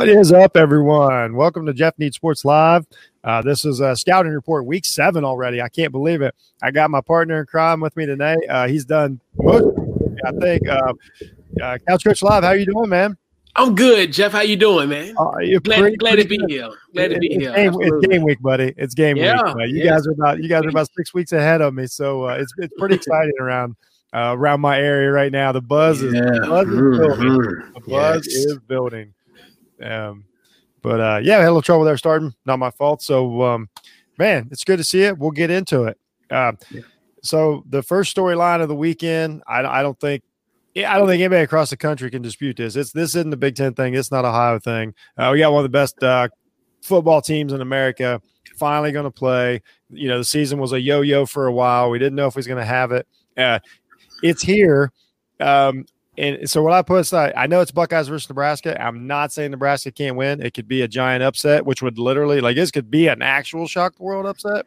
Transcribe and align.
What 0.00 0.08
is 0.08 0.32
up, 0.32 0.56
everyone? 0.56 1.36
Welcome 1.36 1.66
to 1.66 1.74
Jeff 1.74 1.92
Needs 1.98 2.16
Sports 2.16 2.42
Live. 2.46 2.86
Uh, 3.22 3.42
this 3.42 3.66
is 3.66 3.80
a 3.80 3.94
scouting 3.94 4.32
report, 4.32 4.64
week 4.64 4.86
seven 4.86 5.26
already. 5.26 5.60
I 5.60 5.68
can't 5.68 5.92
believe 5.92 6.22
it. 6.22 6.34
I 6.62 6.70
got 6.70 6.90
my 6.90 7.02
partner 7.02 7.40
in 7.40 7.44
crime 7.44 7.80
with 7.80 7.94
me 7.98 8.06
today. 8.06 8.36
Uh, 8.48 8.66
he's 8.66 8.86
done 8.86 9.20
most, 9.36 9.66
I 10.24 10.30
think. 10.40 10.66
Uh, 10.66 10.94
uh, 11.62 11.76
Couch 11.86 12.04
Coach 12.04 12.22
Live, 12.22 12.44
how 12.44 12.48
are 12.48 12.56
you 12.56 12.64
doing, 12.64 12.88
man? 12.88 13.18
I'm 13.56 13.74
good, 13.74 14.10
Jeff. 14.14 14.32
How 14.32 14.40
you 14.40 14.56
doing, 14.56 14.88
man? 14.88 15.14
Uh, 15.18 15.32
glad, 15.62 15.80
pretty, 15.80 15.96
glad 15.98 16.14
pretty 16.14 16.22
to 16.22 16.28
be 16.46 16.54
here. 16.54 16.70
Glad 16.94 17.08
to 17.08 17.18
be 17.18 17.26
it's 17.34 17.42
here. 17.44 17.54
Game, 17.54 17.74
it's 17.78 18.06
game 18.06 18.22
week, 18.22 18.40
buddy. 18.40 18.72
It's 18.78 18.94
game 18.94 19.18
Yeah, 19.18 19.34
week. 19.34 19.54
Uh, 19.54 19.64
you 19.64 19.82
yeah. 19.84 19.90
guys 19.90 20.06
are 20.06 20.12
about 20.12 20.42
you 20.42 20.48
guys 20.48 20.64
are 20.64 20.70
about 20.70 20.88
six 20.96 21.12
weeks 21.12 21.32
ahead 21.32 21.60
of 21.60 21.74
me, 21.74 21.86
so 21.86 22.24
uh, 22.26 22.36
it's 22.40 22.54
it's 22.56 22.72
pretty 22.78 22.94
exciting 22.94 23.34
around 23.38 23.76
uh, 24.14 24.34
around 24.34 24.62
my 24.62 24.78
area 24.80 25.10
right 25.10 25.30
now. 25.30 25.52
The 25.52 25.60
buzz 25.60 26.00
is 26.00 26.14
the 26.14 26.46
buzz 26.48 26.66
is 26.68 26.74
building. 26.74 27.18
Mhm. 27.20 27.74
The 27.74 27.80
buzz 27.80 28.26
Yes. 28.26 28.36
is 28.46 28.58
building. 28.60 29.12
Um, 29.82 30.24
but 30.82 31.00
uh, 31.00 31.20
yeah, 31.22 31.36
I 31.36 31.40
had 31.40 31.46
a 31.46 31.50
little 31.50 31.62
trouble 31.62 31.84
there 31.84 31.96
starting. 31.96 32.34
Not 32.46 32.58
my 32.58 32.70
fault. 32.70 33.02
So, 33.02 33.42
um, 33.42 33.68
man, 34.18 34.48
it's 34.50 34.64
good 34.64 34.78
to 34.78 34.84
see 34.84 35.02
it. 35.02 35.18
We'll 35.18 35.30
get 35.30 35.50
into 35.50 35.84
it. 35.84 35.98
Uh, 36.30 36.52
Yeah. 36.70 36.82
So 37.22 37.64
the 37.68 37.82
first 37.82 38.16
storyline 38.16 38.62
of 38.62 38.68
the 38.68 38.74
weekend, 38.74 39.42
I, 39.46 39.62
I 39.62 39.82
don't 39.82 39.98
think. 40.00 40.22
yeah, 40.74 40.94
I 40.94 40.96
don't 40.96 41.06
think 41.06 41.20
anybody 41.20 41.42
across 41.42 41.68
the 41.68 41.76
country 41.76 42.10
can 42.10 42.22
dispute 42.22 42.56
this. 42.56 42.76
It's 42.76 42.92
this 42.92 43.10
isn't 43.14 43.28
the 43.30 43.36
Big 43.36 43.56
Ten 43.56 43.74
thing. 43.74 43.94
It's 43.94 44.10
not 44.10 44.24
Ohio 44.24 44.58
thing. 44.58 44.94
Uh, 45.18 45.30
we 45.32 45.38
got 45.40 45.52
one 45.52 45.60
of 45.60 45.70
the 45.70 45.76
best 45.76 46.02
uh, 46.02 46.28
football 46.82 47.20
teams 47.20 47.52
in 47.52 47.60
America 47.60 48.22
finally 48.56 48.90
going 48.92 49.04
to 49.04 49.10
play. 49.10 49.60
You 49.90 50.08
know, 50.08 50.18
the 50.18 50.24
season 50.24 50.58
was 50.58 50.72
a 50.72 50.80
yo-yo 50.80 51.26
for 51.26 51.46
a 51.46 51.52
while. 51.52 51.90
We 51.90 51.98
didn't 51.98 52.14
know 52.14 52.26
if 52.26 52.34
he 52.34 52.38
was 52.38 52.46
going 52.46 52.58
to 52.58 52.64
have 52.64 52.92
it. 52.92 53.06
Uh, 53.36 53.58
it's 54.22 54.42
here. 54.42 54.92
Um, 55.40 55.84
and 56.20 56.50
so 56.50 56.62
what 56.62 56.72
I 56.72 56.82
put 56.82 57.00
aside, 57.00 57.32
I 57.36 57.46
know 57.46 57.60
it's 57.60 57.70
Buckeyes 57.70 58.08
versus 58.08 58.28
Nebraska. 58.28 58.80
I'm 58.80 59.06
not 59.06 59.32
saying 59.32 59.50
Nebraska 59.50 59.90
can't 59.90 60.16
win. 60.16 60.42
It 60.42 60.54
could 60.54 60.68
be 60.68 60.82
a 60.82 60.88
giant 60.88 61.22
upset, 61.22 61.64
which 61.64 61.82
would 61.82 61.98
literally 61.98 62.40
like 62.40 62.56
this 62.56 62.70
could 62.70 62.90
be 62.90 63.08
an 63.08 63.22
actual 63.22 63.66
shock 63.66 63.96
the 63.96 64.02
world 64.02 64.26
upset, 64.26 64.66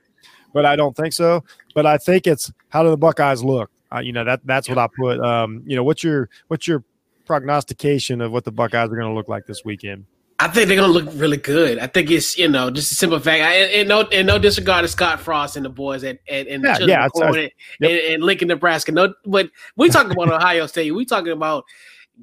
but 0.54 0.66
I 0.66 0.76
don't 0.76 0.96
think 0.96 1.14
so. 1.14 1.44
But 1.76 1.86
I 1.86 1.98
think 1.98 2.28
it's 2.28 2.52
how 2.70 2.84
do 2.84 2.90
the 2.90 2.98
Buckeyes 2.98 3.44
look? 3.44 3.70
Uh, 3.94 4.00
you 4.00 4.12
know 4.12 4.24
that 4.24 4.42
that's 4.46 4.68
what 4.68 4.78
I 4.78 4.88
put. 4.88 5.20
Um, 5.20 5.64
you 5.66 5.76
know 5.76 5.84
what's 5.84 6.04
your 6.04 6.30
what's 6.48 6.68
your 6.68 6.84
prognostication 7.26 8.22
of 8.22 8.32
what 8.32 8.44
the 8.44 8.52
Buckeyes 8.52 8.90
are 8.90 8.96
going 8.96 9.08
to 9.08 9.14
look 9.14 9.30
like 9.30 9.46
this 9.46 9.64
weekend? 9.64 10.06
I 10.40 10.48
think 10.48 10.68
they're 10.68 10.78
gonna 10.78 10.92
look 10.92 11.10
really 11.14 11.38
good. 11.38 11.80
I 11.80 11.88
think 11.88 12.10
it's 12.12 12.38
you 12.38 12.48
know 12.50 12.70
just 12.70 12.92
a 12.92 12.96
simple 12.96 13.20
fact. 13.20 13.44
I, 13.44 13.54
and, 13.54 13.72
and 13.74 13.90
no 13.90 14.02
and 14.02 14.28
no 14.28 14.40
disregard 14.40 14.84
to 14.84 14.88
Scott 14.88 15.20
Frost 15.20 15.56
and 15.56 15.66
the 15.66 15.70
boys 15.70 16.04
at 16.04 16.20
at 16.28 16.48
and 16.48 16.64
Yeah, 16.64 16.78
yeah, 16.80 17.08
and, 17.14 17.36
yep. 17.36 17.52
and, 17.82 17.92
and 17.92 18.24
Lincoln, 18.24 18.48
Nebraska. 18.48 18.92
No, 18.92 19.14
but 19.26 19.50
we 19.76 19.90
talking 19.90 20.12
about 20.12 20.32
Ohio 20.32 20.66
State. 20.68 20.92
We 20.92 21.06
talking 21.06 21.32
about 21.32 21.66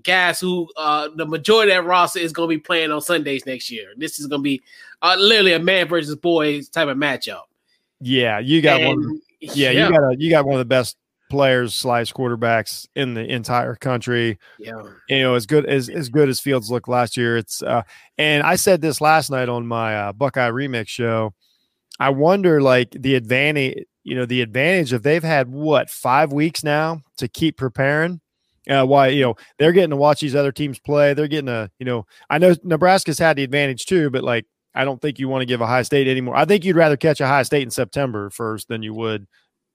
guys 0.02 0.40
who 0.40 0.68
uh 0.76 1.08
the 1.16 1.26
majority 1.26 1.72
of 1.72 1.84
that 1.84 1.88
roster 1.88 2.20
is 2.20 2.32
gonna 2.32 2.48
be 2.48 2.58
playing 2.58 2.90
on 2.90 3.00
Sundays 3.00 3.46
next 3.46 3.70
year. 3.70 3.92
This 3.96 4.18
is 4.18 4.26
gonna 4.26 4.42
be 4.42 4.62
uh, 5.02 5.16
literally 5.18 5.52
a 5.52 5.58
man 5.58 5.88
versus 5.88 6.14
boys 6.16 6.68
type 6.68 6.88
of 6.88 6.96
matchup. 6.96 7.42
Yeah, 8.00 8.38
you 8.38 8.60
got 8.62 8.80
one. 8.80 9.02
And, 9.02 9.22
Yeah, 9.40 9.70
you 9.70 9.88
got 9.88 10.12
a 10.12 10.16
you 10.18 10.30
got 10.30 10.44
one 10.44 10.54
of 10.54 10.58
the 10.58 10.64
best 10.64 10.96
players 11.30 11.74
slash 11.74 12.12
quarterbacks 12.12 12.86
in 12.94 13.14
the 13.14 13.24
entire 13.24 13.74
country. 13.74 14.38
yeah. 14.58 14.82
you 15.08 15.22
know 15.22 15.34
as 15.34 15.46
good 15.46 15.64
as 15.66 15.88
as 15.88 16.08
good 16.08 16.28
as 16.28 16.40
Fields 16.40 16.70
looked 16.70 16.88
last 16.88 17.16
year. 17.16 17.36
It's 17.36 17.62
uh, 17.62 17.82
and 18.18 18.42
I 18.42 18.56
said 18.56 18.80
this 18.80 19.00
last 19.00 19.30
night 19.30 19.48
on 19.48 19.66
my 19.66 19.96
uh, 19.96 20.12
Buckeye 20.12 20.50
Remix 20.50 20.88
show. 20.88 21.32
I 21.98 22.10
wonder 22.10 22.60
like 22.60 22.90
the 22.90 23.14
advantage, 23.14 23.84
you 24.04 24.16
know, 24.16 24.26
the 24.26 24.42
advantage 24.42 24.92
of 24.92 25.02
they've 25.02 25.22
had 25.22 25.48
what 25.48 25.88
five 25.88 26.32
weeks 26.32 26.62
now 26.64 27.02
to 27.18 27.28
keep 27.28 27.56
preparing. 27.56 28.20
Uh, 28.68 28.84
why 28.84 29.08
you 29.08 29.22
know 29.22 29.34
they're 29.58 29.72
getting 29.72 29.90
to 29.90 29.96
watch 29.96 30.20
these 30.20 30.34
other 30.34 30.52
teams 30.52 30.78
play. 30.78 31.14
They're 31.14 31.28
getting 31.28 31.48
a 31.48 31.70
you 31.78 31.86
know 31.86 32.06
I 32.28 32.38
know 32.38 32.54
Nebraska's 32.62 33.18
had 33.18 33.36
the 33.36 33.44
advantage 33.44 33.86
too, 33.86 34.10
but 34.10 34.22
like 34.22 34.46
I 34.74 34.84
don't 34.84 35.00
think 35.00 35.18
you 35.18 35.28
want 35.28 35.42
to 35.42 35.46
give 35.46 35.62
Ohio 35.62 35.82
State 35.82 36.08
anymore. 36.08 36.36
I 36.36 36.44
think 36.44 36.64
you'd 36.64 36.76
rather 36.76 36.96
catch 36.96 37.20
Ohio 37.20 37.42
State 37.42 37.62
in 37.62 37.70
September 37.70 38.30
first 38.30 38.68
than 38.68 38.82
you 38.82 38.94
would, 38.94 39.26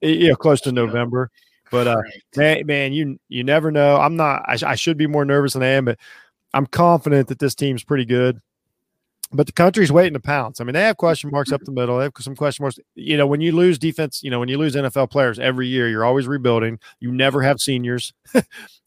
you 0.01 0.29
know, 0.29 0.35
close 0.35 0.61
to 0.61 0.71
November. 0.71 1.31
But 1.75 1.87
uh, 1.89 2.01
man, 2.37 2.65
man, 2.65 2.93
you 2.93 3.19
you 3.27 3.43
never 3.43 3.69
know. 3.69 3.97
I'm 3.97 4.15
not. 4.15 4.43
I, 4.47 4.55
sh- 4.55 4.63
I 4.63 4.75
should 4.75 4.97
be 4.97 5.07
more 5.07 5.25
nervous 5.25 5.51
than 5.53 5.63
I 5.63 5.67
am, 5.67 5.83
but 5.83 5.99
I'm 6.53 6.65
confident 6.65 7.27
that 7.27 7.39
this 7.39 7.53
team's 7.53 7.83
pretty 7.83 8.05
good. 8.05 8.39
But 9.33 9.45
the 9.45 9.51
country's 9.51 9.91
waiting 9.91 10.13
to 10.13 10.21
pounce. 10.21 10.61
I 10.61 10.63
mean, 10.63 10.73
they 10.73 10.83
have 10.83 10.95
question 10.95 11.31
marks 11.31 11.51
up 11.51 11.59
the 11.65 11.71
middle. 11.73 11.97
They 11.97 12.05
have 12.05 12.13
some 12.19 12.33
question 12.33 12.63
marks. 12.63 12.79
You 12.93 13.17
know, 13.17 13.27
when 13.27 13.41
you 13.41 13.51
lose 13.51 13.77
defense, 13.77 14.23
you 14.23 14.31
know, 14.31 14.39
when 14.39 14.47
you 14.47 14.57
lose 14.57 14.73
NFL 14.73 15.11
players 15.11 15.37
every 15.37 15.67
year, 15.67 15.89
you're 15.89 16.05
always 16.05 16.27
rebuilding. 16.27 16.79
You 17.01 17.11
never 17.11 17.41
have 17.41 17.59
seniors. 17.59 18.13
uh, 18.35 18.41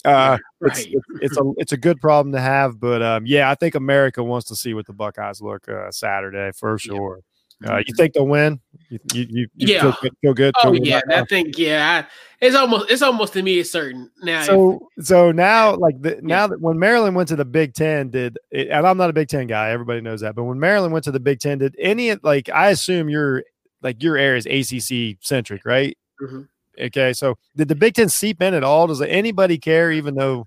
right. 0.05 0.41
it's, 0.63 0.87
it's 0.87 1.05
it's 1.21 1.37
a 1.37 1.43
it's 1.59 1.73
a 1.73 1.77
good 1.77 2.01
problem 2.01 2.33
to 2.33 2.41
have. 2.41 2.81
But 2.81 3.03
um, 3.03 3.27
yeah, 3.27 3.51
I 3.51 3.55
think 3.55 3.75
America 3.75 4.25
wants 4.25 4.49
to 4.49 4.57
see 4.57 4.73
what 4.73 4.87
the 4.87 4.95
Buckeyes 4.95 5.43
look 5.43 5.69
uh, 5.69 5.91
Saturday 5.91 6.53
for 6.53 6.79
sure. 6.79 7.21
Uh, 7.67 7.79
you 7.79 7.95
think 7.97 8.13
they'll 8.15 8.27
win? 8.27 8.61
You 8.89 8.99
you, 9.13 9.27
you, 9.31 9.49
Yeah. 9.57 9.81
feel, 9.83 9.97
good- 10.01 10.13
feel 10.23 10.35
good. 10.35 10.55
Oh 10.63 10.71
good 10.73 10.87
yeah, 10.87 11.01
that? 11.09 11.19
I 11.19 11.25
think 11.25 11.59
yeah. 11.59 12.05
I, 12.05 12.11
it's 12.41 12.55
almost 12.55 12.91
it's 12.91 13.03
almost 13.03 13.33
to 13.33 13.43
me 13.43 13.59
it's 13.59 13.71
certain 13.71 14.11
now. 14.23 14.41
if- 14.41 14.47
So 14.47 14.89
so 15.01 15.33
now 15.33 15.75
like 15.75 16.01
the, 16.01 16.21
now 16.23 16.47
that 16.47 16.61
when 16.61 16.79
Maryland 16.79 17.17
went 17.17 17.29
to 17.31 17.37
the 17.37 17.45
Big 17.45 17.75
Ten, 17.75 18.11
did 18.11 18.39
it, 18.53 18.69
and 18.69 18.87
I'm 18.87 18.97
not 18.97 19.11
a 19.11 19.13
Big 19.13 19.29
Ten 19.29 19.47
guy, 19.49 19.71
everybody 19.71 20.01
knows 20.01 20.21
that. 20.21 20.35
But 20.37 20.45
when 20.45 20.61
Maryland 20.61 20.93
went 20.93 21.05
to 21.07 21.11
the 21.13 21.19
Big 21.21 21.41
Ten, 21.41 21.59
did 21.59 21.75
any 21.81 22.15
like 22.23 22.49
I 22.49 22.71
assume 22.71 23.09
your 23.09 23.43
like 23.83 24.03
your 24.03 24.17
area 24.17 24.39
is 24.39 24.47
ACC 24.47 25.19
centric, 25.21 25.65
right? 25.65 25.99
Mhm. 26.23 26.47
Okay, 26.81 27.13
so 27.13 27.37
did 27.57 27.67
the 27.67 27.75
Big 27.75 27.95
Ten 27.95 28.09
seep 28.09 28.41
in 28.41 28.55
at 28.55 28.63
all? 28.63 28.87
Does 28.87 29.03
anybody 29.03 29.59
care, 29.59 29.91
even 29.91 30.15
though 30.15 30.47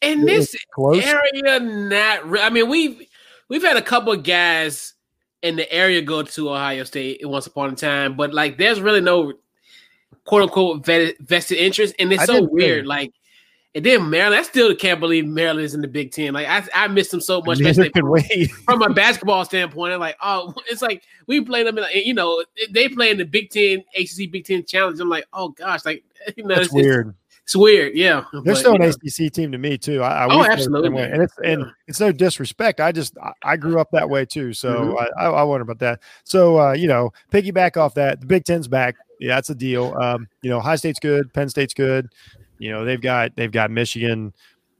in 0.00 0.24
this 0.24 0.54
close? 0.72 1.04
area 1.04 1.58
not 1.58 2.24
re- 2.30 2.40
i 2.40 2.50
mean 2.50 2.68
we've 2.68 3.02
we've 3.48 3.62
had 3.64 3.76
a 3.76 3.82
couple 3.82 4.12
of 4.12 4.22
guys 4.22 4.94
in 5.42 5.56
the 5.56 5.70
area 5.72 6.02
go 6.02 6.22
to 6.22 6.50
ohio 6.50 6.84
state 6.84 7.20
once 7.22 7.46
upon 7.46 7.72
a 7.72 7.76
time 7.76 8.16
but 8.16 8.34
like 8.34 8.58
there's 8.58 8.80
really 8.80 9.00
no 9.00 9.32
quote 10.24 10.42
unquote 10.42 10.84
vested 10.84 11.58
interest 11.58 11.94
and 11.98 12.12
it's 12.12 12.22
I 12.22 12.26
so 12.26 12.42
weird 12.42 12.86
like 12.86 13.12
and 13.74 13.84
then 13.84 14.08
Maryland, 14.08 14.40
I 14.40 14.42
still 14.42 14.74
can't 14.74 14.98
believe 14.98 15.26
Maryland 15.26 15.64
is 15.64 15.74
in 15.74 15.82
the 15.82 15.88
Big 15.88 16.10
Ten. 16.10 16.32
Like 16.32 16.48
I, 16.48 16.66
I 16.74 16.88
miss 16.88 17.10
them 17.10 17.20
so 17.20 17.42
much. 17.42 17.58
Neither 17.58 17.82
especially 17.82 17.90
can 17.90 18.10
we. 18.10 18.46
from 18.64 18.82
a 18.82 18.92
basketball 18.92 19.44
standpoint, 19.44 19.92
I'm 19.92 20.00
like, 20.00 20.16
oh, 20.22 20.54
it's 20.68 20.82
like 20.82 21.02
we 21.26 21.42
played 21.42 21.66
them 21.66 21.78
in, 21.78 21.84
you 21.92 22.14
know, 22.14 22.42
they 22.70 22.88
play 22.88 23.10
in 23.10 23.18
the 23.18 23.24
Big 23.24 23.50
Ten, 23.50 23.84
ACC 23.94 24.32
Big 24.32 24.46
Ten 24.46 24.64
Challenge. 24.64 24.98
I'm 24.98 25.08
like, 25.08 25.26
oh 25.32 25.50
gosh, 25.50 25.84
like, 25.84 26.02
you 26.36 26.44
know, 26.44 26.56
That's 26.56 26.66
it's, 26.66 26.74
it's- 26.74 26.84
weird. 26.84 27.14
It's, 27.48 27.56
weird, 27.56 27.94
yeah. 27.96 28.24
They're 28.30 28.42
But, 28.42 28.56
still 28.56 28.74
an 28.74 28.82
know, 28.82 28.88
ACC 28.88 29.32
team 29.32 29.52
to 29.52 29.58
me 29.58 29.78
too. 29.78 30.02
I, 30.02 30.26
I 30.26 30.26
Oh, 30.26 30.26
we 30.26 30.32
feel 30.34 30.38
the 30.42 30.44
same 30.44 30.74
absolutely. 30.74 31.02
and 31.02 31.22
it's 31.22 31.34
and 31.42 31.60
Yeah. 31.62 31.70
it's 31.86 31.98
no 31.98 32.12
disrespect. 32.12 32.78
I 32.78 32.92
just 32.92 33.16
I, 33.22 33.32
I 33.42 33.56
grew 33.56 33.80
up 33.80 33.88
that 33.92 34.10
way 34.10 34.26
too, 34.26 34.52
so 34.52 34.94
Mhm. 34.94 35.06
I, 35.18 35.24
I 35.24 35.42
wonder 35.44 35.62
about 35.62 35.78
that. 35.78 36.00
So 36.24 36.60
uh, 36.60 36.72
you 36.74 36.88
know, 36.88 37.10
piggyback 37.32 37.78
off 37.78 37.94
that, 37.94 38.20
the 38.20 38.26
Big 38.26 38.44
Ten's 38.44 38.68
back. 38.68 38.96
Yeah, 39.18 39.34
that's 39.36 39.48
a 39.48 39.54
deal. 39.54 39.96
Um, 39.98 40.28
you 40.42 40.50
know, 40.50 40.60
High 40.60 40.76
State's 40.76 41.00
good, 41.00 41.32
Penn 41.32 41.48
State's 41.48 41.72
good. 41.72 42.08
You 42.58 42.70
know, 42.70 42.84
they've 42.84 43.00
got 43.00 43.34
they've 43.34 43.52
got 43.52 43.70
Michigan. 43.70 44.34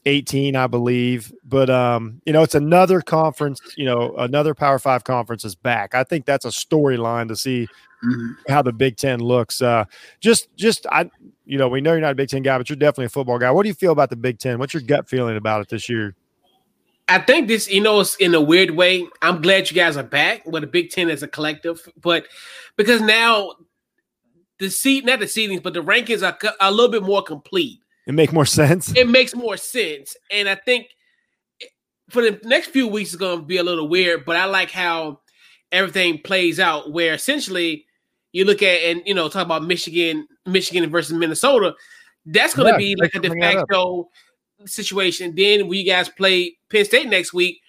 18 0.07 0.57
i 0.57 0.67
believe 0.67 1.35
but 1.45 1.69
um 1.69 2.23
you 2.25 2.33
know 2.33 2.43
it's 2.43 2.55
another 2.55 3.03
conference 3.03 3.61
you 3.77 3.85
know 3.85 4.15
another 4.17 4.55
power 4.55 4.79
five 4.79 5.05
conference 5.05 5.45
is 5.45 5.55
back 5.55 5.95
i 5.95 6.03
think 6.03 6.25
that's 6.25 6.47
a 6.47 6.49
storyline 6.49 7.29
to 7.29 7.37
see 7.37 7.67
mhm. 8.05 8.37
how 8.49 8.63
the 8.63 8.73
Big 8.73 8.97
Ten 8.97 9.21
looks. 9.21 9.61
Uh, 9.63 9.85
just, 10.21 10.55
just 10.57 10.87
I, 10.91 11.11
you 11.49 11.57
know, 11.57 11.67
we 11.67 11.81
know 11.81 11.93
you're 11.93 12.01
not 12.03 12.13
a 12.13 12.15
Big 12.15 12.29
Ten 12.29 12.43
guy, 12.43 12.59
but 12.59 12.69
you're 12.69 12.77
definitely 12.77 13.07
a 13.07 13.09
football 13.09 13.39
guy. 13.39 13.51
What 13.51 13.63
do 13.63 13.69
you 13.69 13.75
feel 13.75 13.93
about 13.93 14.11
the 14.11 14.17
Big 14.17 14.39
Ten? 14.39 14.59
What's 14.59 14.75
your 14.75 14.83
gut 14.83 15.09
feeling 15.09 15.37
about 15.37 15.63
it 15.63 15.71
this 15.71 15.89
year? 15.89 16.15
I 17.09 17.19
think 17.19 17.49
this, 17.49 17.71
you 17.71 17.81
know, 17.81 18.01
it's 18.01 18.17
in 18.17 18.35
a 18.35 18.41
weird 18.41 18.73
way. 18.73 19.07
I'm 19.23 19.41
glad 19.41 19.71
you 19.71 19.75
guys 19.75 19.97
are 19.97 20.03
back 20.03 20.45
with 20.45 20.61
the 20.61 20.67
Big 20.67 20.91
Ten 20.91 21.09
as 21.09 21.23
a 21.23 21.29
collective, 21.29 21.81
but 22.03 22.27
because 22.77 23.01
now 23.01 23.55
the 24.59 24.69
seat, 24.71 25.07
not 25.07 25.21
the 25.21 25.25
seedings, 25.25 25.63
but 25.63 25.73
the 25.73 25.83
rankings 25.83 26.23
are 26.23 26.37
a 26.61 26.71
little 26.71 26.91
bit 26.91 27.03
more 27.03 27.23
complete. 27.23 27.79
It 28.07 28.13
make 28.13 28.33
more 28.33 28.45
sense. 28.45 28.95
It 28.95 29.09
makes 29.09 29.35
more 29.35 29.57
sense, 29.57 30.17
and 30.31 30.51
I 30.51 30.55
think 30.55 30.89
for 32.11 32.21
the 32.23 32.39
next 32.45 32.69
few 32.69 32.87
weeks 32.89 33.11
is 33.11 33.17
going 33.17 33.41
to 33.41 33.45
be 33.45 33.57
a 33.57 33.63
little 33.63 33.89
weird. 33.89 34.25
But 34.27 34.37
I 34.37 34.45
like 34.45 34.71
how 34.71 35.21
everything 35.73 36.21
plays 36.23 36.61
out. 36.61 36.93
Where 36.93 37.15
essentially 37.15 37.87
you 38.33 38.45
look 38.45 38.63
at 38.63 38.81
and 38.83 39.03
you 39.07 39.15
know 39.15 39.29
talk 39.29 39.45
about 39.45 39.65
Michigan, 39.65 40.27
Michigan 40.49 40.89
versus 40.91 41.13
Minnesota. 41.13 41.75
That's 42.27 42.55
going 42.55 42.67
to 42.67 42.73
Yeah, 42.73 42.79
be 42.79 42.97
like 42.97 43.15
a 43.15 43.21
de 43.21 43.29
bring 43.29 43.41
that 43.41 43.57
up. 43.57 43.69
facto 43.69 44.09
situation. 44.67 45.35
Then 45.35 45.69
we 45.69 45.85
guys 45.85 46.09
play 46.09 46.57
Penn 46.71 46.85
State 46.85 47.09
next 47.09 47.33
week, 47.33 47.61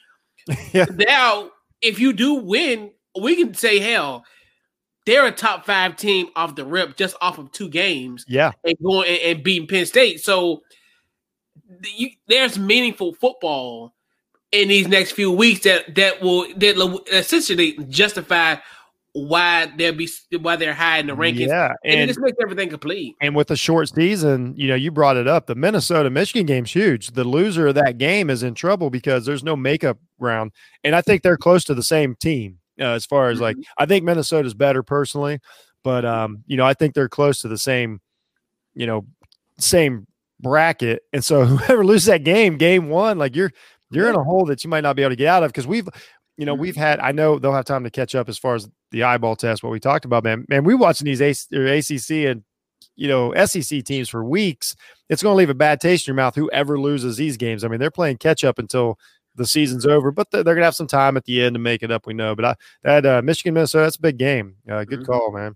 yeah, 0.73 0.85
now 0.91 1.51
if 1.81 1.99
you 1.99 2.13
do 2.13 2.35
win, 2.35 2.91
we 3.19 3.35
can 3.35 3.53
say 3.53 3.79
hell, 3.79 4.25
they're 5.05 5.25
a 5.25 5.31
top 5.31 5.65
five 5.65 5.95
team 5.95 6.27
off 6.35 6.55
the 6.55 6.65
rip 6.65 6.95
just 6.97 7.15
off 7.21 7.37
of 7.37 7.51
two 7.51 7.69
games 7.69 8.25
yeah, 8.27 8.51
and 8.63 8.75
going 8.83 9.07
and, 9.09 9.19
and 9.19 9.43
beating 9.43 9.67
Penn 9.67 9.85
State. 9.85 10.21
So 10.21 10.61
you, 11.95 12.09
there's 12.27 12.57
meaningful 12.57 13.13
football 13.13 13.93
in 14.51 14.67
these 14.67 14.87
next 14.87 15.11
few 15.11 15.31
weeks 15.31 15.61
that 15.61 15.95
that 15.95 16.21
will 16.21 16.47
that 16.57 16.75
will 16.75 17.01
essentially 17.11 17.77
justify 17.89 18.55
why 19.13 19.71
they'll 19.77 19.93
be 19.93 20.09
why 20.39 20.55
they're 20.55 20.73
high 20.73 20.99
in 20.99 21.07
the 21.07 21.15
rankings. 21.15 21.47
Yeah, 21.47 21.73
and, 21.83 21.93
and 21.93 22.01
it 22.01 22.07
just 22.07 22.19
makes 22.19 22.37
everything 22.41 22.69
complete. 22.69 23.15
And 23.21 23.35
with 23.35 23.47
the 23.47 23.55
short 23.55 23.89
season, 23.89 24.53
you 24.55 24.67
know, 24.67 24.75
you 24.75 24.91
brought 24.91 25.17
it 25.17 25.27
up. 25.27 25.47
The 25.47 25.55
Minnesota 25.55 26.09
Michigan 26.09 26.45
game's 26.45 26.71
huge. 26.71 27.11
The 27.11 27.23
loser 27.23 27.67
of 27.67 27.75
that 27.75 27.97
game 27.97 28.29
is 28.29 28.43
in 28.43 28.53
trouble 28.53 28.89
because 28.89 29.25
there's 29.25 29.43
no 29.43 29.55
makeup 29.55 29.97
round, 30.19 30.51
and 30.83 30.95
I 30.95 31.01
think 31.01 31.23
they're 31.23 31.37
close 31.37 31.63
to 31.65 31.73
the 31.73 31.83
same 31.83 32.15
team 32.15 32.59
uh, 32.79 32.85
as 32.85 33.05
far 33.05 33.29
as 33.29 33.41
like 33.41 33.57
Mm-hmm. 33.57 33.83
I 33.83 33.85
think 33.85 34.05
Minnesota's 34.05 34.53
better 34.53 34.83
personally, 34.83 35.39
but 35.83 36.05
um, 36.05 36.43
you 36.45 36.57
know, 36.57 36.65
I 36.65 36.73
think 36.73 36.93
they're 36.93 37.09
close 37.09 37.39
to 37.41 37.47
the 37.47 37.57
same, 37.57 37.99
you 38.75 38.85
know, 38.85 39.05
same 39.57 40.05
bracket. 40.39 41.03
And 41.13 41.23
so 41.23 41.45
whoever 41.45 41.83
loses 41.83 42.05
that 42.05 42.23
game, 42.23 42.57
game 42.57 42.89
one, 42.89 43.17
like 43.17 43.35
you're 43.35 43.51
you're 43.91 44.09
in 44.09 44.15
a 44.15 44.23
hole 44.23 44.45
that 44.45 44.63
you 44.63 44.69
might 44.69 44.81
not 44.81 44.95
be 44.95 45.01
able 45.01 45.11
to 45.11 45.15
get 45.15 45.27
out 45.27 45.43
of 45.43 45.49
because 45.51 45.65
we've 45.65 45.89
you 46.39 46.45
know, 46.45 46.55
we've 46.55 46.75
had 46.77 46.99
I 47.01 47.11
know 47.11 47.37
they'll 47.37 47.53
have 47.53 47.65
time 47.65 47.83
to 47.83 47.89
catch 47.89 48.15
up 48.15 48.29
as 48.29 48.37
far 48.37 48.55
as 48.55 48.69
the 48.91 49.03
eyeball 49.03 49.35
test, 49.35 49.61
what 49.61 49.73
we 49.73 49.79
talked 49.79 50.05
about, 50.05 50.23
man. 50.23 50.45
Man, 50.47 50.63
we 50.63 50.73
watching 50.73 51.03
these 51.05 51.21
AC, 51.21 51.47
ACC 51.53 52.29
and 52.31 52.43
you 52.95 53.09
know 53.09 53.33
SEC 53.45 53.83
teams 53.83 54.07
for 54.07 54.23
weeks. 54.23 54.75
It's 55.09 55.21
going 55.21 55.33
to 55.33 55.37
leave 55.37 55.49
a 55.49 55.53
bad 55.53 55.81
taste 55.81 56.07
in 56.07 56.11
your 56.13 56.15
mouth. 56.15 56.35
Whoever 56.35 56.79
loses 56.79 57.17
these 57.17 57.35
games, 57.35 57.63
I 57.63 57.67
mean, 57.67 57.79
they're 57.81 57.91
playing 57.91 58.17
catch 58.17 58.45
up 58.45 58.57
until 58.57 58.97
the 59.35 59.45
season's 59.45 59.85
over, 59.85 60.11
but 60.11 60.31
they're, 60.31 60.43
they're 60.43 60.55
going 60.55 60.61
to 60.61 60.67
have 60.67 60.75
some 60.75 60.87
time 60.87 61.17
at 61.17 61.25
the 61.25 61.41
end 61.41 61.55
to 61.55 61.59
make 61.59 61.83
it 61.83 61.91
up. 61.91 62.07
We 62.07 62.13
know, 62.13 62.35
but 62.35 62.45
I, 62.45 62.55
that 62.83 63.05
uh, 63.05 63.21
Michigan 63.21 63.53
Minnesota, 63.53 63.83
that's 63.85 63.97
a 63.97 64.01
big 64.01 64.17
game. 64.17 64.55
Uh, 64.69 64.85
good 64.85 65.01
Mhm. 65.01 65.05
call, 65.05 65.31
man. 65.33 65.55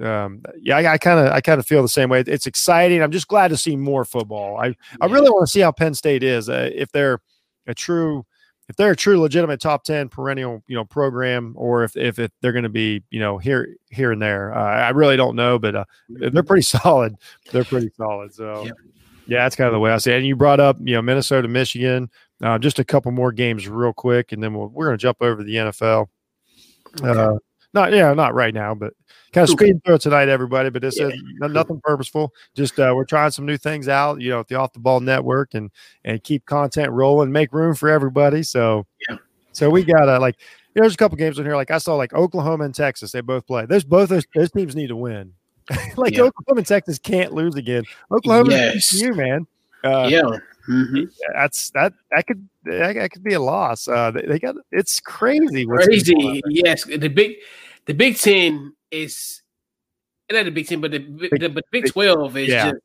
Um, 0.00 0.42
yeah, 0.60 0.76
I 0.76 0.98
kind 0.98 1.18
of, 1.18 1.32
I 1.32 1.40
kind 1.40 1.58
of 1.58 1.66
feel 1.66 1.82
the 1.82 1.88
same 1.88 2.08
way. 2.08 2.20
It's 2.26 2.46
exciting. 2.46 3.02
I'm 3.02 3.10
just 3.10 3.26
glad 3.26 3.48
to 3.48 3.56
see 3.56 3.74
more 3.76 4.04
football. 4.04 4.56
I, 4.56 4.76
I 5.00 5.06
really 5.06 5.30
want 5.30 5.46
to 5.46 5.50
see 5.50 5.60
how 5.60 5.72
Penn 5.72 5.94
State 5.94 6.22
is. 6.22 6.48
Uh, 6.48 6.70
if 6.72 6.92
they're 6.92 7.20
a 7.66 7.74
true, 7.74 8.24
if 8.68 8.76
they're 8.76 8.90
a 8.90 8.96
true 8.96 9.20
legitimate 9.20 9.60
top 9.60 9.84
10 9.84 10.08
perennial, 10.10 10.62
you 10.66 10.76
know, 10.76 10.84
program, 10.84 11.54
or 11.56 11.84
if, 11.84 11.96
if 11.96 12.18
it, 12.18 12.32
they're 12.40 12.52
going 12.52 12.64
to 12.64 12.68
be, 12.68 13.02
you 13.10 13.18
know, 13.18 13.38
here, 13.38 13.76
here 13.90 14.12
and 14.12 14.20
there. 14.20 14.54
Uh, 14.54 14.62
I 14.62 14.90
really 14.90 15.16
don't 15.16 15.36
know, 15.36 15.58
but 15.58 15.74
uh, 15.74 15.84
they're 16.08 16.42
pretty 16.42 16.62
solid. 16.82 17.14
They're 17.50 17.64
pretty 17.64 17.90
solid. 17.96 18.34
So, 18.34 18.64
Yep. 18.64 18.74
yeah, 19.26 19.42
that's 19.44 19.56
kind 19.56 19.66
of 19.68 19.72
the 19.72 19.78
way 19.80 19.90
I 19.90 19.96
see 19.98 20.12
it. 20.12 20.18
And 20.18 20.26
you 20.26 20.36
brought 20.36 20.60
up, 20.60 20.76
you 20.80 20.94
know, 20.94 21.02
Minnesota, 21.02 21.48
Michigan. 21.48 22.10
Uh, 22.42 22.58
just 22.58 22.78
a 22.78 22.84
couple 22.84 23.10
more 23.10 23.32
games, 23.32 23.66
real 23.68 23.92
quick, 23.92 24.30
and 24.32 24.42
then 24.42 24.54
we'll, 24.54 24.68
we're 24.68 24.86
going 24.86 24.96
to 24.98 25.02
jump 25.02 25.18
over 25.20 25.38
to 25.38 25.44
the 25.44 25.54
NFL. 25.54 26.06
Uh, 27.02 27.34
not, 27.74 27.92
yeah, 27.92 28.12
not 28.14 28.34
right 28.34 28.54
now, 28.54 28.74
but 28.74 28.92
kind 29.32 29.44
of 29.44 29.50
speeding 29.50 29.80
through 29.84 29.96
it 29.96 30.00
tonight, 30.00 30.28
everybody. 30.28 30.70
But 30.70 30.82
this 30.82 30.98
Yeah. 30.98 31.08
is 31.08 31.20
no- 31.40 31.46
nothing 31.48 31.80
purposeful. 31.82 32.32
Just 32.54 32.78
uh, 32.78 32.92
we're 32.94 33.04
trying 33.04 33.30
some 33.30 33.46
new 33.46 33.56
things 33.56 33.88
out, 33.88 34.20
you 34.20 34.30
know, 34.30 34.40
at 34.40 34.48
the 34.48 34.54
Off 34.54 34.72
the 34.72 34.78
Ball 34.80 35.00
Network, 35.00 35.54
and 35.54 35.70
and 36.04 36.22
keep 36.22 36.46
content 36.46 36.90
rolling, 36.92 37.30
make 37.32 37.52
room 37.52 37.74
for 37.74 37.88
everybody. 37.88 38.42
So, 38.42 38.86
Yeah. 39.08 39.16
so 39.52 39.70
we 39.70 39.84
got 39.84 40.06
to 40.06 40.18
like. 40.18 40.36
There's 40.74 40.94
a 40.94 40.96
couple 40.96 41.16
games 41.16 41.38
in 41.40 41.44
here. 41.44 41.56
Like 41.56 41.72
I 41.72 41.78
saw, 41.78 41.96
like 41.96 42.12
Oklahoma 42.14 42.64
and 42.64 42.74
Texas. 42.74 43.10
They 43.10 43.20
both 43.20 43.46
play. 43.48 43.66
There's 43.66 43.82
both 43.84 44.10
those, 44.10 44.24
those 44.34 44.50
teams 44.52 44.76
need 44.76 44.88
to 44.88 44.96
win. 44.96 45.32
like 45.96 46.12
Yeah. 46.14 46.22
Oklahoma 46.22 46.58
and 46.58 46.66
Texas 46.66 46.98
can't 47.00 47.32
lose 47.34 47.56
again. 47.56 47.82
Oklahoma, 48.12 48.50
Yes. 48.52 48.92
you 48.92 49.12
man. 49.14 49.46
Uh, 49.82 50.06
yeah. 50.08 50.22
Mhm. 50.68 51.10
that's 51.34 51.70
that 51.70 51.94
that 52.12 52.26
could 52.28 52.46
that, 52.68 52.94
that 52.94 53.10
could 53.10 53.24
be 53.24 53.34
a 53.34 53.40
loss. 53.40 53.88
Uh, 53.88 54.10
they, 54.10 54.22
they 54.22 54.38
got 54.38 54.56
it's 54.72 55.00
crazy. 55.00 55.66
what's 55.66 55.86
going 55.86 56.26
on. 56.26 56.40
Crazy. 56.42 56.62
Yes. 56.64 56.84
The 56.84 57.08
big 57.08 57.36
the 57.86 57.94
Big 57.94 58.16
Ten 58.16 58.74
is 58.90 59.42
not 60.30 60.44
the 60.44 60.50
Big 60.50 60.66
Ten, 60.66 60.80
but 60.80 60.90
the, 60.90 60.98
Big- 60.98 61.40
the, 61.40 61.48
but 61.48 61.64
Big 61.70 61.90
Twelve 61.90 62.36
is 62.36 62.48
yeah. 62.48 62.70
just 62.70 62.82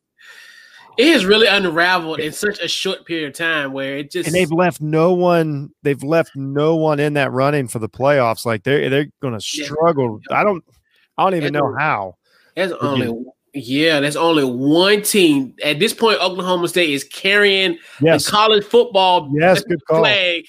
it 0.98 1.08
has 1.12 1.26
really 1.26 1.48
unraveled 1.48 2.20
in 2.20 2.32
such 2.32 2.60
a 2.60 2.68
short 2.68 3.06
period 3.06 3.28
of 3.28 3.34
time 3.34 3.74
where 3.74 3.98
it 3.98 4.12
just 4.12 4.28
and 4.28 4.36
they've 4.36 4.52
left 4.52 4.80
no 4.80 5.14
one. 5.14 5.72
They've 5.82 6.04
left 6.04 6.36
no 6.36 6.76
one 6.76 7.00
in 7.00 7.14
that 7.14 7.32
running 7.32 7.68
for 7.68 7.80
the 7.80 7.90
playoffs. 7.90 8.46
Like 8.46 8.64
they're 8.64 8.90
they're 8.90 9.08
going 9.22 9.38
to 9.38 9.46
Yeah. 9.54 9.66
struggle. 9.66 10.20
I 10.30 10.44
don't. 10.44 10.64
I 11.18 11.24
don't 11.24 11.36
even 11.36 11.54
know 11.54 11.76
how. 11.78 12.18
There's 12.56 12.72
only 12.74 13.26
yeah, 13.54 14.00
there's 14.00 14.16
only 14.16 14.44
one 14.44 15.02
team 15.04 15.54
at 15.64 15.80
this 15.80 15.94
point. 15.94 16.20
Oklahoma 16.20 16.68
State 16.68 16.90
is 16.90 17.04
carrying 17.04 17.78
Yes. 18.02 18.26
the 18.26 18.32
college 18.32 18.64
football 18.66 19.30
Yes. 19.34 19.64
Flag 19.88 20.44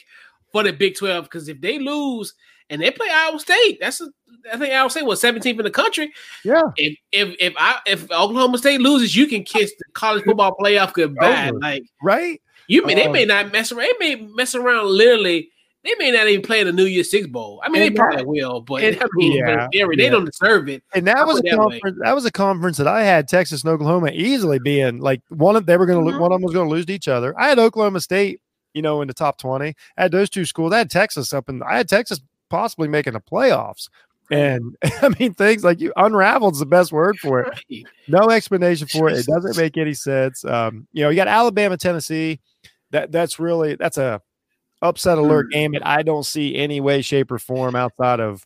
for 0.53 0.63
the 0.63 0.73
Big 0.73 0.97
Twelve 0.97 1.25
because 1.25 1.49
if 1.49 1.61
they 1.61 1.79
lose 1.79 2.35
and 2.71 2.81
they 2.81 2.91
play 2.91 3.09
Iowa 3.11 3.39
State, 3.39 3.79
that's 3.81 4.01
a, 4.01 4.09
I 4.53 4.57
think 4.57 4.73
Iowa 4.73 4.89
State 4.91 5.05
was 5.05 5.21
17th 5.23 5.59
in 5.59 5.65
the 5.65 5.71
country. 5.71 6.13
Yeah. 6.45 6.63
If 6.77 6.97
if 7.13 7.35
if 7.39 7.55
I 7.59 7.79
if 7.87 8.11
Oklahoma 8.11 8.59
State 8.59 8.81
loses, 8.81 9.15
you 9.17 9.27
can 9.27 9.43
kiss 9.43 9.71
the 9.79 9.85
college 9.95 10.25
football 10.25 10.55
playoff 10.61 10.93
goodbye. 10.93 11.49
Over. 11.51 11.59
Like 11.61 11.83
Right. 12.03 12.41
you 12.69 12.85
may 12.87 12.95
they 12.95 13.07
Um, 13.07 13.13
may 13.13 13.25
not 13.25 13.53
mess 13.53 13.71
around. 13.73 13.89
They 14.01 14.17
may 14.17 14.23
mess 14.35 14.55
around 14.55 14.87
literally. 14.89 15.51
They 15.85 15.95
may 15.99 16.11
not 16.11 16.27
even 16.29 16.43
play 16.43 16.61
in 16.61 16.67
the 16.67 16.73
New 16.73 16.87
Year's 16.87 17.11
Six 17.11 17.27
Bowl. 17.27 17.61
I 17.63 17.69
mean, 17.69 17.83
And 17.83 17.93
they 17.93 17.97
probably 17.97 18.25
will, 18.25 18.63
but 18.63 18.83
and- 18.83 18.97
I 19.03 19.07
mean, 19.15 19.33
yeah, 19.33 19.57
but 19.57 19.71
they, 19.73 19.97
they 19.97 20.05
yeah. 20.05 20.11
don't 20.11 20.25
deserve 20.25 20.69
it. 20.69 20.83
And 20.95 21.07
that 21.07 21.19
I'll 21.19 21.27
was 21.27 21.37
a 21.37 21.41
it 21.41 21.51
that 21.51 21.59
way. 21.59 21.79
conference. 21.81 21.99
That 22.03 22.15
was 22.15 22.25
a 22.25 22.33
conference 22.33 22.77
that 22.79 22.89
I 22.89 23.03
had 23.05 23.29
Texas 23.29 23.63
and 23.63 23.71
Oklahoma 23.71 24.11
easily 24.15 24.59
being 24.59 24.99
like 24.99 25.21
one 25.29 25.57
of 25.57 25.67
they 25.67 25.77
were 25.77 25.87
going 25.87 26.05
to 26.05 26.11
Mhm. 26.13 26.19
one 26.21 26.33
of 26.33 26.37
them 26.37 26.43
was 26.43 26.55
going 26.55 26.67
to 26.69 26.75
lose 26.75 26.87
to 26.87 26.93
each 26.95 27.07
other. 27.09 27.39
I 27.39 27.49
had 27.49 27.59
Oklahoma 27.59 28.01
State, 28.01 28.41
you 28.73 28.81
know, 28.83 29.03
in 29.03 29.09
the 29.09 29.15
top 29.15 29.37
twenty. 29.39 29.75
I 29.99 30.03
had 30.03 30.13
those 30.13 30.31
two 30.31 30.45
schools. 30.47 30.73
I 30.73 30.79
had 30.79 30.91
Texas 30.91 31.33
up, 31.35 31.49
and 31.51 31.63
I 31.63 31.77
had 31.77 31.89
Texas 31.89 32.21
possibly 32.49 32.89
making 32.89 33.13
the 33.13 33.21
playoffs. 33.21 33.89
And 34.31 34.77
I 35.03 35.11
mean, 35.21 35.35
things 35.35 35.65
like 35.65 35.81
you 35.81 35.93
unraveled 35.99 36.55
is 36.55 36.61
the 36.61 36.67
best 36.67 36.93
word 36.93 37.19
for 37.19 37.41
it. 37.41 37.49
Right. 37.71 37.87
No 38.09 38.31
explanation 38.31 38.87
for 38.87 39.09
it. 39.11 39.19
It 39.19 39.27
doesn't 39.27 39.57
make 39.59 39.77
any 39.77 39.93
sense. 39.95 40.45
Um, 40.47 40.87
you 40.93 41.03
know, 41.05 41.11
you 41.11 41.17
got 41.17 41.29
Alabama, 41.29 41.77
Tennessee. 41.77 42.41
That 42.91 43.13
that's 43.13 43.39
really 43.39 43.75
that's 43.77 43.99
a 43.99 44.23
upset 44.85 45.19
alert 45.19 45.47
Hmm. 45.47 45.53
game 45.53 45.73
that 45.73 45.87
I 45.87 46.03
don't 46.03 46.25
see 46.25 46.57
any 46.57 46.81
way, 46.81 47.03
shape, 47.03 47.33
or 47.33 47.39
form 47.39 47.75
outside 47.75 48.21
of 48.21 48.45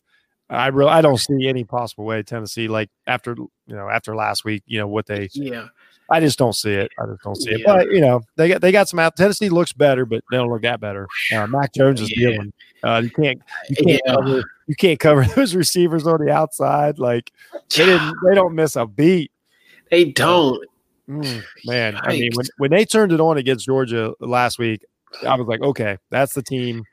I 0.49 0.67
really 0.67 0.89
I 0.89 1.01
don't 1.01 1.19
see 1.19 1.47
any 1.47 1.63
possible 1.63 2.05
way 2.05 2.23
Tennessee 2.23 2.67
like 2.67 2.89
after 3.05 3.35
you 3.35 3.75
know 3.75 3.87
after 3.87 4.15
last 4.15 4.43
week 4.43 4.63
you 4.65 4.79
know 4.79 4.87
what 4.87 5.05
they 5.05 5.29
Yeah. 5.33 5.67
I 6.09 6.19
just 6.19 6.39
don't 6.39 6.53
see 6.53 6.73
it 6.73 6.89
I 6.99 7.05
just 7.05 7.21
don't 7.23 7.35
see 7.35 7.51
it 7.51 7.61
but 7.63 7.85
you 7.91 8.01
know 8.01 8.21
they 8.35 8.47
got 8.49 8.61
they 8.61 8.71
got 8.71 8.89
some 8.89 8.97
out 8.97 9.15
Tennessee 9.15 9.49
looks 9.49 9.73
better 9.73 10.05
but 10.07 10.23
they 10.31 10.37
don't 10.37 10.49
look 10.49 10.63
that 10.63 10.79
better 10.79 11.07
uh, 11.31 11.45
Mac 11.45 11.71
Jones 11.75 12.01
is 12.01 12.09
Yeah. 12.15 12.29
dealing 12.31 12.53
uh, 12.83 13.01
you 13.03 13.11
can't 13.11 13.39
you 13.69 13.75
can't 13.75 14.01
Yeah. 14.05 14.15
cover 14.15 14.43
you 14.65 14.75
can't 14.75 14.99
cover 14.99 15.23
those 15.35 15.53
receivers 15.53 16.07
on 16.07 16.25
the 16.25 16.31
outside 16.31 16.97
like 16.97 17.31
they 17.75 17.85
didn't 17.85 18.11
they 18.25 18.33
don't 18.33 18.55
miss 18.55 18.75
a 18.75 18.87
beat 18.87 19.31
They 19.91 20.05
don't. 20.05 20.65
Mm, 21.07 21.43
man, 21.65 21.95
I 22.03 22.11
mean, 22.11 22.31
when, 22.35 22.45
when 22.57 22.71
they 22.71 22.85
turned 22.85 23.11
it 23.11 23.19
on 23.19 23.37
against 23.37 23.65
Georgia 23.65 24.13
last 24.19 24.59
week, 24.59 24.85
I 25.27 25.35
was 25.35 25.47
like, 25.47 25.61
okay, 25.61 25.97
that's 26.09 26.33
the 26.33 26.43
team. 26.43 26.83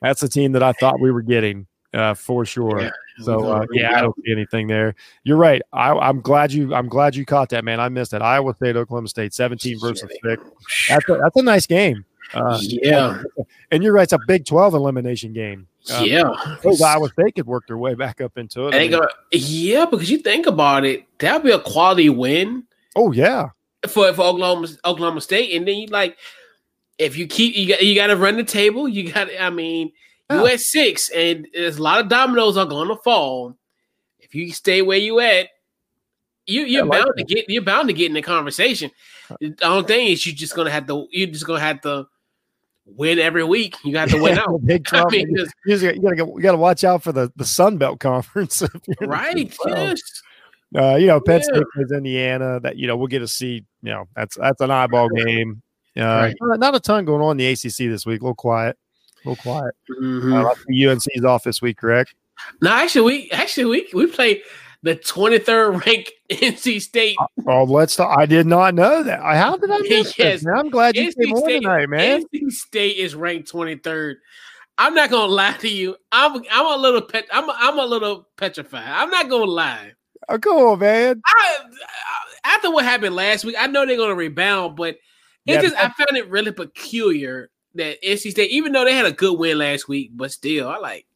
That's 0.00 0.20
the 0.20 0.28
team 0.28 0.52
that 0.52 0.62
I 0.62 0.72
thought 0.72 1.00
we 1.00 1.10
were 1.10 1.22
getting 1.22 1.66
uh, 1.94 2.14
for 2.14 2.44
sure. 2.44 2.80
Yeah. 2.80 2.90
So 3.20 3.50
uh, 3.50 3.66
yeah, 3.72 3.96
I 3.96 4.02
don't 4.02 4.14
see 4.24 4.32
anything 4.32 4.66
there. 4.66 4.94
You're 5.24 5.38
right. 5.38 5.62
I, 5.72 5.92
I'm 5.92 6.20
glad 6.20 6.52
you. 6.52 6.74
I'm 6.74 6.88
glad 6.88 7.16
you 7.16 7.24
caught 7.24 7.48
that, 7.50 7.64
man. 7.64 7.80
I 7.80 7.88
missed 7.88 8.12
it. 8.12 8.22
Iowa 8.22 8.54
State, 8.54 8.76
Oklahoma 8.76 9.08
State, 9.08 9.32
17 9.32 9.80
versus 9.80 10.10
six. 10.22 10.42
That's 10.88 11.08
a, 11.08 11.16
that's 11.16 11.36
a 11.36 11.42
nice 11.42 11.66
game. 11.66 12.04
Uh, 12.34 12.58
yeah. 12.60 13.22
and 13.70 13.82
you're 13.82 13.92
right. 13.92 14.02
It's 14.02 14.12
a 14.12 14.18
Big 14.26 14.44
12 14.44 14.74
elimination 14.74 15.32
game. 15.32 15.66
Um, 15.94 16.04
yeah. 16.04 16.56
those 16.62 16.82
Iowa 16.82 17.08
State 17.08 17.36
could 17.36 17.46
work 17.46 17.66
their 17.68 17.78
way 17.78 17.94
back 17.94 18.20
up 18.20 18.36
into 18.36 18.66
it. 18.66 18.74
I 18.74 18.78
And 18.78 18.92
they 18.92 18.98
mean, 18.98 19.00
go, 19.00 19.08
yeah, 19.32 19.86
because 19.86 20.10
you 20.10 20.18
think 20.18 20.46
about 20.46 20.84
it, 20.84 21.06
that'd 21.18 21.44
be 21.44 21.52
a 21.52 21.60
quality 21.60 22.08
win 22.08 22.64
oh 22.96 23.12
yeah, 23.12 23.50
for, 23.88 24.12
for 24.12 24.22
Oklahoma 24.22 24.68
Oklahoma 24.84 25.20
State. 25.20 25.56
And 25.56 25.66
then 25.66 25.76
you 25.76 25.86
like, 25.86 26.16
if 26.98 27.16
you 27.16 27.26
keep 27.26 27.54
you 27.56 27.68
got 27.68 27.82
you 27.84 27.94
got 27.94 28.06
to 28.08 28.16
run 28.16 28.36
the 28.36 28.44
table. 28.44 28.88
You 28.88 29.12
got, 29.12 29.28
I 29.38 29.50
mean, 29.50 29.92
Yeah. 30.30 30.40
you 30.40 30.46
at 30.48 30.60
six, 30.60 31.08
and 31.10 31.46
there's 31.52 31.76
a 31.78 31.82
lot 31.82 32.00
of 32.00 32.08
dominoes 32.08 32.56
are 32.56 32.66
going 32.66 32.88
to 32.88 32.96
fall. 32.96 33.56
If 34.18 34.34
you 34.34 34.52
stay 34.52 34.82
where 34.82 34.98
you 34.98 35.20
at, 35.20 35.48
you 36.46 36.62
you're 36.62 36.84
like 36.84 37.00
bound 37.02 37.12
that. 37.16 37.26
to 37.28 37.34
get 37.34 37.44
you're 37.48 37.62
bound 37.62 37.88
to 37.88 37.94
get 37.94 38.06
in 38.06 38.14
the 38.14 38.22
conversation. 38.22 38.90
The 39.40 39.54
only 39.62 39.86
thing 39.86 40.06
is 40.08 40.24
you're 40.26 40.34
just 40.34 40.54
gonna 40.54 40.70
have 40.70 40.86
to 40.86 41.06
you're 41.10 41.28
just 41.28 41.46
gonna 41.46 41.60
have 41.60 41.80
to 41.82 42.06
win 42.86 43.18
every 43.18 43.42
week. 43.44 43.76
You 43.84 43.92
got 43.92 44.08
to 44.10 44.20
win 44.22 44.38
out. 44.38 44.64
Big 44.64 44.86
I 44.92 45.04
mean, 45.10 45.28
you, 45.36 45.46
you 45.66 46.00
gotta 46.00 46.16
go, 46.16 46.36
you 46.36 46.42
gotta 46.42 46.56
watch 46.58 46.84
out 46.84 47.02
for 47.02 47.12
the 47.12 47.32
the 47.36 47.44
Sun 47.44 47.78
Belt 47.78 47.98
Conference. 48.00 48.62
if 48.62 48.72
you're 48.72 48.96
in 49.00 49.08
the 49.10 49.16
right? 49.16 49.34
Big 49.34 49.52
12. 49.54 49.78
Yes. 49.78 50.00
Uh, 50.74 50.96
you 50.96 51.06
know, 51.06 51.20
Penn 51.20 51.40
Yeah. 51.40 51.54
State 51.54 51.64
plays 51.74 51.92
Indiana. 51.92 52.60
That 52.60 52.76
you 52.76 52.86
know, 52.86 52.96
we'll 52.96 53.06
get 53.08 53.20
to 53.20 53.28
see. 53.28 53.64
You 53.82 53.92
know, 53.92 54.04
that's 54.14 54.36
that's 54.36 54.60
an 54.60 54.70
eyeball 54.70 55.08
game. 55.08 55.62
Uh, 55.96 56.02
Right. 56.04 56.34
not, 56.58 56.74
a 56.74 56.80
ton 56.80 57.04
going 57.04 57.22
on 57.22 57.32
in 57.32 57.36
the 57.38 57.46
ACC 57.46 57.88
this 57.88 58.04
week. 58.04 58.20
A 58.20 58.24
little 58.24 58.34
quiet. 58.34 58.76
A 59.24 59.28
little 59.30 59.42
quiet. 59.42 59.74
Mhm. 59.90 60.44
Uh, 60.44 60.54
UNC's 60.90 61.24
off 61.24 61.42
this 61.44 61.62
week, 61.62 61.78
correct? 61.78 62.14
No, 62.60 62.70
actually, 62.70 63.04
we 63.04 63.30
actually 63.30 63.64
we 63.64 63.88
we 63.94 64.06
play 64.06 64.42
the 64.82 64.94
23rd 64.94 65.84
ranked 65.86 66.12
NC 66.30 66.80
State. 66.82 67.16
Oh, 67.46 67.64
let's 67.64 67.96
talk. 67.96 68.16
I 68.18 68.26
did 68.26 68.46
not 68.46 68.74
know 68.74 69.02
that. 69.02 69.20
I- 69.20 69.36
How 69.36 69.56
did 69.56 69.70
I 69.70 69.78
miss 69.78 69.88
Yes. 70.18 70.42
this? 70.42 70.46
I'm 70.46 70.68
glad 70.68 70.96
you 70.96 71.08
NC 71.08 71.14
came 71.24 71.32
on 71.34 71.48
tonight, 71.48 71.88
man. 71.88 72.22
NC 72.34 72.50
State 72.52 72.96
is 72.98 73.14
ranked 73.14 73.50
23rd. 73.50 74.16
I'm 74.78 74.94
not 74.94 75.08
gonna 75.08 75.32
lie 75.32 75.54
to 75.60 75.68
you. 75.68 75.96
I'm 76.12 76.42
I'm 76.52 76.66
a 76.66 76.76
little 76.76 77.00
pet. 77.00 77.24
I'm 77.32 77.48
I'm 77.50 77.78
a 77.78 77.86
little 77.86 78.28
petrified. 78.36 78.84
I'm 78.86 79.08
not 79.08 79.30
gonna 79.30 79.46
lie. 79.50 79.92
Oh, 80.28 80.38
come 80.38 80.56
on, 80.58 80.78
man. 80.78 81.22
I, 81.24 81.56
after 82.44 82.70
what 82.70 82.84
happened 82.84 83.14
last 83.14 83.44
week, 83.46 83.56
I 83.58 83.66
know 83.68 83.86
they're 83.86 83.96
gonna 83.96 84.14
rebound, 84.14 84.76
but 84.76 84.96
Yeah, 85.46 85.62
just 85.62 85.76
I 85.76 85.82
found 85.82 86.16
it 86.16 86.28
really 86.28 86.52
peculiar 86.52 87.50
that 87.74 88.02
NC 88.02 88.32
State, 88.32 88.50
even 88.50 88.72
though 88.72 88.84
they 88.84 88.94
had 88.94 89.06
a 89.06 89.12
good 89.12 89.38
win 89.38 89.58
last 89.58 89.88
week, 89.88 90.10
but 90.14 90.32
still, 90.32 90.68
I 90.68 90.78
like 90.78 91.06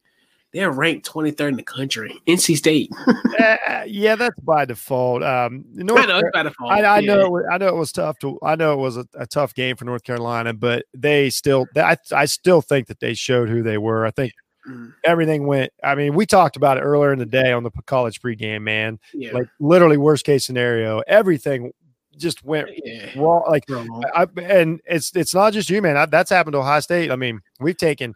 they're 0.53 0.71
ranked 0.71 1.09
23rd 1.09 1.49
in 1.49 1.55
the 1.55 1.63
country. 1.63 2.21
NC 2.27 2.57
State. 2.57 2.91
uh, 3.39 3.83
yeah, 3.87 4.15
that's 4.15 4.39
by 4.41 4.65
default. 4.65 5.23
Um, 5.23 5.65
North 5.73 6.03
I 6.03 6.05
know 6.05 6.19
it's 6.19 6.29
by 6.33 6.43
default. 6.43 6.71
I, 6.71 6.81
I 6.81 6.99
yeah. 6.99 7.13
know. 7.13 7.21
It 7.25 7.31
was, 7.31 7.45
I 7.51 7.57
know 7.57 7.67
it 7.67 7.75
was 7.75 7.91
tough 7.91 8.19
to. 8.19 8.39
I 8.43 8.55
know 8.55 8.73
it 8.73 8.79
was 8.79 8.97
a, 8.97 9.05
a 9.15 9.27
tough 9.27 9.53
game 9.53 9.75
for 9.75 9.85
North 9.85 10.03
Carolina, 10.03 10.53
but 10.53 10.85
they 10.93 11.29
still. 11.29 11.67
I 11.75 11.97
I 12.11 12.25
still 12.25 12.61
think 12.61 12.87
that 12.87 12.99
they 12.99 13.13
showed 13.13 13.49
who 13.49 13.63
they 13.63 13.77
were. 13.77 14.05
I 14.05 14.11
think 14.11 14.33
Mm, 14.67 14.93
everything 15.03 15.47
went. 15.47 15.71
I 15.83 15.95
mean, 15.95 16.13
we 16.13 16.25
talked 16.25 16.55
about 16.55 16.77
it 16.77 16.81
earlier 16.81 17.11
in 17.11 17.19
the 17.19 17.25
day 17.25 17.51
on 17.51 17.63
the 17.63 17.71
college 17.85 18.21
pregame. 18.21 18.61
Man, 18.61 18.99
yeah. 19.13 19.31
like 19.31 19.47
literally 19.59 19.97
worst 19.97 20.25
case 20.25 20.45
scenario, 20.45 21.01
everything 21.07 21.71
just 22.17 22.43
went 22.43 22.69
yeah. 22.83 23.09
wrong. 23.17 23.43
Like 23.49 23.63
I, 23.71 24.27
and 24.41 24.81
it's 24.85 25.15
it's 25.15 25.33
not 25.33 25.53
just 25.53 25.69
you, 25.69 25.81
man. 25.81 25.97
I, 25.97 26.05
that's 26.05 26.29
happened 26.29 26.53
to 26.53 26.59
Ohio 26.59 26.79
State. 26.79 27.11
I 27.11 27.15
mean, 27.15 27.41
we've 27.59 27.77
taken 27.77 28.13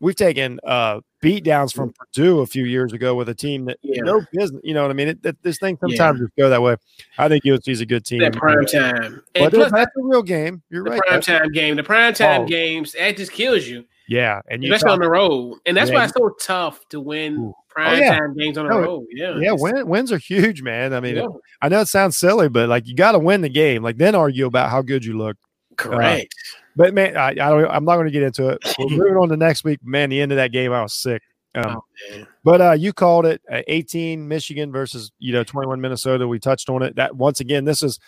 we've 0.00 0.16
taken 0.16 0.58
uh 0.64 1.00
beat 1.20 1.44
downs 1.44 1.72
from 1.72 1.92
Purdue 1.92 2.40
a 2.40 2.46
few 2.46 2.64
years 2.64 2.92
ago 2.94 3.14
with 3.14 3.28
a 3.28 3.34
team 3.34 3.66
that 3.66 3.76
Yeah. 3.82 4.00
no 4.02 4.22
business. 4.32 4.60
You 4.64 4.72
know 4.72 4.82
what 4.82 4.90
I 4.90 4.94
mean? 4.94 5.08
It, 5.08 5.18
it, 5.24 5.36
this 5.42 5.58
thing 5.58 5.76
sometimes 5.78 6.20
just 6.20 6.32
go 6.38 6.48
that 6.48 6.62
way. 6.62 6.76
I 7.18 7.28
think 7.28 7.44
USC's 7.44 7.82
a 7.82 7.86
good 7.86 8.06
team. 8.06 8.20
that 8.20 8.32
prime 8.34 8.64
time. 8.64 9.22
But 9.34 9.52
plus, 9.52 9.70
that's 9.70 9.94
a 9.96 10.02
real 10.02 10.22
game. 10.22 10.62
You're 10.70 10.84
the 10.84 10.92
right. 10.92 11.00
prime 11.06 11.20
time 11.20 11.52
game, 11.52 11.76
the 11.76 11.82
prime 11.82 12.14
time 12.14 12.42
Oh. 12.42 12.46
games, 12.46 12.92
that 12.92 13.18
just 13.18 13.32
kills 13.32 13.66
you, 13.66 13.84
Yeah, 14.10 14.40
and 14.48 14.64
you 14.64 14.74
especially 14.74 14.94
on 14.94 14.98
the 14.98 15.08
road. 15.08 15.58
And 15.66 15.76
that's 15.76 15.88
Yeah, 15.88 15.98
why 15.98 16.04
it's 16.04 16.12
so 16.14 16.30
tough 16.40 16.86
to 16.88 17.00
win 17.00 17.36
Ooh. 17.36 17.54
prime 17.68 18.00
yeah. 18.00 18.18
time 18.18 18.36
games 18.36 18.58
on 18.58 18.66
the 18.66 18.72
No, 18.74 18.80
road. 18.80 19.06
Yeah. 19.12 19.38
yeah, 19.38 19.52
win, 19.52 19.86
wins 19.86 20.10
are 20.10 20.18
huge, 20.18 20.62
man. 20.62 20.92
I 20.92 20.98
mean, 20.98 21.14
yeah, 21.14 21.26
I 21.62 21.68
know 21.68 21.80
it 21.80 21.86
sounds 21.86 22.16
silly, 22.18 22.48
but 22.48 22.68
like 22.68 22.88
you 22.88 22.96
got 22.96 23.12
to 23.12 23.20
win 23.20 23.40
the 23.40 23.48
game. 23.48 23.84
Like 23.84 23.98
then 23.98 24.16
argue 24.16 24.46
about 24.46 24.68
how 24.68 24.82
good 24.82 25.04
you 25.04 25.16
look. 25.16 25.36
correct. 25.76 26.34
But 26.74 26.92
man, 26.92 27.16
I, 27.16 27.28
I 27.28 27.34
don't. 27.34 27.70
I'm 27.70 27.84
not 27.84 27.94
going 27.94 28.06
to 28.06 28.10
get 28.10 28.24
into 28.24 28.48
it. 28.48 28.58
We're 28.80 28.88
moving 28.96 29.16
on 29.16 29.28
to 29.28 29.36
next 29.36 29.62
week. 29.62 29.78
Man, 29.84 30.10
the 30.10 30.20
end 30.20 30.32
of 30.32 30.36
that 30.36 30.50
game, 30.50 30.72
I 30.72 30.82
was 30.82 30.92
sick. 30.92 31.22
Um, 31.54 31.78
oh. 32.12 32.24
But 32.42 32.60
uh, 32.60 32.72
you 32.72 32.92
called 32.92 33.26
it 33.26 33.40
uh, 33.48 33.62
18 33.68 34.26
Michigan 34.26 34.72
versus 34.72 35.12
you 35.20 35.32
know 35.32 35.44
21 35.44 35.80
Minnesota. 35.80 36.26
We 36.26 36.40
touched 36.40 36.68
on 36.68 36.82
it. 36.82 36.96
That 36.96 37.14
once 37.14 37.38
again, 37.38 37.64
this 37.64 37.84
is 37.84 38.00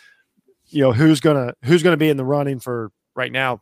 you 0.66 0.82
know 0.82 0.92
who's 0.92 1.20
gonna 1.20 1.54
who's 1.62 1.84
gonna 1.84 1.96
be 1.96 2.08
in 2.08 2.16
the 2.16 2.24
running 2.24 2.58
for 2.58 2.90
right 3.14 3.30
now 3.30 3.60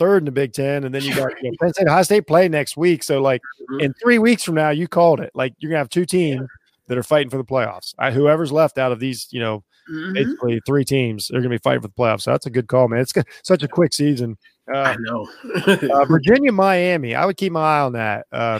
third 0.00 0.22
in 0.22 0.24
the 0.24 0.32
Big 0.32 0.52
Ten, 0.54 0.84
and 0.84 0.92
then 0.94 1.02
you 1.04 1.14
got 1.14 1.30
you 1.42 1.50
know, 1.50 1.56
Penn 1.60 1.72
State, 1.74 1.88
High 1.88 2.02
State 2.02 2.26
play 2.26 2.48
next 2.48 2.76
week. 2.76 3.02
So 3.04 3.20
like 3.20 3.42
Mhm. 3.70 3.82
in 3.82 3.94
three 4.02 4.18
weeks 4.18 4.42
from 4.42 4.54
now, 4.56 4.70
you 4.70 4.88
called 4.88 5.20
it. 5.20 5.30
Like 5.34 5.52
you're 5.58 5.68
gonna 5.70 5.78
have 5.78 5.90
two 5.90 6.06
teams 6.06 6.48
that 6.88 6.96
are 6.98 7.02
fighting 7.04 7.28
for 7.30 7.36
the 7.36 7.44
playoffs. 7.44 7.94
I, 7.98 8.10
whoever's 8.10 8.50
left 8.50 8.78
out 8.78 8.90
of 8.90 8.98
these, 8.98 9.28
you 9.30 9.38
know, 9.40 9.62
Mhm. 9.92 10.14
basically 10.14 10.60
three 10.66 10.84
teams, 10.84 11.28
they're 11.28 11.40
gonna 11.42 11.50
be 11.54 11.58
fighting 11.58 11.82
for 11.82 11.88
the 11.88 11.94
playoffs. 11.94 12.22
So 12.22 12.30
that's 12.32 12.46
a 12.46 12.50
good 12.50 12.66
call, 12.66 12.88
man. 12.88 13.00
It's 13.00 13.12
such 13.44 13.62
a 13.62 13.68
quick 13.68 13.92
season. 13.92 14.36
Uh, 14.72 14.78
I 14.78 14.96
know. 15.00 15.28
uh, 15.66 16.04
Virginia, 16.06 16.50
Miami. 16.50 17.14
I 17.14 17.26
would 17.26 17.36
keep 17.36 17.52
my 17.52 17.60
eye 17.60 17.80
on 17.80 17.92
that. 17.92 18.26
Uh, 18.32 18.58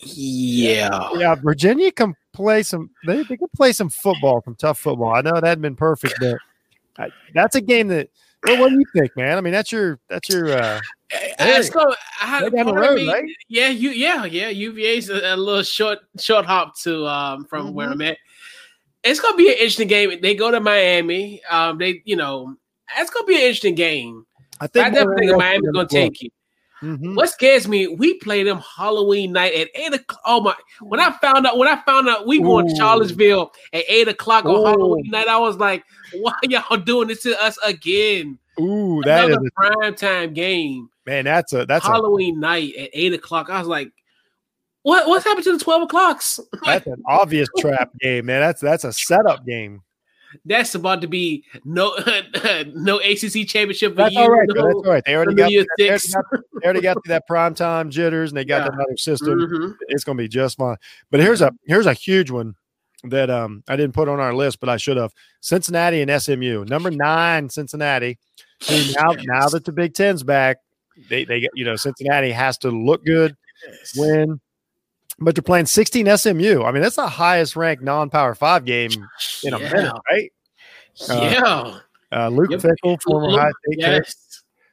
yeah. 0.00 1.08
yeah, 1.16 1.34
Virginia 1.34 1.90
can 1.92 2.14
play 2.32 2.62
some. 2.62 2.90
They, 3.06 3.16
they 3.24 3.36
can 3.36 3.48
play 3.56 3.72
some 3.72 3.90
football, 3.90 4.40
some 4.44 4.54
tough 4.54 4.78
football. 4.78 5.14
I 5.14 5.20
know 5.20 5.34
it 5.34 5.44
hadn't 5.44 5.62
been 5.62 5.76
perfect, 5.76 6.14
but 6.20 6.38
I, 6.98 7.08
that's 7.34 7.56
a 7.56 7.60
game 7.60 7.88
that. 7.88 8.08
Well, 8.44 8.60
what 8.60 8.68
do 8.70 8.76
you 8.76 8.84
think, 8.94 9.16
man? 9.16 9.36
I 9.36 9.40
mean, 9.40 9.52
that's 9.52 9.72
your 9.72 9.98
that's 10.08 10.28
your. 10.28 10.52
uh 10.52 10.80
I, 11.12 11.34
I, 11.38 11.60
so 11.62 11.92
I 12.22 12.42
right 12.42 12.52
down 12.54 12.66
the 12.66 12.72
part 12.72 12.84
of 12.84 12.90
road, 12.96 13.08
right? 13.08 13.24
Yeah, 13.48 13.68
you 13.68 13.90
yeah, 13.90 14.24
yeah. 14.26 14.48
UVA's 14.48 15.08
a, 15.10 15.34
a 15.34 15.36
little 15.36 15.62
short 15.62 15.98
short 16.20 16.44
hop 16.46 16.78
to 16.80 17.06
um 17.06 17.44
from 17.46 17.74
where 17.74 17.88
Mhm. 17.88 17.92
I'm 17.92 18.02
at. 18.02 18.18
It's 19.04 19.20
gonna 19.20 19.36
be 19.36 19.48
an 19.48 19.54
interesting 19.54 19.88
game. 19.88 20.20
They 20.20 20.34
go 20.34 20.50
to 20.50 20.60
Miami. 20.60 21.42
Um, 21.50 21.78
they 21.78 22.02
you 22.04 22.16
know 22.16 22.54
it's 22.96 23.10
gonna 23.10 23.26
be 23.26 23.34
an 23.36 23.40
interesting 23.42 23.74
game. 23.74 24.24
I 24.60 24.66
think 24.66 24.86
I 24.86 24.90
definitely 24.90 25.28
think 25.28 25.38
Miami's 25.38 25.70
gonna 25.72 25.88
take 25.88 26.22
it. 26.22 26.32
Hmm 26.80 27.14
What 27.14 27.30
scares 27.30 27.66
me, 27.66 27.88
we 27.88 28.14
played 28.14 28.46
them 28.46 28.60
Halloween 28.60 29.32
night 29.32 29.54
at 29.54 29.68
eight 29.74 29.94
o'clock. 29.94 30.20
Oh 30.24 30.40
my! 30.40 30.54
When 30.80 31.00
I 31.00 31.12
found 31.18 31.46
out, 31.46 31.58
when 31.58 31.68
I 31.68 31.80
found 31.82 32.08
out 32.08 32.26
we 32.26 32.40
going 32.40 32.68
to 32.68 32.76
Charlottesville 32.76 33.52
at 33.72 33.84
eight 33.88 34.08
o'clock 34.08 34.44
on 34.44 34.60
Ooh. 34.60 34.64
Halloween 34.64 35.10
night, 35.10 35.28
I 35.28 35.38
was 35.38 35.56
like, 35.56 35.84
"Why 36.12 36.34
y'all 36.42 36.76
doing 36.76 37.08
this 37.08 37.22
to 37.22 37.42
us 37.42 37.58
again?" 37.64 38.38
Ooh, 38.60 39.02
that 39.04 39.28
is 39.28 39.36
Another 39.36 39.50
prime 39.54 39.94
time 39.94 40.34
game, 40.34 40.88
man. 41.06 41.24
That's 41.24 41.52
a 41.52 41.66
that's 41.66 41.84
a 41.84 41.88
Halloween 41.88 42.40
night 42.40 42.74
at 42.76 42.90
eight 42.92 43.12
o'clock. 43.12 43.50
I 43.50 43.58
was 43.58 43.68
like, 43.68 43.92
"What? 44.82 45.08
What's 45.08 45.24
happened 45.24 45.44
to 45.44 45.56
the 45.56 45.64
twelve 45.64 45.82
o'clocks?" 45.82 46.40
that's 46.64 46.86
an 46.86 47.02
obvious 47.06 47.48
trap 47.58 47.90
game, 48.00 48.26
man. 48.26 48.40
That's 48.40 48.60
that's 48.60 48.84
a 48.84 48.92
setup 48.92 49.44
game. 49.44 49.82
That's 50.44 50.74
about 50.74 51.00
to 51.02 51.06
be 51.08 51.44
no 51.64 51.94
no 52.74 52.98
ACC 53.00 53.46
championship 53.46 53.96
That's 53.96 54.16
all 54.16 54.28
right. 54.30 54.48
no- 54.48 54.62
That's 54.62 54.74
all 54.74 54.82
right. 54.92 55.02
They 55.04 55.14
already 55.14 55.34
got, 55.34 55.50
they 55.78 55.88
already 55.88 56.08
got 56.12 56.24
they 56.60 56.64
already 56.66 56.80
got 56.80 56.94
to 57.04 57.08
that 57.08 57.26
prime 57.26 57.54
time 57.54 57.90
jitters, 57.90 58.30
and 58.30 58.36
they 58.36 58.44
got 58.44 58.62
Yeah. 58.72 58.80
other 58.82 58.96
system. 58.96 59.38
Mhm. 59.38 59.74
it's 59.88 60.04
going 60.04 60.18
to 60.18 60.24
be 60.24 60.28
just 60.28 60.58
fine. 60.58 60.76
But 61.10 61.20
here's 61.20 61.40
a 61.40 61.52
here's 61.66 61.86
a 61.86 61.94
huge 61.94 62.30
one 62.30 62.54
that 63.04 63.30
um 63.30 63.62
I 63.68 63.76
didn't 63.76 63.94
put 63.94 64.08
on 64.08 64.20
our 64.20 64.34
list, 64.34 64.60
but 64.60 64.68
I 64.68 64.76
should 64.76 64.96
have. 64.96 65.12
Cincinnati 65.40 66.02
and 66.02 66.10
SMU, 66.22 66.64
number 66.66 66.90
nine, 66.90 67.48
Cincinnati. 67.48 68.18
who 68.68 68.74
now 68.96 69.12
now 69.22 69.48
that 69.48 69.64
the 69.64 69.72
Big 69.72 69.94
Ten's 69.94 70.22
back, 70.22 70.58
they 71.08 71.24
they 71.24 71.48
you 71.54 71.64
know 71.64 71.76
Cincinnati 71.76 72.32
has 72.32 72.58
to 72.58 72.70
look 72.70 73.04
good, 73.04 73.34
win. 73.96 74.40
But 75.20 75.34
they're 75.34 75.42
playing 75.42 75.66
16 75.66 76.06
SMU. 76.16 76.62
I 76.62 76.70
mean, 76.72 76.82
that's 76.82 76.96
the 76.96 77.08
highest 77.08 77.56
ranked 77.56 77.82
non-power 77.82 78.34
five 78.34 78.64
game 78.64 78.90
in 79.42 79.52
a 79.54 79.58
Yeah. 79.58 79.72
minute, 79.72 79.92
right? 80.10 80.32
Uh, 81.08 81.30
yeah. 81.32 81.78
Uh, 82.16 82.28
Luke 82.28 82.50
Yep. 82.50 82.60
Fickell, 82.60 83.02
former 83.02 83.26
Luke, 83.26 83.38
Ohio 83.40 83.52
State 83.72 83.84
coach, 83.84 84.12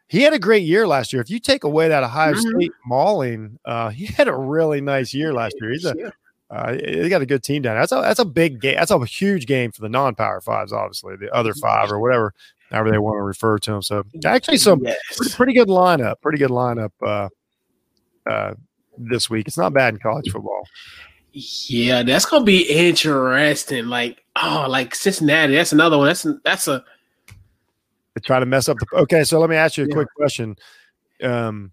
he 0.07 0.21
had 0.21 0.33
a 0.33 0.39
great 0.39 0.63
year 0.63 0.87
last 0.87 1.11
year. 1.11 1.21
If 1.21 1.29
you 1.29 1.39
take 1.39 1.63
away 1.63 1.87
that 1.89 2.03
Ohio 2.03 2.33
Mhm. 2.33 2.55
State 2.55 2.71
mauling, 2.85 3.59
uh, 3.65 3.89
he 3.89 4.05
had 4.05 4.27
a 4.27 4.35
really 4.35 4.81
nice 4.81 5.13
year 5.13 5.33
last 5.33 5.55
year. 5.59 5.71
He's 5.71 5.85
a 5.85 6.13
uh, 6.51 6.73
they 6.73 7.09
got 7.09 7.23
a 7.23 7.25
good 7.25 7.41
team 7.43 7.63
down 7.63 7.73
there. 7.73 7.81
That's 7.81 7.91
a 7.91 8.01
that's 8.01 8.19
a 8.19 8.25
big 8.25 8.61
game. 8.61 8.75
That's 8.75 8.91
a 8.91 9.03
huge 9.03 9.47
game 9.47 9.71
for 9.71 9.81
the 9.81 9.89
non-power 9.89 10.41
fives, 10.41 10.71
obviously 10.71 11.15
the 11.15 11.33
other 11.33 11.55
five 11.55 11.91
or 11.91 11.99
whatever, 11.99 12.33
however 12.71 12.91
they 12.91 12.99
want 12.99 13.17
to 13.17 13.23
refer 13.23 13.57
to 13.57 13.71
them. 13.71 13.81
So 13.81 14.03
actually, 14.23 14.57
some 14.57 14.79
Yes. 14.83 14.97
pretty, 15.17 15.33
pretty 15.33 15.53
good 15.53 15.69
lineup. 15.69 16.21
Pretty 16.21 16.37
good 16.37 16.51
lineup 16.51 16.91
uh, 17.01 17.29
uh, 18.29 18.53
this 18.97 19.29
week. 19.29 19.47
It's 19.47 19.57
not 19.57 19.73
bad 19.73 19.93
in 19.93 19.99
college 19.99 20.31
football. 20.31 20.67
Yeah, 21.33 22.03
that's 22.03 22.25
gonna 22.25 22.45
be 22.45 22.61
interesting. 22.63 23.87
Like, 23.87 24.23
oh, 24.41 24.65
like 24.69 24.95
Cincinnati. 24.95 25.55
That's 25.55 25.73
another 25.73 25.97
one. 25.97 26.07
That's 26.07 26.25
that's 26.43 26.67
a 26.67 26.83
They 28.13 28.21
try 28.21 28.39
to 28.39 28.45
mess 28.45 28.69
up 28.69 28.77
the. 28.79 28.85
Okay, 28.99 29.23
so 29.23 29.39
let 29.39 29.49
me 29.49 29.55
ask 29.57 29.77
you 29.77 29.83
a 29.83 29.87
Yeah. 29.87 29.93
quick 29.93 30.07
question. 30.15 30.55
Um, 31.21 31.71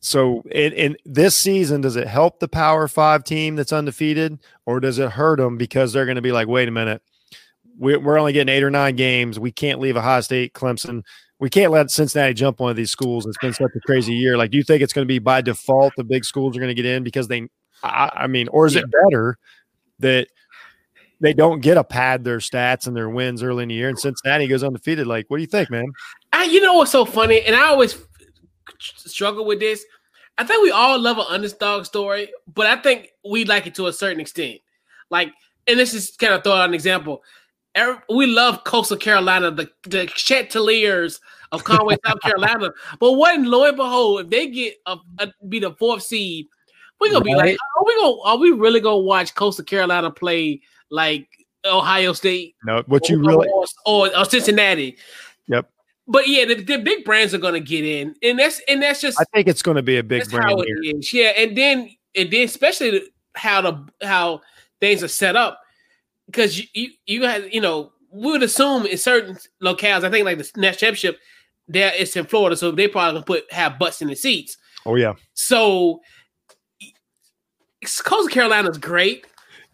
so 0.00 0.42
in, 0.52 0.72
in 0.74 0.96
this 1.06 1.34
season, 1.34 1.80
does 1.80 1.96
it 1.96 2.06
help 2.06 2.38
the 2.38 2.48
Power 2.48 2.88
Five 2.88 3.24
team 3.24 3.56
that's 3.56 3.72
undefeated, 3.72 4.38
or 4.66 4.80
does 4.80 4.98
it 4.98 5.10
hurt 5.10 5.38
them 5.38 5.56
because 5.56 5.92
they're 5.92 6.04
going 6.06 6.16
to 6.16 6.22
be 6.22 6.32
like, 6.32 6.46
wait 6.48 6.68
a 6.68 6.70
minute, 6.70 7.02
we're, 7.78 7.98
we're 7.98 8.18
only 8.18 8.32
getting 8.34 8.54
eight 8.54 8.62
or 8.62 8.70
nine 8.70 8.96
games. 8.96 9.38
We 9.40 9.50
can't 9.50 9.80
leave 9.80 9.96
Ohio 9.96 10.20
State, 10.20 10.52
Clemson. 10.52 11.02
We 11.44 11.50
can't 11.50 11.70
let 11.70 11.90
Cincinnati 11.90 12.32
jump 12.32 12.58
one 12.58 12.70
of 12.70 12.76
these 12.76 12.90
schools. 12.90 13.26
It's 13.26 13.36
been 13.36 13.52
such 13.52 13.72
a 13.76 13.80
crazy 13.80 14.14
year. 14.14 14.38
Like, 14.38 14.50
do 14.50 14.56
you 14.56 14.64
think 14.64 14.80
it's 14.80 14.94
going 14.94 15.04
to 15.04 15.06
be 15.06 15.18
by 15.18 15.42
default 15.42 15.92
the 15.94 16.02
big 16.02 16.24
schools 16.24 16.56
are 16.56 16.58
going 16.58 16.74
to 16.74 16.74
get 16.74 16.86
in 16.86 17.04
because 17.04 17.28
they? 17.28 17.50
I, 17.82 18.10
I 18.14 18.26
mean, 18.28 18.48
or 18.48 18.64
is 18.64 18.76
it 18.76 18.86
better 18.90 19.36
that 19.98 20.28
they 21.20 21.34
don't 21.34 21.60
get 21.60 21.76
a 21.76 21.84
pad 21.84 22.24
their 22.24 22.38
stats 22.38 22.86
and 22.86 22.96
their 22.96 23.10
wins 23.10 23.42
early 23.42 23.64
in 23.64 23.68
the 23.68 23.74
year, 23.74 23.90
and 23.90 23.98
Cincinnati 23.98 24.46
goes 24.46 24.64
undefeated? 24.64 25.06
Like, 25.06 25.26
what 25.28 25.36
do 25.36 25.42
you 25.42 25.46
think, 25.46 25.68
man? 25.68 25.84
I, 26.32 26.44
you 26.44 26.62
know 26.62 26.72
what's 26.72 26.90
so 26.90 27.04
funny, 27.04 27.42
and 27.42 27.54
I 27.54 27.66
always 27.66 27.94
struggle 28.80 29.44
with 29.44 29.60
this. 29.60 29.84
I 30.38 30.44
think 30.44 30.62
we 30.62 30.70
all 30.70 30.98
love 30.98 31.18
an 31.18 31.26
underdog 31.28 31.84
story, 31.84 32.32
but 32.54 32.64
I 32.64 32.76
think 32.76 33.10
we 33.22 33.44
like 33.44 33.66
it 33.66 33.74
to 33.74 33.88
a 33.88 33.92
certain 33.92 34.20
extent. 34.20 34.60
Like, 35.10 35.30
and 35.66 35.78
this 35.78 35.92
is 35.92 36.16
kind 36.16 36.32
of 36.32 36.42
throw 36.42 36.54
out 36.54 36.70
an 36.70 36.74
example. 36.74 37.22
We 38.08 38.28
love 38.28 38.64
Coastal 38.64 38.96
Carolina, 38.96 39.50
the 39.50 39.70
the 39.82 40.06
Chanticleers 40.06 41.20
of 41.54 41.64
Conway, 41.64 41.96
South 42.04 42.20
Carolina. 42.20 42.70
But 42.98 43.12
what, 43.12 43.38
lo 43.40 43.64
and 43.64 43.76
behold, 43.76 44.20
if 44.22 44.30
they 44.30 44.48
get 44.48 44.74
a, 44.86 44.96
a 45.18 45.32
be 45.48 45.60
the 45.60 45.72
fourth 45.72 46.02
seed, 46.02 46.46
we're 47.00 47.12
gonna 47.12 47.24
be 47.24 47.34
like, 47.34 47.56
are 47.78 47.84
we 47.84 47.94
gonna 47.96 48.20
are 48.22 48.36
we 48.38 48.50
really 48.50 48.80
gonna 48.80 48.98
watch 48.98 49.34
Coastal 49.34 49.64
Carolina 49.64 50.10
play 50.10 50.60
like 50.90 51.28
Ohio 51.64 52.12
State 52.12 52.54
No, 52.64 52.82
what 52.86 53.08
you 53.08 53.20
or- 53.20 53.28
really 53.28 53.48
or, 53.86 54.16
or, 54.16 54.24
Cincinnati? 54.24 54.96
Yep. 55.48 55.70
But 56.06 56.28
yeah, 56.28 56.44
the, 56.44 56.56
the 56.56 56.78
big 56.78 57.04
brands 57.04 57.32
are 57.32 57.38
gonna 57.38 57.60
get 57.60 57.84
in, 57.84 58.14
and 58.22 58.38
that's 58.38 58.60
and 58.68 58.82
that's 58.82 59.00
just 59.00 59.20
I 59.20 59.24
think 59.34 59.48
it's 59.48 59.62
to 59.62 59.82
be 59.82 59.96
a 59.96 60.02
big 60.02 60.28
brand 60.28 60.50
how 60.50 60.56
here. 60.56 60.76
it 60.82 60.96
is. 60.96 61.12
Yeah, 61.12 61.32
and 61.36 61.56
then 61.56 61.90
and 62.14 62.30
then 62.30 62.44
especially 62.44 63.02
how 63.34 63.60
the 63.62 64.06
how 64.06 64.42
things 64.80 65.02
are 65.02 65.08
set 65.08 65.34
up 65.34 65.60
because 66.26 66.58
you 66.58 66.66
you, 66.74 66.90
you 67.06 67.22
have 67.24 67.52
you 67.52 67.60
know 67.60 67.92
we 68.10 68.30
would 68.30 68.42
assume 68.42 68.86
in 68.86 68.98
certain 68.98 69.36
locales. 69.62 70.04
I 70.04 70.10
think 70.10 70.24
like 70.24 70.38
the 70.38 70.50
National 70.56 70.78
Championship, 70.78 71.18
there 71.68 71.92
it's 71.96 72.16
in 72.16 72.26
Florida, 72.26 72.56
so 72.56 72.70
they 72.70 72.88
probably 72.88 73.22
put 73.22 73.52
have 73.52 73.78
butts 73.78 74.02
in 74.02 74.08
the 74.08 74.16
seats. 74.16 74.56
Oh 74.86 74.96
yeah, 74.96 75.14
So 75.34 76.00
Coastal 78.02 78.28
Carolina's 78.28 78.78
great. 78.78 79.26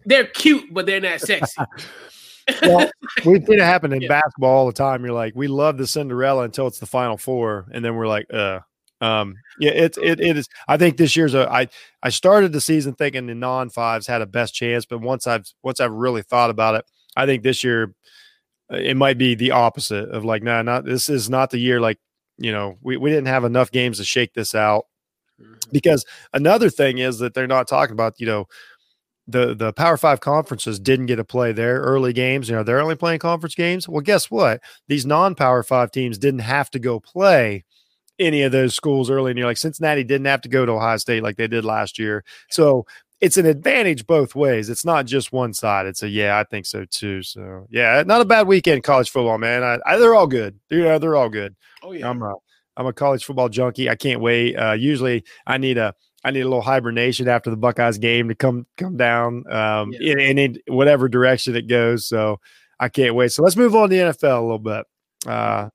They're 0.05 0.25
cute, 0.27 0.73
but 0.73 0.87
they're 0.87 1.01
not 1.01 1.21
sexy. 1.21 1.61
well, 2.63 2.91
we've 3.25 3.45
seen 3.45 3.59
it 3.59 3.63
happen 3.65 3.93
in 3.93 4.01
Yeah. 4.03 4.09
basketball 4.09 4.51
all 4.51 4.67
the 4.67 4.73
time. 4.73 5.05
You're 5.05 5.15
like, 5.15 5.35
we 5.37 5.47
love 5.47 5.79
the 5.79 5.87
Cinderella 5.87 6.45
until 6.45 6.67
it's 6.67 6.79
the 6.79 6.87
Final 6.87 7.17
Four, 7.17 7.67
and 7.73 7.85
then 7.85 7.95
we're 7.97 8.09
like, 8.09 8.27
uh, 8.33 8.61
Um, 9.01 9.35
yeah, 9.59 9.71
it's 9.71 9.99
it, 9.99 10.21
it 10.21 10.37
is. 10.37 10.49
I 10.69 10.77
think 10.77 10.97
this 10.97 11.17
year's 11.17 11.35
a. 11.35 11.51
I 11.51 11.69
I 12.03 12.11
started 12.11 12.53
the 12.53 12.61
season 12.61 12.95
thinking 12.95 13.27
the 13.27 13.35
non 13.35 13.71
fives 13.71 14.07
had 14.07 14.23
a 14.23 14.27
best 14.27 14.55
chance, 14.55 14.85
but 14.87 15.01
once 15.01 15.27
I've 15.27 15.47
once 15.63 15.81
I've 15.81 15.93
really 15.93 16.23
thought 16.23 16.51
about 16.51 16.75
it, 16.75 16.85
I 17.17 17.27
think 17.27 17.43
this 17.43 17.63
year 17.65 17.95
it 18.71 18.97
might 18.97 19.19
be 19.19 19.35
the 19.35 19.51
opposite 19.51 20.09
of 20.11 20.25
like, 20.25 20.43
nah, 20.43 20.63
not 20.63 20.85
this 20.85 21.09
is 21.09 21.29
not 21.29 21.51
the 21.51 21.59
year. 21.59 21.81
Like, 21.81 21.99
you 22.39 22.53
know, 22.53 22.79
we 22.83 22.97
we 22.97 23.11
didn't 23.11 23.29
have 23.29 23.45
enough 23.45 23.71
games 23.71 23.99
to 23.99 24.05
shake 24.05 24.35
this 24.35 24.55
out. 24.55 24.87
Mm-hmm. 25.41 25.55
Because 25.73 26.05
another 26.33 26.71
thing 26.71 26.99
is 26.99 27.19
that 27.19 27.35
they're 27.35 27.47
not 27.47 27.69
talking 27.69 27.93
about, 27.93 28.15
you 28.19 28.27
know, 28.27 28.47
the 29.27 29.55
the 29.55 29.73
Power 29.73 29.97
Five 29.97 30.21
conferences 30.21 30.79
didn't 30.79 31.07
get 31.07 31.17
to 31.17 31.25
play 31.25 31.53
their 31.53 31.81
early 31.81 32.13
games. 32.13 32.49
You 32.49 32.57
know, 32.57 32.63
they're 32.63 32.81
only 32.81 32.97
playing 32.97 33.21
conference 33.21 33.55
games. 33.55 33.89
Well, 33.89 34.01
guess 34.01 34.31
what? 34.31 34.61
These 34.89 35.07
non 35.07 35.35
Power 35.35 35.63
Five 35.63 35.91
teams 35.91 36.19
didn't 36.19 36.41
have 36.41 36.71
to 36.71 36.79
go 36.79 37.01
play 37.01 37.65
any 38.19 38.43
of 38.43 38.53
those 38.53 38.75
schools 38.75 39.11
early. 39.11 39.31
And 39.31 39.39
you're 39.39 39.49
like, 39.49 39.57
Cincinnati 39.57 40.05
didn't 40.05 40.27
have 40.27 40.43
to 40.43 40.49
go 40.49 40.67
to 40.67 40.73
Ohio 40.73 40.99
State 40.99 41.23
like 41.23 41.37
they 41.37 41.49
did 41.49 41.65
last 41.65 41.99
year. 41.99 42.23
So 42.51 42.87
it's 43.21 43.37
an 43.37 43.47
advantage 43.47 44.07
both 44.07 44.35
ways. 44.35 44.71
It's 44.71 44.85
not 44.85 45.07
just 45.07 45.33
one 45.33 45.53
side. 45.53 45.87
It's 45.87 46.03
a 46.03 46.09
yeah, 46.09 46.39
I 46.39 46.45
think 46.45 46.67
so 46.67 46.85
too. 46.85 47.23
So 47.23 47.67
yeah, 47.71 48.03
not 48.07 48.21
a 48.21 48.25
bad 48.25 48.47
weekend 48.47 48.83
college 48.83 49.11
football, 49.11 49.39
man. 49.39 49.63
I, 49.63 49.79
I, 49.87 49.97
they're 49.99 50.15
all 50.15 50.27
good. 50.27 50.59
Yeah, 50.71 50.99
they're 50.99 51.17
all 51.17 51.29
good. 51.29 51.55
Oh 51.83 51.93
yeah. 51.93 52.09
I'm 52.09 52.23
a 52.23 52.35
I'm 52.77 52.87
a 52.87 52.93
college 52.93 53.25
football 53.25 53.49
junkie. 53.49 53.91
I 53.91 53.95
can't 53.97 54.21
wait. 54.21 54.57
Uh, 54.57 54.73
usually 54.73 55.25
I 55.47 55.59
need 55.59 55.77
a 55.79 55.95
I 56.25 56.31
need 56.31 56.41
a 56.41 56.45
little 56.49 56.63
hibernation 56.63 57.29
after 57.29 57.51
the 57.51 57.57
Buckeyes 57.57 57.99
game 57.99 58.29
to 58.29 58.35
come 58.35 58.67
come 58.77 58.97
down 58.97 59.45
um, 59.53 59.93
Yeah. 59.99 60.19
in, 60.19 60.39
in 60.39 60.59
whatever 60.69 61.09
direction 61.09 61.57
it 61.57 61.67
goes. 61.67 62.07
So 62.07 62.41
I 62.79 62.89
can't 62.89 63.15
wait. 63.15 63.33
So 63.33 63.43
let's 63.43 63.57
move 63.57 63.75
on 63.75 63.91
to 63.91 63.95
the 63.97 64.03
NFL 64.03 64.39
a 64.39 64.41
little 64.41 64.59
bit. 64.59 64.87
Uh, 65.27 65.69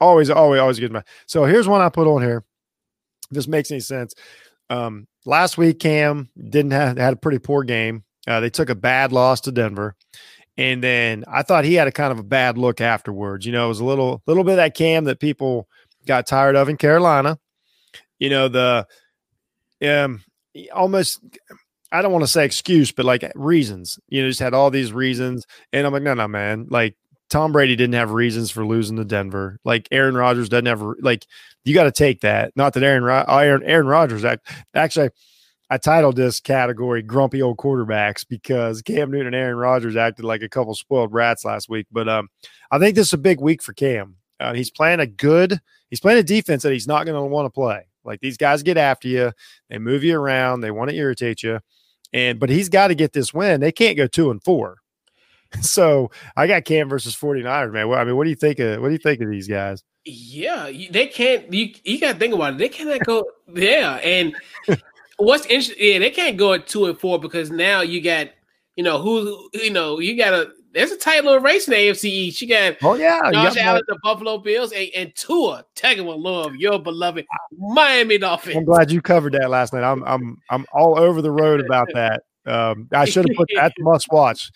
always, 0.00 0.30
always, 0.30 0.60
always 0.60 0.78
good. 0.78 0.96
So 1.26 1.44
here's 1.44 1.66
one 1.66 1.80
I 1.80 1.88
put 1.88 2.06
on 2.06 2.22
here. 2.22 2.44
If 3.30 3.34
this 3.36 3.48
makes 3.48 3.70
any 3.70 3.80
sense. 3.80 4.14
Um, 4.70 5.06
last 5.24 5.58
week, 5.58 5.78
Cam 5.78 6.30
didn't 6.36 6.72
have 6.72 6.96
had 6.96 7.12
a 7.12 7.16
pretty 7.16 7.38
poor 7.38 7.64
game. 7.64 8.04
Uh, 8.26 8.40
they 8.40 8.50
took 8.50 8.70
a 8.70 8.74
bad 8.74 9.12
loss 9.12 9.42
to 9.42 9.52
Denver. 9.52 9.96
And 10.56 10.82
then 10.82 11.24
I 11.26 11.42
thought 11.42 11.64
he 11.64 11.74
had 11.74 11.88
a 11.88 11.92
kind 11.92 12.12
of 12.12 12.18
a 12.18 12.24
bad 12.24 12.56
look 12.56 12.80
afterwards. 12.80 13.44
You 13.44 13.52
know, 13.52 13.66
it 13.66 13.68
was 13.68 13.80
a 13.80 13.84
little 13.84 14.22
little 14.26 14.44
bit 14.44 14.52
of 14.52 14.56
that 14.58 14.74
Cam 14.74 15.04
that 15.04 15.18
people 15.18 15.68
got 16.06 16.26
tired 16.26 16.54
of 16.56 16.68
in 16.68 16.76
Carolina. 16.76 17.38
You 18.18 18.30
know, 18.30 18.48
the 18.48 18.86
um 19.82 20.22
almost 20.72 21.20
I 21.90 22.02
don't 22.02 22.12
want 22.12 22.22
to 22.22 22.28
say 22.28 22.44
excuse, 22.44 22.92
but 22.92 23.04
like 23.04 23.30
reasons. 23.34 23.98
You 24.08 24.22
know, 24.22 24.28
just 24.28 24.40
had 24.40 24.54
all 24.54 24.70
these 24.70 24.92
reasons. 24.92 25.44
And 25.72 25.86
I'm 25.86 25.92
like, 25.92 26.02
no, 26.02 26.14
no, 26.14 26.28
man. 26.28 26.66
Like 26.70 26.96
Tom 27.30 27.50
Brady 27.50 27.74
didn't 27.74 27.94
have 27.94 28.12
reasons 28.12 28.52
for 28.52 28.64
losing 28.64 28.96
to 28.98 29.04
Denver. 29.04 29.58
Like 29.64 29.88
Aaron 29.90 30.16
Rodgers 30.16 30.48
doesn't 30.48 30.66
have 30.66 30.82
like 31.00 31.26
you 31.64 31.74
got 31.74 31.84
to 31.84 31.92
take 31.92 32.20
that. 32.20 32.52
Not 32.56 32.74
that 32.74 32.82
Aaron 32.82 33.04
Ro- 33.04 33.24
Aaron 33.26 33.62
Aaron 33.64 33.86
Rodgers 33.86 34.24
act 34.24 34.48
actually 34.74 35.10
I 35.70 35.78
titled 35.78 36.16
this 36.16 36.40
category 36.40 37.02
"Grumpy 37.02 37.40
Old 37.40 37.56
Quarterbacks" 37.56 38.26
because 38.28 38.82
Cam 38.82 39.10
Newton 39.10 39.28
and 39.28 39.36
Aaron 39.36 39.56
Rodgers 39.56 39.96
acted 39.96 40.24
like 40.24 40.42
a 40.42 40.48
couple 40.48 40.74
spoiled 40.74 41.12
rats 41.12 41.44
last 41.44 41.68
week. 41.68 41.86
But 41.90 42.08
um, 42.08 42.28
I 42.70 42.78
think 42.78 42.94
this 42.94 43.08
is 43.08 43.12
a 43.14 43.18
big 43.18 43.40
week 43.40 43.62
for 43.62 43.72
Cam. 43.72 44.16
Uh, 44.38 44.52
he's 44.54 44.70
playing 44.70 45.00
a 45.00 45.06
good. 45.06 45.60
He's 45.88 46.00
playing 46.00 46.18
a 46.18 46.24
defense 46.24 46.62
that 46.64 46.72
he's 46.72 46.86
not 46.86 47.06
going 47.06 47.16
to 47.16 47.22
want 47.22 47.46
to 47.46 47.50
play. 47.50 47.86
Like 48.04 48.20
these 48.20 48.36
guys 48.36 48.62
get 48.62 48.76
after 48.76 49.08
you, 49.08 49.32
they 49.70 49.78
move 49.78 50.04
you 50.04 50.18
around, 50.18 50.60
they 50.60 50.70
want 50.70 50.90
to 50.90 50.96
irritate 50.96 51.42
you, 51.42 51.60
and 52.12 52.38
but 52.38 52.50
he's 52.50 52.68
got 52.68 52.88
to 52.88 52.94
get 52.94 53.12
this 53.12 53.32
win. 53.32 53.60
They 53.60 53.72
can't 53.72 53.96
go 53.96 54.06
two 54.06 54.30
and 54.30 54.42
four. 54.42 54.78
So 55.60 56.10
I 56.36 56.48
got 56.48 56.64
Cam 56.64 56.88
versus 56.88 57.14
49ers, 57.14 57.72
man. 57.72 57.88
Well, 57.88 58.00
I 58.00 58.02
mean, 58.02 58.16
what 58.16 58.24
do 58.24 58.30
you 58.30 58.34
think 58.34 58.58
of 58.58 58.80
what 58.80 58.88
do 58.88 58.92
you 58.92 58.98
think 58.98 59.20
of 59.20 59.30
these 59.30 59.46
guys? 59.46 59.84
Yeah, 60.04 60.70
they 60.90 61.06
can't. 61.06 61.52
You 61.52 61.72
you 61.84 61.98
got 61.98 62.14
to 62.14 62.18
think 62.18 62.34
about 62.34 62.54
it. 62.54 62.58
They 62.58 62.68
cannot 62.68 63.04
go. 63.04 63.24
yeah, 63.54 63.94
and 63.96 64.34
what's 65.16 65.46
interesting? 65.46 65.76
Yeah, 65.78 65.98
they 65.98 66.10
can't 66.10 66.36
go 66.36 66.52
at 66.52 66.66
two 66.66 66.86
and 66.86 66.98
four 66.98 67.18
because 67.18 67.50
now 67.50 67.80
you 67.80 68.02
got 68.02 68.28
you 68.76 68.84
know 68.84 69.00
who 69.00 69.48
you 69.54 69.70
know 69.70 70.00
you 70.00 70.16
got 70.16 70.34
a. 70.34 70.50
There's 70.72 70.90
a 70.90 70.96
tight 70.98 71.22
little 71.24 71.38
race 71.38 71.68
in 71.68 71.70
the 71.70 71.76
AFC 71.78 72.04
East. 72.06 72.42
You 72.42 72.48
got 72.48 72.76
Oh 72.82 72.94
yeah, 72.94 73.30
Josh 73.32 73.54
got 73.54 73.64
Allen, 73.64 73.82
the 73.86 73.96
Buffalo 74.02 74.38
Bills, 74.38 74.72
and, 74.72 74.90
and 74.96 75.14
Tua 75.14 75.64
love, 75.82 76.56
your 76.56 76.80
beloved 76.80 77.24
Miami 77.56 78.18
Dolphins. 78.18 78.56
I'm 78.56 78.64
glad 78.64 78.90
you 78.90 79.00
covered 79.00 79.34
that 79.34 79.48
last 79.50 79.72
night. 79.72 79.84
I'm 79.84 80.02
I'm 80.02 80.36
I'm 80.50 80.66
all 80.72 80.98
over 80.98 81.22
the 81.22 81.30
road 81.30 81.60
about 81.60 81.88
that. 81.94 82.24
Um, 82.44 82.88
I 82.92 83.04
should 83.04 83.26
have 83.28 83.36
put 83.36 83.48
that 83.54 83.72
must 83.78 84.08
watch, 84.10 84.50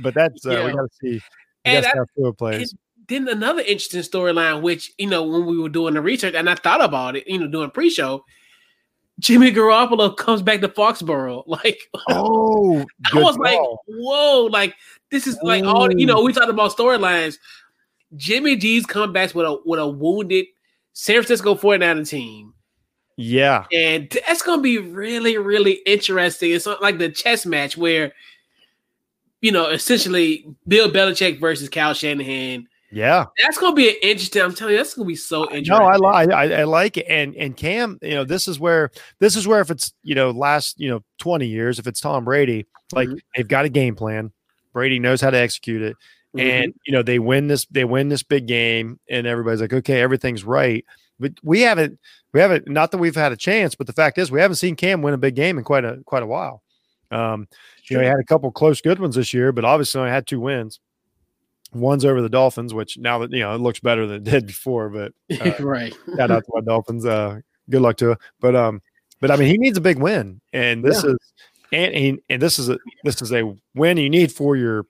but 0.00 0.14
that's 0.14 0.46
uh, 0.46 0.62
we 0.64 0.72
got 0.72 0.82
to 0.82 0.88
see. 1.02 1.10
We 1.10 1.20
And 1.66 1.84
I- 1.84 1.90
see 1.90 1.98
how 1.98 2.04
Tua 2.16 2.32
plays. 2.32 2.74
Then 3.08 3.28
another 3.28 3.60
interesting 3.60 4.00
storyline, 4.00 4.62
which 4.62 4.92
you 4.98 5.06
know, 5.08 5.22
when 5.24 5.46
we 5.46 5.58
were 5.58 5.68
doing 5.68 5.94
the 5.94 6.00
research, 6.00 6.34
and 6.34 6.48
I 6.48 6.54
thought 6.54 6.82
about 6.82 7.16
it, 7.16 7.26
you 7.26 7.38
know, 7.38 7.48
doing 7.48 7.70
pre-show, 7.70 8.24
Jimmy 9.20 9.52
Garoppolo 9.52 10.16
comes 10.16 10.42
back 10.42 10.60
to 10.60 10.68
Foxborough. 10.68 11.44
Like 11.46 11.78
Oh, 12.08 12.84
I 13.12 13.18
was 13.18 13.36
like, 13.38 13.58
whoa, 13.86 14.48
like 14.50 14.74
this 15.10 15.26
is 15.26 15.38
like 15.42 15.64
all 15.64 15.92
you 15.92 16.06
know. 16.06 16.18
Oh. 16.18 16.24
We 16.24 16.32
talked 16.32 16.50
about 16.50 16.76
storylines. 16.76 17.38
Jimmy 18.16 18.56
G's 18.56 18.86
comebacks 18.86 19.34
with 19.34 19.46
a 19.46 19.58
with 19.64 19.80
a 19.80 19.86
wounded 19.86 20.46
San 20.92 21.16
Francisco 21.16 21.54
49er 21.56 22.08
team. 22.08 22.54
yeah, 23.16 23.64
And 23.72 24.08
that's 24.26 24.42
gonna 24.42 24.62
be 24.62 24.78
really, 24.78 25.36
really 25.36 25.80
interesting. 25.86 26.52
It's 26.52 26.66
not 26.66 26.80
like 26.82 26.98
the 26.98 27.10
chess 27.10 27.44
match 27.44 27.76
where, 27.76 28.12
you 29.40 29.52
know, 29.52 29.68
essentially 29.68 30.46
Bill 30.66 30.90
Belichick 30.90 31.40
versus 31.40 31.68
Kyle 31.68 31.94
Shanahan. 31.94 32.68
Yeah. 32.94 33.26
That's 33.42 33.58
gonna 33.58 33.74
be 33.74 33.88
an 33.90 33.96
interesting. 34.02 34.42
I'm 34.42 34.54
telling 34.54 34.72
you, 34.72 34.78
that's 34.78 34.94
gonna 34.94 35.06
be 35.08 35.16
so 35.16 35.42
interesting. 35.52 35.76
No, 35.76 35.84
I, 35.84 35.96
li- 35.96 36.32
I 36.32 36.60
I 36.60 36.64
like 36.64 36.96
it, 36.96 37.06
and 37.08 37.34
and 37.36 37.56
Cam, 37.56 37.98
you 38.02 38.10
know, 38.14 38.24
this 38.24 38.48
is 38.48 38.58
where 38.60 38.90
this 39.18 39.36
is 39.36 39.46
where 39.46 39.60
if 39.60 39.70
it's 39.70 39.92
you 40.02 40.14
know 40.14 40.30
last 40.30 40.78
you 40.80 40.88
know 40.88 41.02
twenty 41.18 41.46
years, 41.46 41.78
if 41.78 41.86
it's 41.86 42.00
Tom 42.00 42.24
Brady, 42.24 42.66
like 42.92 43.08
Mhm. 43.08 43.18
they've 43.36 43.48
got 43.48 43.64
a 43.64 43.68
game 43.68 43.94
plan. 43.96 44.32
Brady 44.72 44.98
knows 44.98 45.20
how 45.20 45.30
to 45.30 45.36
execute 45.38 45.82
it, 45.82 45.96
Mhm. 46.36 46.40
and 46.42 46.74
you 46.86 46.92
know 46.92 47.02
they 47.02 47.18
win 47.18 47.48
this 47.48 47.66
they 47.66 47.84
win 47.84 48.08
this 48.08 48.22
big 48.22 48.46
game, 48.46 48.98
and 49.10 49.26
everybody's 49.26 49.60
like, 49.60 49.72
okay, 49.72 50.00
everything's 50.00 50.44
right. 50.44 50.84
But 51.20 51.32
we 51.42 51.60
haven't 51.60 51.98
we 52.32 52.40
haven't 52.40 52.68
not 52.68 52.90
that 52.90 52.98
we've 52.98 53.14
had 53.14 53.32
a 53.32 53.36
chance, 53.36 53.74
but 53.74 53.86
the 53.86 53.92
fact 53.92 54.18
is 54.18 54.30
we 54.30 54.40
haven't 54.40 54.56
seen 54.56 54.76
Cam 54.76 55.00
win 55.02 55.14
a 55.14 55.18
big 55.18 55.34
game 55.36 55.58
in 55.58 55.64
quite 55.64 55.84
a 55.84 55.98
quite 56.06 56.22
a 56.22 56.26
while. 56.26 56.62
Um, 57.10 57.46
you 57.88 57.96
know, 57.96 58.02
he 58.02 58.08
had 58.08 58.18
a 58.18 58.24
couple 58.24 58.50
close 58.50 58.80
good 58.80 58.98
ones 58.98 59.14
this 59.14 59.32
year, 59.32 59.52
but 59.52 59.64
obviously 59.64 60.00
only 60.00 60.10
had 60.10 60.26
two 60.26 60.40
wins. 60.40 60.80
One's 61.74 62.04
over 62.04 62.22
the 62.22 62.28
Dolphins, 62.28 62.72
which 62.72 62.96
now 62.98 63.18
that 63.18 63.30
you 63.32 63.40
know 63.40 63.54
it 63.54 63.60
looks 63.60 63.80
better 63.80 64.06
than 64.06 64.16
it 64.16 64.24
did 64.24 64.46
before, 64.46 64.88
but 64.88 65.12
uh, 65.40 65.52
right. 65.60 65.92
shout 66.16 66.30
out 66.30 66.44
to 66.44 66.50
my 66.54 66.60
Dolphins. 66.60 67.04
Uh, 67.04 67.40
good 67.70 67.82
luck 67.82 67.96
to 67.98 68.12
it. 68.12 68.18
But 68.40 68.54
um, 68.56 68.80
but 69.20 69.30
I 69.30 69.36
mean, 69.36 69.48
he 69.48 69.58
needs 69.58 69.76
a 69.78 69.80
big 69.82 69.98
win, 69.98 70.40
and 70.52 70.84
this 70.84 71.02
is 71.04 71.16
and 71.72 71.92
and, 71.94 72.18
and 72.30 72.40
this 72.42 72.58
is 72.58 72.68
a 72.68 72.78
this 73.02 73.20
is 73.22 73.32
a 73.32 73.54
win 73.74 73.96
you 73.96 74.08
need 74.10 74.30
for 74.32 74.56
your 74.56 74.86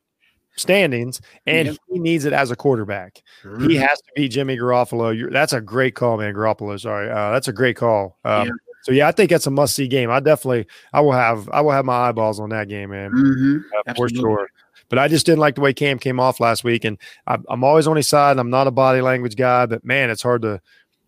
standings, 0.56 1.20
and 1.46 1.66
Yep. 1.68 1.76
he 1.92 1.98
needs 1.98 2.24
it 2.26 2.32
as 2.32 2.50
a 2.50 2.56
quarterback. 2.56 3.22
He 3.66 3.74
has 3.76 3.98
to 4.00 4.10
be 4.14 4.28
Jimmy 4.28 4.56
Garoppolo. 4.56 5.16
You're, 5.16 5.30
that's 5.30 5.52
a 5.52 5.60
great 5.60 5.94
call, 5.96 6.16
man. 6.18 6.32
Garoppolo, 6.34 6.78
sorry, 6.80 7.10
uh, 7.10 7.32
that's 7.32 7.48
a 7.48 7.52
great 7.52 7.76
call. 7.76 8.18
Um, 8.24 8.46
Yeah. 8.46 8.52
So 8.82 8.92
yeah, 8.92 9.08
I 9.08 9.12
think 9.12 9.30
that's 9.30 9.46
a 9.46 9.50
must 9.50 9.74
see 9.74 9.88
game. 9.88 10.10
I 10.10 10.20
definitely, 10.20 10.66
I 10.92 11.00
will 11.00 11.12
have, 11.12 11.48
I 11.48 11.62
will 11.62 11.70
have 11.70 11.86
my 11.86 12.06
eyeballs 12.08 12.38
on 12.38 12.50
that 12.50 12.68
game, 12.68 12.90
man 12.90 13.12
Mhm. 13.12 13.62
uh, 13.88 13.94
for 13.94 14.10
sure. 14.10 14.46
But 14.88 14.98
I 14.98 15.08
just 15.08 15.26
didn't 15.26 15.40
like 15.40 15.54
the 15.54 15.60
way 15.60 15.72
Cam 15.72 15.98
came 15.98 16.20
off 16.20 16.40
last 16.40 16.64
week, 16.64 16.84
and 16.84 16.98
I'm, 17.26 17.44
I'm 17.48 17.64
always 17.64 17.86
on 17.86 17.96
his 17.96 18.08
side. 18.08 18.38
I'm 18.38 18.50
not 18.50 18.66
a 18.66 18.70
body 18.70 19.00
language 19.00 19.36
guy, 19.36 19.66
but 19.66 19.84
man, 19.84 20.10
it's 20.10 20.22
hard 20.22 20.42
to 20.42 20.60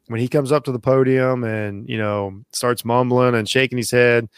when 0.09 0.21
he 0.21 0.29
comes 0.29 0.53
up 0.53 0.65
to 0.65 0.73
the 0.73 0.79
podium 0.79 1.45
and 1.45 1.89
you 1.89 1.99
know 1.99 2.43
starts 2.53 2.85
mumbling 2.85 3.35
and 3.35 3.49
shaking 3.49 3.79
his 3.79 3.91
head. 3.91 4.29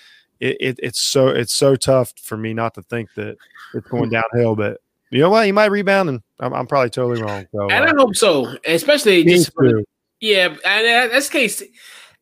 It, 0.40 0.57
it 0.61 0.81
it's 0.83 1.01
so 1.01 1.29
it's 1.29 1.55
so 1.55 1.77
tough 1.77 2.12
for 2.20 2.37
me 2.37 2.55
not 2.55 2.74
to 2.74 2.83
think 2.83 3.11
that 3.14 3.37
it's 3.74 3.88
going 3.88 4.11
downhill. 4.11 4.55
But 4.55 4.81
you 5.11 5.20
know 5.20 5.31
what? 5.31 5.46
He 5.46 5.53
might 5.53 5.70
rebound, 5.70 6.09
and 6.09 6.22
I'm, 6.40 6.53
I'm 6.53 6.66
probably 6.66 6.90
totally 6.90 7.22
wrong. 7.22 7.46
So 7.53 7.70
And 7.70 7.85
uh, 7.85 7.92
I 7.92 7.94
hope 7.96 8.14
so, 8.14 8.57
especially 8.64 9.24
just 9.24 9.53
the, 9.55 9.85
yeah. 10.20 10.48
And 10.64 11.12
that's 11.12 11.29
the 11.29 11.33
case. 11.33 11.62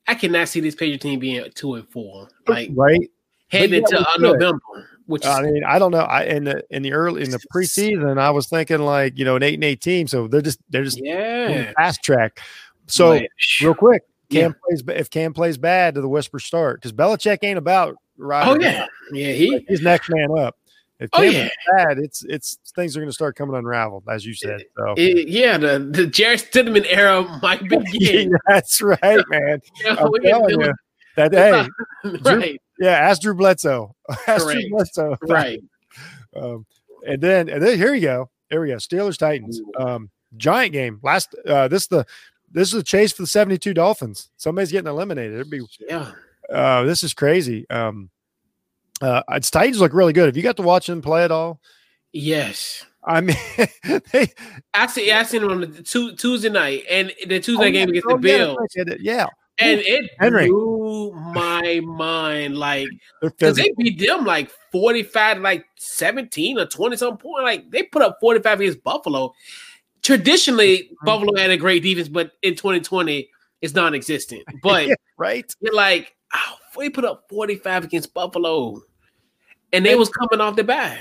I 0.06 0.14
cannot 0.14 0.48
see 0.48 0.60
this 0.60 0.74
Patriot 0.74 1.00
team 1.00 1.18
being 1.18 1.44
two 1.54 1.74
and 1.74 1.88
four, 1.88 2.28
like 2.46 2.70
right. 2.74 3.10
heading 3.48 3.72
yeah, 3.72 3.78
into 3.78 3.98
uh. 3.98 4.16
November, 4.18 4.95
which 5.06 5.22
is 5.24 5.28
I 5.28 5.42
mean, 5.42 5.64
I 5.64 5.78
don't 5.78 5.92
know. 5.92 6.00
I 6.00 6.24
in 6.24 6.44
the 6.44 6.62
in 6.70 6.82
the 6.82 6.92
early 6.92 7.22
in 7.22 7.30
the 7.30 7.40
preseason, 7.54 8.18
I 8.18 8.30
was 8.30 8.48
thinking 8.48 8.78
like 8.80 9.18
you 9.18 9.24
know 9.24 9.36
an 9.36 9.42
eight 9.42 9.54
and 9.54 9.64
eight 9.64 9.80
team. 9.80 10.06
So 10.06 10.28
they're 10.28 10.42
just 10.42 10.60
they're 10.70 10.84
just 10.84 11.00
yeah. 11.02 11.72
fast 11.76 12.02
track. 12.02 12.40
So 12.86 13.20
real 13.62 13.74
quick, 13.74 14.02
Cam 14.30 14.50
Yeah. 14.52 14.58
plays 14.68 14.82
if 15.00 15.10
Cam 15.10 15.32
plays 15.32 15.56
bad, 15.58 15.94
do 15.94 16.00
the 16.00 16.08
whisper 16.08 16.38
start? 16.38 16.80
Because 16.80 16.92
Belichick 16.92 17.38
ain't 17.42 17.58
about 17.58 17.96
right. 18.16 18.46
oh 18.46 18.58
yeah, 18.60 18.86
yeah. 19.12 19.32
He 19.32 19.64
he's 19.68 19.80
next 19.82 20.08
man 20.10 20.28
up. 20.38 20.56
If 20.98 21.10
Oh, 21.12 21.20
yeah. 21.20 21.50
bad, 21.76 21.98
it's 21.98 22.24
it's 22.24 22.58
things 22.74 22.96
are 22.96 23.00
going 23.00 23.10
to 23.10 23.14
start 23.14 23.36
coming 23.36 23.54
unraveled, 23.54 24.04
as 24.08 24.24
you 24.24 24.32
said. 24.32 24.62
So 24.78 24.94
it- 24.96 25.28
yeah, 25.28 25.58
the 25.58 25.78
the 25.78 26.06
Jarrett 26.06 26.48
Stidham 26.50 26.86
era 26.88 27.22
might 27.42 27.62
begin. 27.68 28.32
that's 28.48 28.80
right, 28.80 29.22
man. 29.28 29.60
You 29.84 29.94
know, 29.94 30.10
I'm 30.14 30.22
telling 30.22 30.60
you. 30.62 30.72
That 31.16 31.32
hey, 31.32 31.68
right, 32.34 32.60
yeah, 32.78 32.90
ask 32.90 33.22
Drew 33.22 33.34
Bledsoe. 33.34 33.94
Ask 34.26 34.46
Drew. 34.46 34.70
Bledsoe. 34.70 35.16
right. 35.22 35.62
Um, 36.34 36.66
and 37.06 37.18
then 37.18 37.48
and 37.48 37.62
then 37.62 37.78
here 37.78 37.92
we 37.92 38.00
go. 38.00 38.28
Here 38.50 38.60
we 38.60 38.68
go. 38.68 38.74
Steelers 38.74 39.16
Titans. 39.16 39.58
Um, 39.78 40.10
giant 40.36 40.74
game. 40.74 41.00
Last 41.02 41.34
uh 41.46 41.66
this 41.68 41.86
the 41.86 42.04
this 42.52 42.68
is 42.68 42.74
the 42.74 42.82
chase 42.82 43.12
for 43.12 43.22
the 43.22 43.26
72 43.26 43.72
Dolphins. 43.72 44.28
Somebody's 44.36 44.70
getting 44.70 44.88
eliminated. 44.88 45.34
It'd 45.34 45.50
be 45.50 45.62
Yeah. 45.88 46.12
uh, 46.52 46.82
this 46.84 47.02
is 47.02 47.14
crazy. 47.14 47.68
Um, 47.70 48.10
uh, 49.00 49.22
its 49.30 49.50
Titans 49.50 49.80
look 49.80 49.92
really 49.92 50.12
good. 50.12 50.26
Have 50.26 50.36
you 50.36 50.42
got 50.42 50.56
to 50.56 50.62
watch 50.62 50.86
them 50.86 51.02
play 51.02 51.24
at 51.24 51.30
all? 51.30 51.60
Yes. 52.12 52.84
I 53.04 53.20
mean, 53.20 53.36
they 54.12 54.32
I 54.74 54.86
see. 54.86 55.12
I 55.12 55.22
seen 55.22 55.42
them 55.42 55.52
on 55.52 55.60
the 55.60 55.82
tu- 55.82 56.16
Tuesday 56.16 56.48
night, 56.48 56.84
and 56.90 57.12
the 57.26 57.38
Tuesday 57.40 57.54
oh, 57.54 57.64
night 57.64 57.74
yeah, 57.74 57.80
game 57.80 57.88
against 57.90 58.06
oh, 58.10 58.18
the 58.18 58.28
yeah, 58.28 58.36
Bills, 58.36 58.98
yeah, 59.00 59.26
and 59.58 59.80
it 59.80 60.10
Henry. 60.18 60.48
blew 60.48 61.12
my 61.12 61.80
mind. 61.84 62.58
Like, 62.58 62.88
because 63.20 63.56
they 63.56 63.72
beat 63.78 63.98
them 63.98 64.24
like 64.24 64.50
forty-five, 64.72 65.40
like 65.40 65.64
seventeen 65.76 66.58
or 66.58 66.66
twenty 66.66 66.96
something 66.96 67.18
point. 67.18 67.44
Like 67.44 67.70
they 67.70 67.84
put 67.84 68.02
up 68.02 68.18
forty-five 68.20 68.60
against 68.60 68.82
Buffalo. 68.84 69.32
Traditionally. 70.02 70.90
Buffalo 71.04 71.36
had 71.36 71.50
a 71.50 71.56
great 71.56 71.82
defense, 71.82 72.08
but 72.08 72.32
in 72.42 72.54
twenty 72.54 72.80
twenty, 72.80 73.28
it's 73.60 73.74
non-existent. 73.74 74.42
But 74.62 74.86
Yeah, 74.88 74.94
right. 75.16 75.52
you're 75.60 75.74
like, 75.74 76.14
oh, 76.34 76.54
we 76.76 76.90
put 76.90 77.04
up 77.04 77.24
forty-five 77.28 77.84
against 77.84 78.14
Buffalo, 78.14 78.80
and 79.72 79.84
they 79.84 79.94
was 79.94 80.08
coming 80.10 80.40
off 80.40 80.56
the 80.56 80.64
bye. 80.64 80.98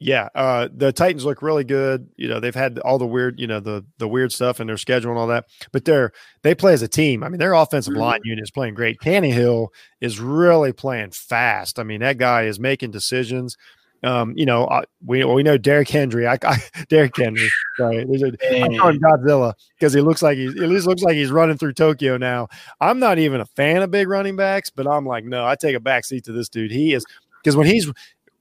Yeah, 0.00 0.28
uh, 0.34 0.68
the 0.74 0.92
Titans 0.92 1.24
look 1.24 1.40
really 1.40 1.64
good. 1.64 2.08
You 2.16 2.28
know, 2.28 2.40
they've 2.40 2.54
had 2.54 2.78
all 2.80 2.98
the 2.98 3.06
weird, 3.06 3.38
you 3.40 3.46
know, 3.46 3.60
the 3.60 3.84
the 3.98 4.08
weird 4.08 4.32
stuff 4.32 4.60
in 4.60 4.66
their 4.66 4.76
schedule 4.76 5.10
and 5.10 5.18
all 5.18 5.28
that, 5.28 5.46
but 5.72 5.84
they're 5.84 6.12
they 6.42 6.54
play 6.54 6.72
as 6.74 6.82
a 6.82 6.88
team. 6.88 7.22
I 7.22 7.28
mean, 7.28 7.38
their 7.38 7.54
offensive 7.54 7.94
line 7.94 8.20
unit 8.24 8.42
is 8.42 8.50
playing 8.50 8.74
great. 8.74 8.98
Tannehill 9.00 9.68
is 10.00 10.20
really 10.20 10.72
playing 10.72 11.12
fast. 11.12 11.78
I 11.78 11.84
mean, 11.84 12.00
that 12.00 12.18
guy 12.18 12.42
is 12.42 12.58
making 12.60 12.90
decisions. 12.90 13.56
Um, 14.02 14.34
you 14.36 14.44
know, 14.44 14.64
uh, 14.66 14.82
we 15.06 15.24
we 15.24 15.42
know 15.42 15.56
Derrick 15.56 15.88
Henry. 15.88 16.26
I, 16.26 16.38
I 16.42 16.58
Derrick 16.90 17.16
Henry. 17.16 17.48
Sorry, 17.78 18.04
a- 18.42 18.62
I 18.64 18.76
call 18.76 18.90
him 18.90 19.00
Godzilla 19.00 19.54
because 19.78 19.94
he 19.94 20.02
looks 20.02 20.20
like 20.22 20.36
he's 20.36 20.50
at 20.60 20.68
least 20.68 20.86
looks 20.86 21.02
like 21.02 21.14
he's 21.14 21.30
running 21.30 21.56
through 21.56 21.72
Tokyo 21.72 22.18
now. 22.18 22.48
I'm 22.80 22.98
not 22.98 23.18
even 23.18 23.40
a 23.40 23.46
fan 23.46 23.80
of 23.80 23.90
big 23.90 24.08
running 24.08 24.36
backs, 24.36 24.68
but 24.68 24.86
I'm 24.86 25.06
like, 25.06 25.24
no, 25.24 25.46
I 25.46 25.54
take 25.54 25.76
a 25.76 25.80
back 25.80 26.04
seat 26.04 26.24
to 26.24 26.32
this 26.32 26.50
dude. 26.50 26.72
He 26.72 26.92
is 26.92 27.06
because 27.42 27.56
when 27.56 27.66
he's 27.66 27.90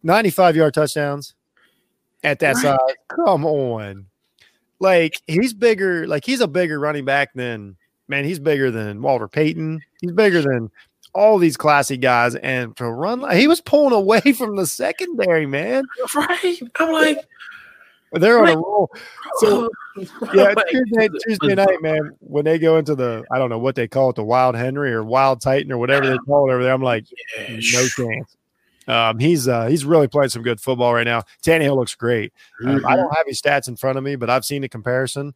95 0.04 0.58
yard 0.58 0.74
touchdowns 0.74 1.34
at 2.24 2.40
that 2.40 2.56
size, 2.58 2.78
come 3.10 3.46
on, 3.46 4.06
like 4.80 5.22
he's 5.28 5.54
bigger. 5.54 6.06
Like 6.08 6.26
he's 6.26 6.42
a 6.42 6.48
bigger 6.48 6.80
running 6.80 7.06
back 7.06 7.34
than 7.34 7.78
man. 8.08 8.26
He's 8.26 8.40
bigger 8.40 8.70
than 8.70 9.02
Walter 9.02 9.28
Payton. 9.28 9.82
He's 10.02 10.12
bigger 10.12 10.42
than 10.42 10.70
all 11.14 11.38
these 11.38 11.58
classy 11.58 11.98
guys. 11.98 12.36
And 12.36 12.76
to 12.78 12.92
run, 12.92 13.22
like 13.22 13.38
he 13.38 13.48
was 13.48 13.62
pulling 13.62 13.94
away 13.94 14.20
from 14.38 14.56
the 14.56 14.68
secondary, 14.68 15.46
man. 15.46 15.86
Right? 16.16 16.60
I'm 16.80 16.92
like, 16.92 17.20
They're 18.12 18.40
on 18.40 18.50
a 18.50 18.58
roll. 18.58 18.90
So 19.38 19.70
yeah, 20.34 20.54
Tuesday, 20.70 21.10
Tuesday 21.28 21.56
night, 21.56 21.82
man. 21.82 22.12
When 22.20 22.46
they 22.46 22.60
go 22.60 22.78
into 22.78 22.94
the, 22.94 23.24
I 23.32 23.40
don't 23.40 23.50
know 23.50 23.58
what 23.58 23.76
they 23.76 23.88
call 23.88 24.10
it, 24.10 24.16
the 24.16 24.24
Wild 24.24 24.56
Henry 24.56 24.94
or 24.94 25.04
Wild 25.04 25.42
Titan 25.42 25.72
or 25.72 25.78
whatever 25.78 26.08
they 26.08 26.18
call 26.20 26.50
it 26.50 26.54
over 26.54 26.64
there. 26.64 26.74
I'm 26.74 26.84
like, 26.84 27.06
no 27.38 27.60
chance. 27.60 28.38
Um, 28.88 29.20
he's 29.20 29.48
uh, 29.48 29.68
he's 29.68 29.86
really 29.86 30.08
playing 30.08 30.30
some 30.30 30.42
good 30.44 30.60
football 30.60 30.94
right 30.94 31.06
now. 31.06 31.24
Tannehill 31.44 31.76
looks 31.76 31.96
great. 31.96 32.34
Um, 32.66 32.86
I 32.86 32.96
don't 32.96 33.16
have 33.16 33.26
his 33.26 33.42
stats 33.42 33.68
in 33.68 33.76
front 33.76 33.98
of 33.98 34.04
me, 34.04 34.16
but 34.16 34.30
I've 34.30 34.46
seen 34.46 34.62
the 34.62 34.70
comparison. 34.70 35.34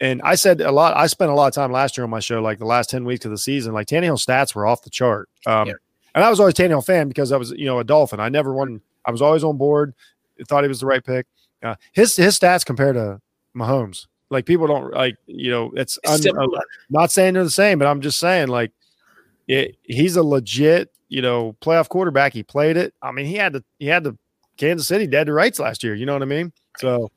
And 0.00 0.22
I 0.22 0.34
said 0.36 0.60
a 0.60 0.70
lot. 0.70 0.96
I 0.96 1.06
spent 1.06 1.30
a 1.30 1.34
lot 1.34 1.48
of 1.48 1.54
time 1.54 1.72
last 1.72 1.96
year 1.96 2.04
on 2.04 2.10
my 2.10 2.20
show, 2.20 2.40
like 2.40 2.58
the 2.58 2.66
last 2.66 2.90
ten 2.90 3.04
weeks 3.04 3.24
of 3.24 3.30
the 3.30 3.38
season. 3.38 3.72
Like 3.74 3.86
Tannehill's 3.88 4.24
stats 4.24 4.54
were 4.54 4.66
off 4.66 4.82
the 4.82 4.90
chart. 4.90 5.28
Um, 5.46 5.68
Yeah. 5.68 5.74
And 6.14 6.24
I 6.24 6.30
was 6.30 6.40
always 6.40 6.58
a 6.58 6.62
Tannehill 6.62 6.84
fan 6.84 7.08
because 7.08 7.32
I 7.32 7.36
was, 7.36 7.50
you 7.52 7.66
know, 7.66 7.78
a 7.78 7.84
Dolphin. 7.84 8.18
I 8.20 8.28
never 8.28 8.52
won. 8.52 8.80
I 9.04 9.10
was 9.10 9.22
always 9.22 9.44
on 9.44 9.56
board. 9.56 9.94
Thought 10.46 10.64
he 10.64 10.68
was 10.68 10.80
the 10.80 10.86
right 10.86 11.04
pick. 11.04 11.26
Uh, 11.62 11.74
his 11.92 12.14
his 12.16 12.38
stats 12.38 12.64
compared 12.64 12.94
to 12.94 13.20
Mahomes, 13.56 14.06
like 14.30 14.46
people 14.46 14.66
don't 14.68 14.92
like, 14.92 15.16
you 15.26 15.50
know, 15.50 15.72
it's 15.74 15.98
un- 16.06 16.20
Similar. 16.20 16.60
not 16.90 17.10
saying 17.10 17.34
they're 17.34 17.42
the 17.44 17.50
same, 17.50 17.78
but 17.78 17.88
I'm 17.88 18.00
just 18.00 18.18
saying 18.20 18.48
like 18.48 18.70
it, 19.48 19.76
he's 19.82 20.14
a 20.16 20.22
legit, 20.22 20.92
you 21.08 21.22
know, 21.22 21.56
playoff 21.60 21.88
quarterback. 21.88 22.32
He 22.32 22.42
played 22.42 22.76
it. 22.76 22.94
I 23.02 23.12
mean, 23.12 23.26
he 23.26 23.34
had 23.34 23.52
the 23.52 23.64
he 23.78 23.86
had 23.86 24.04
the 24.04 24.16
Kansas 24.56 24.88
City 24.88 25.06
dead 25.06 25.26
to 25.26 25.32
rights 25.32 25.58
last 25.58 25.82
year. 25.82 25.94
You 25.94 26.06
know 26.06 26.12
what 26.14 26.22
I 26.22 26.26
mean? 26.26 26.52
So 26.78 27.10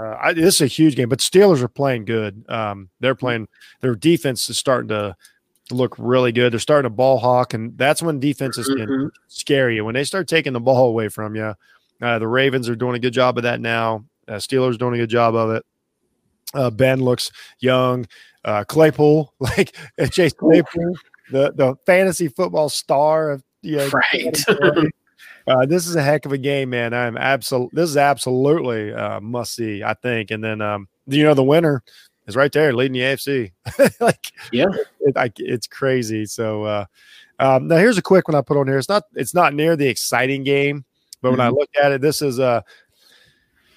uh, 0.00 0.16
I, 0.20 0.32
this 0.32 0.56
is 0.56 0.60
a 0.62 0.66
huge 0.66 0.96
game. 0.96 1.08
But 1.08 1.18
Steelers 1.20 1.62
are 1.62 1.68
playing 1.68 2.04
good. 2.06 2.44
Um, 2.48 2.88
they're 3.00 3.14
playing. 3.14 3.48
Their 3.80 3.94
defense 3.94 4.48
is 4.48 4.58
starting 4.58 4.88
to 4.88 5.16
look 5.70 5.94
really 5.98 6.32
good. 6.32 6.52
They're 6.52 6.60
starting 6.60 6.90
to 6.90 6.94
ball 6.94 7.18
hawk, 7.18 7.54
and 7.54 7.76
that's 7.78 8.02
when 8.02 8.20
defenses 8.20 8.66
can 8.66 8.86
Mhm. 8.88 9.10
scare 9.28 9.70
you 9.70 9.84
when 9.84 9.94
they 9.94 10.04
start 10.04 10.28
taking 10.28 10.52
the 10.52 10.60
ball 10.60 10.86
away 10.88 11.08
from 11.08 11.34
you. 11.34 11.54
Uh, 12.00 12.18
the 12.18 12.28
Ravens 12.28 12.68
are 12.68 12.76
doing 12.76 12.94
a 12.96 12.98
good 12.98 13.12
job 13.12 13.36
of 13.38 13.44
that 13.44 13.60
now. 13.60 14.04
Uh, 14.28 14.34
Steelers 14.34 14.76
doing 14.78 14.94
a 14.94 14.98
good 14.98 15.10
job 15.10 15.34
of 15.34 15.50
it. 15.50 15.64
Uh, 16.54 16.70
ben 16.70 17.00
looks 17.00 17.30
young. 17.60 18.06
Uh, 18.44 18.64
Claypool, 18.64 19.32
like 19.40 19.76
uh, 20.00 20.06
Chase 20.06 20.32
Claypool, 20.32 20.94
the 21.32 21.52
the 21.52 21.76
fantasy 21.86 22.28
football 22.28 22.68
star 22.68 23.30
of 23.30 23.42
you 23.62 23.76
know, 23.76 23.88
Right. 23.90 24.44
uh, 25.46 25.66
this 25.66 25.86
is 25.86 25.96
a 25.96 26.02
heck 26.02 26.26
of 26.26 26.32
a 26.32 26.38
game, 26.38 26.70
man. 26.70 26.92
I'm 26.94 27.16
absolute. 27.16 27.70
This 27.72 27.90
is 27.90 27.96
absolutely 27.96 28.92
uh, 28.92 29.20
must 29.20 29.54
see, 29.54 29.82
I 29.82 29.94
think. 29.94 30.30
And 30.30 30.42
then 30.42 30.60
um, 30.60 30.88
you 31.06 31.24
know 31.24 31.34
the 31.34 31.44
winner 31.44 31.82
is 32.26 32.36
right 32.36 32.52
there, 32.52 32.72
leading 32.72 32.92
the 32.94 33.00
AFC. 33.00 33.52
like 34.00 34.32
Yeah. 34.52 34.66
it, 35.00 35.16
I, 35.16 35.32
it's 35.36 35.66
crazy. 35.66 36.26
So 36.26 36.64
uh, 36.64 36.84
um, 37.38 37.68
now 37.68 37.76
here's 37.76 37.98
a 37.98 38.02
quick 38.02 38.28
one 38.28 38.34
I 38.34 38.40
put 38.42 38.56
on 38.56 38.66
here. 38.68 38.78
It's 38.78 38.88
not 38.88 39.04
it's 39.14 39.34
not 39.34 39.54
near 39.54 39.76
the 39.76 39.88
exciting 39.88 40.44
game, 40.44 40.84
but 41.20 41.30
when 41.32 41.40
I 41.40 41.48
look 41.48 41.70
at 41.82 41.92
it, 41.92 42.00
this 42.00 42.22
is 42.22 42.38
uh 42.40 42.62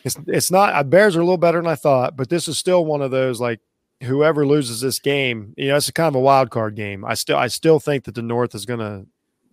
it's 0.04 0.18
it's 0.28 0.52
not. 0.52 0.74
Uh, 0.76 0.84
Bears 0.84 1.16
are 1.16 1.22
a 1.22 1.24
little 1.24 1.38
better 1.38 1.58
than 1.60 1.68
I 1.68 1.74
thought, 1.76 2.16
but 2.16 2.30
this 2.30 2.48
is 2.48 2.60
still 2.60 2.86
one 2.86 3.02
of 3.02 3.10
those 3.10 3.42
like 3.42 3.60
whoever 4.04 4.46
loses 4.46 4.82
this 4.82 5.00
game, 5.00 5.54
you 5.58 5.70
know, 5.70 5.78
it's 5.78 5.90
a 5.90 5.94
kind 5.94 6.08
of 6.08 6.16
a 6.16 6.20
wild 6.20 6.50
card 6.50 6.76
game. 6.76 7.06
I 7.06 7.14
still 7.14 7.38
I 7.38 7.48
still 7.48 7.80
think 7.80 8.06
that 8.06 8.16
the 8.16 8.22
North 8.22 8.56
is 8.56 8.66
going 8.66 8.80
to 8.80 9.06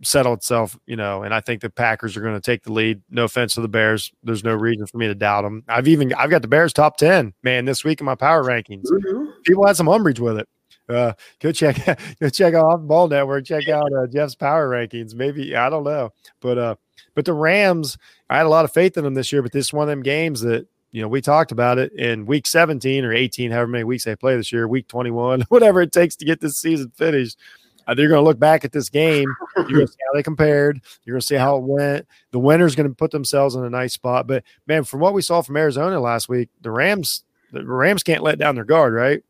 settle 0.05 0.33
itself, 0.35 0.77
you 0.87 0.97
know, 0.97 1.23
and 1.23 1.33
I 1.33 1.41
think 1.41 1.61
the 1.61 1.71
Packers 1.71 2.17
are 2.17 2.21
going 2.21 2.35
to 2.35 2.41
take 2.41 2.65
the 2.65 2.73
lead. 2.73 3.03
No 3.09 3.25
offense 3.25 3.55
to 3.55 3.61
the 3.61 3.69
Bears, 3.69 4.13
there's 4.23 4.43
no 4.45 4.55
reason 4.55 4.87
for 4.87 4.99
me 4.99 5.07
to 5.07 5.15
doubt 5.15 5.43
them. 5.43 5.63
I've 5.69 5.89
even 5.89 6.13
I've 6.15 6.31
got 6.31 6.43
the 6.43 6.49
Bears 6.49 6.73
top 6.73 6.97
ten, 6.97 7.35
man, 7.43 7.65
this 7.65 7.85
week 7.85 8.01
in 8.01 8.07
my 8.07 8.15
power 8.17 8.43
rankings. 8.43 8.85
Mhm. 8.87 9.33
People 9.45 9.67
had 9.67 9.77
some 9.77 9.89
umbrage 9.89 10.21
with 10.21 10.39
it. 10.39 10.49
Uh, 10.89 11.13
go 11.41 11.53
check 11.53 11.77
go 12.21 12.29
check 12.29 12.55
out 12.55 12.87
Ball 12.89 13.09
Network. 13.09 13.45
Check 13.45 13.69
out 13.69 13.93
uh, 13.93 14.07
Jeff's 14.09 14.35
power 14.35 14.69
rankings. 14.69 15.15
Maybe 15.15 15.55
I 15.55 15.71
don't 15.71 15.85
know, 15.85 16.11
but 16.41 16.59
uh, 16.59 16.75
but 17.15 17.25
the 17.25 17.33
Rams, 17.33 17.97
I 18.29 18.39
had 18.39 18.47
a 18.47 18.51
lot 18.51 18.65
of 18.65 18.73
faith 18.73 18.97
in 18.97 19.05
them 19.05 19.15
this 19.15 19.33
year. 19.33 19.43
But 19.43 19.53
this 19.53 19.67
is 19.67 19.73
one 19.73 19.85
of 19.85 19.89
them 19.91 20.03
games 20.03 20.41
that 20.41 20.67
you 20.93 21.03
know 21.03 21.09
we 21.09 21.21
talked 21.21 21.51
about 21.51 21.79
it 21.79 21.93
in 21.95 22.27
week 22.27 22.47
17 22.47 23.05
or 23.05 23.13
18, 23.13 23.51
however 23.51 23.67
many 23.67 23.85
weeks 23.85 24.05
they 24.05 24.15
play 24.15 24.37
this 24.37 24.53
year, 24.53 24.69
week 24.69 24.87
21, 24.89 25.43
whatever 25.49 25.81
it 25.81 25.93
takes 25.93 26.15
to 26.17 26.25
get 26.25 26.41
this 26.41 26.59
season 26.59 26.93
finished. 26.95 27.39
Uh, 27.87 27.95
they're 27.95 28.09
going 28.09 28.21
to 28.21 28.25
look 28.25 28.39
back 28.39 28.65
at 28.65 28.71
this 28.71 28.89
game. 28.89 29.29
You're 29.57 29.65
going 29.65 29.87
to 29.87 29.93
see 29.93 29.99
how 30.07 30.17
they 30.17 30.23
compared. 30.23 30.81
You're 31.05 31.15
going 31.15 31.21
to 31.21 31.27
see 31.27 31.35
how 31.35 31.57
it 31.57 31.65
went. 31.65 32.07
The 32.31 32.39
winner's 32.39 32.77
going 32.77 32.89
to 32.89 32.95
put 32.95 33.11
themselves 33.11 33.57
in 33.57 33.65
a 33.65 33.71
nice 33.71 33.93
spot. 33.93 34.29
But 34.29 34.45
man, 34.69 34.85
from 34.85 35.01
what 35.01 35.15
we 35.15 35.23
saw 35.23 35.43
from 35.43 35.57
Arizona 35.57 35.99
last 35.99 36.29
week, 36.29 36.49
the 36.61 36.71
Rams, 36.71 37.25
the 37.51 37.65
Rams 37.65 38.05
can't 38.05 38.23
let 38.23 38.39
down 38.39 38.55
their 38.55 38.65
guard, 38.65 38.95
right? 38.95 39.25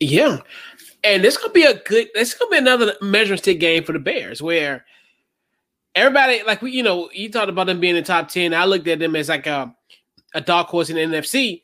Yeah. 0.00 0.38
And 1.04 1.22
this 1.22 1.36
could 1.36 1.52
be 1.52 1.62
a 1.62 1.74
good 1.74 2.08
this 2.14 2.34
could 2.34 2.50
be 2.50 2.58
another 2.58 2.94
measuring 3.00 3.38
stick 3.38 3.60
game 3.60 3.84
for 3.84 3.92
the 3.92 3.98
Bears 3.98 4.42
where 4.42 4.84
everybody 5.94 6.42
like 6.42 6.62
we 6.62 6.72
you 6.72 6.82
know, 6.82 7.08
you 7.12 7.30
talked 7.30 7.48
about 7.48 7.66
them 7.66 7.80
being 7.80 7.96
in 7.96 8.02
the 8.02 8.06
top 8.06 8.28
10. 8.28 8.52
I 8.52 8.64
looked 8.64 8.88
at 8.88 8.98
them 8.98 9.16
as 9.16 9.28
like 9.28 9.46
a 9.46 9.74
a 10.34 10.40
dark 10.40 10.68
horse 10.68 10.90
in 10.90 10.96
the 10.96 11.18
NFC. 11.18 11.62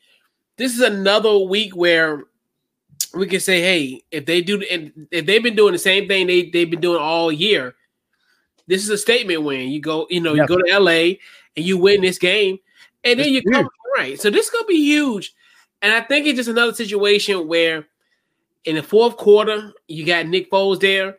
This 0.56 0.74
is 0.74 0.80
another 0.80 1.36
week 1.38 1.76
where 1.76 2.24
we 3.14 3.26
can 3.26 3.40
say, 3.40 3.60
hey, 3.60 4.02
if 4.10 4.26
they 4.26 4.40
do 4.40 4.62
and 4.70 5.06
if 5.10 5.26
they've 5.26 5.42
been 5.42 5.56
doing 5.56 5.72
the 5.72 5.78
same 5.78 6.08
thing 6.08 6.26
they 6.26 6.50
they've 6.50 6.70
been 6.70 6.80
doing 6.80 7.00
all 7.00 7.30
year, 7.30 7.74
this 8.66 8.82
is 8.82 8.90
a 8.90 8.98
statement 8.98 9.42
win. 9.42 9.68
You 9.68 9.80
go, 9.80 10.06
you 10.10 10.20
know, 10.20 10.34
Yeah. 10.34 10.42
you 10.42 10.48
go 10.48 10.58
to 10.58 10.78
LA 10.78 11.18
and 11.56 11.64
you 11.64 11.78
win 11.78 12.00
this 12.00 12.18
game, 12.18 12.58
and 13.04 13.18
then 13.18 13.28
It's 13.28 13.44
you 13.46 13.52
come 13.52 13.68
right. 13.96 14.20
So 14.20 14.30
this 14.30 14.50
gonna 14.50 14.66
be 14.66 14.76
huge. 14.82 15.34
And 15.82 15.92
I 15.92 16.00
think 16.00 16.26
it's 16.26 16.36
just 16.36 16.48
another 16.48 16.72
situation 16.74 17.46
where 17.46 17.86
in 18.64 18.76
the 18.76 18.82
fourth 18.82 19.16
quarter, 19.16 19.72
you 19.88 20.04
got 20.04 20.26
Nick 20.26 20.50
Foles 20.50 20.80
there. 20.80 21.18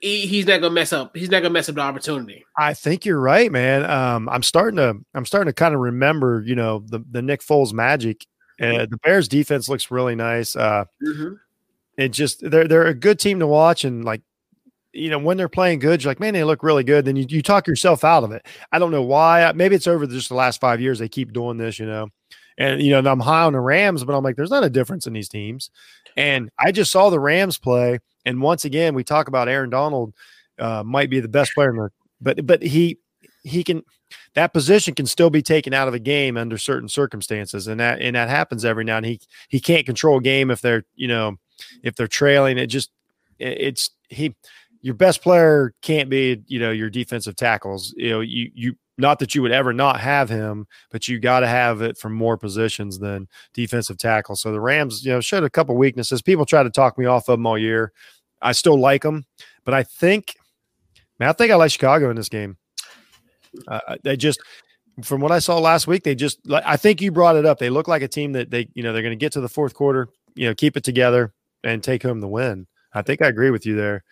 He, 0.00 0.26
he's 0.26 0.46
not 0.46 0.60
gonna 0.60 0.72
mess 0.72 0.92
up. 0.92 1.14
He's 1.14 1.30
not 1.30 1.42
gonna 1.42 1.52
mess 1.52 1.68
up 1.68 1.74
the 1.74 1.82
opportunity. 1.82 2.44
I 2.56 2.72
think 2.74 3.04
you're 3.04 3.20
right, 3.20 3.52
man. 3.52 3.88
Um, 3.88 4.28
I'm 4.28 4.42
starting 4.42 4.76
to 4.78 4.96
I'm 5.14 5.26
starting 5.26 5.48
to 5.48 5.52
kind 5.52 5.74
of 5.74 5.80
remember, 5.80 6.42
you 6.44 6.54
know, 6.54 6.82
the 6.86 7.04
the 7.10 7.22
Nick 7.22 7.40
Foles 7.42 7.72
magic. 7.72 8.26
Uh, 8.60 8.86
the 8.86 8.98
Bears 9.02 9.26
defense 9.26 9.70
looks 9.70 9.90
really 9.90 10.14
nice. 10.14 10.54
Uh, 10.54 10.84
it 11.96 12.10
just 12.10 12.40
they're 12.50 12.68
they're 12.68 12.86
a 12.86 12.94
good 12.94 13.18
team 13.18 13.40
to 13.40 13.46
watch, 13.46 13.84
and 13.84 14.04
like 14.04 14.22
you 14.92 15.10
know 15.10 15.18
when 15.18 15.36
they're 15.36 15.48
playing 15.48 15.78
good, 15.78 16.02
you're 16.02 16.10
like, 16.10 16.20
man, 16.20 16.34
they 16.34 16.44
look 16.44 16.62
really 16.62 16.84
good. 16.84 17.04
Then 17.04 17.16
you, 17.16 17.24
you 17.28 17.42
talk 17.42 17.66
yourself 17.66 18.04
out 18.04 18.24
of 18.24 18.32
it. 18.32 18.46
I 18.72 18.78
don't 18.78 18.90
know 18.90 19.02
why. 19.02 19.50
Maybe 19.52 19.76
it's 19.76 19.86
over 19.86 20.06
just 20.06 20.28
the 20.28 20.34
last 20.34 20.60
five 20.60 20.80
years 20.80 20.98
they 20.98 21.08
keep 21.08 21.32
doing 21.32 21.56
this, 21.56 21.78
you 21.78 21.86
know. 21.86 22.08
And 22.60 22.82
you 22.82 22.90
know, 22.90 23.10
I'm 23.10 23.20
high 23.20 23.44
on 23.44 23.54
the 23.54 23.60
Rams, 23.60 24.04
but 24.04 24.14
I'm 24.14 24.22
like, 24.22 24.36
there's 24.36 24.50
not 24.50 24.62
a 24.62 24.70
difference 24.70 25.06
in 25.06 25.14
these 25.14 25.30
teams. 25.30 25.70
And 26.16 26.50
I 26.58 26.72
just 26.72 26.92
saw 26.92 27.08
the 27.08 27.18
Rams 27.18 27.56
play, 27.56 27.98
and 28.26 28.42
once 28.42 28.64
again, 28.66 28.94
we 28.94 29.02
talk 29.02 29.28
about 29.28 29.48
Aaron 29.48 29.70
Donald 29.70 30.12
uh, 30.58 30.82
might 30.84 31.08
be 31.08 31.20
the 31.20 31.28
best 31.28 31.52
player 31.54 31.70
in 31.70 31.76
the, 31.76 31.90
but 32.20 32.46
but 32.46 32.62
he 32.62 32.98
he 33.42 33.64
can 33.64 33.82
that 34.34 34.52
position 34.52 34.94
can 34.94 35.06
still 35.06 35.30
be 35.30 35.40
taken 35.40 35.72
out 35.72 35.88
of 35.88 35.94
a 35.94 35.98
game 35.98 36.36
under 36.36 36.58
certain 36.58 36.88
circumstances, 36.88 37.66
and 37.66 37.80
that 37.80 38.00
and 38.02 38.14
that 38.14 38.28
happens 38.28 38.64
every 38.64 38.84
now 38.84 38.98
and 38.98 39.06
he 39.06 39.20
he 39.48 39.58
can't 39.58 39.86
control 39.86 40.18
a 40.18 40.22
game 40.22 40.50
if 40.50 40.60
they're 40.60 40.84
you 40.94 41.08
know 41.08 41.38
if 41.82 41.94
they're 41.94 42.08
trailing, 42.08 42.58
it 42.58 42.66
just 42.66 42.90
it's 43.38 43.90
he 44.08 44.34
your 44.82 44.94
best 44.94 45.22
player 45.22 45.72
can't 45.80 46.10
be 46.10 46.42
you 46.46 46.58
know 46.58 46.72
your 46.72 46.90
defensive 46.90 47.36
tackles. 47.36 47.94
You 47.96 48.10
know 48.10 48.20
you 48.20 48.50
you 48.54 48.76
not 49.00 49.18
that 49.18 49.34
you 49.34 49.42
would 49.42 49.52
ever 49.52 49.72
not 49.72 50.00
have 50.00 50.28
him, 50.28 50.66
but 50.90 51.08
you 51.08 51.18
got 51.18 51.40
to 51.40 51.46
have 51.46 51.82
it 51.82 51.98
from 51.98 52.12
more 52.12 52.36
positions 52.36 52.98
than 52.98 53.28
defensive 53.54 53.98
tackle. 53.98 54.36
So 54.36 54.52
the 54.52 54.60
Rams, 54.60 55.04
you 55.04 55.12
know, 55.12 55.20
showed 55.20 55.44
a 55.44 55.50
couple 55.50 55.76
weaknesses. 55.76 56.22
People 56.22 56.46
try 56.46 56.62
to 56.62 56.70
talk 56.70 56.98
me 56.98 57.06
off 57.06 57.28
of 57.28 57.38
them 57.38 57.46
all 57.46 57.58
year. 57.58 57.92
I 58.42 58.52
still 58.52 58.78
like 58.78 59.02
them, 59.02 59.26
but 59.64 59.74
I 59.74 59.82
think, 59.82 60.36
man, 61.18 61.28
I 61.28 61.32
think 61.32 61.50
I 61.50 61.56
like 61.56 61.70
Chicago 61.72 62.10
in 62.10 62.16
this 62.16 62.28
game. 62.28 62.56
Uh, 63.66 63.96
they 64.02 64.16
just, 64.16 64.40
from 65.02 65.20
what 65.20 65.32
I 65.32 65.40
saw 65.40 65.58
last 65.58 65.86
week, 65.86 66.04
they 66.04 66.14
just, 66.14 66.38
I 66.50 66.76
think 66.76 67.00
you 67.00 67.10
brought 67.12 67.36
it 67.36 67.44
up. 67.44 67.58
They 67.58 67.70
look 67.70 67.88
like 67.88 68.02
a 68.02 68.08
team 68.08 68.32
that 68.32 68.50
they, 68.50 68.68
you 68.74 68.82
know, 68.82 68.92
they're 68.92 69.02
going 69.02 69.12
to 69.12 69.16
get 69.16 69.32
to 69.32 69.40
the 69.40 69.48
fourth 69.48 69.74
quarter, 69.74 70.08
you 70.34 70.46
know, 70.46 70.54
keep 70.54 70.76
it 70.76 70.84
together 70.84 71.32
and 71.64 71.82
take 71.82 72.02
home 72.02 72.20
the 72.20 72.28
win. 72.28 72.66
I 72.94 73.02
think 73.02 73.22
I 73.22 73.26
agree 73.26 73.50
with 73.50 73.66
you 73.66 73.76
there. 73.76 74.04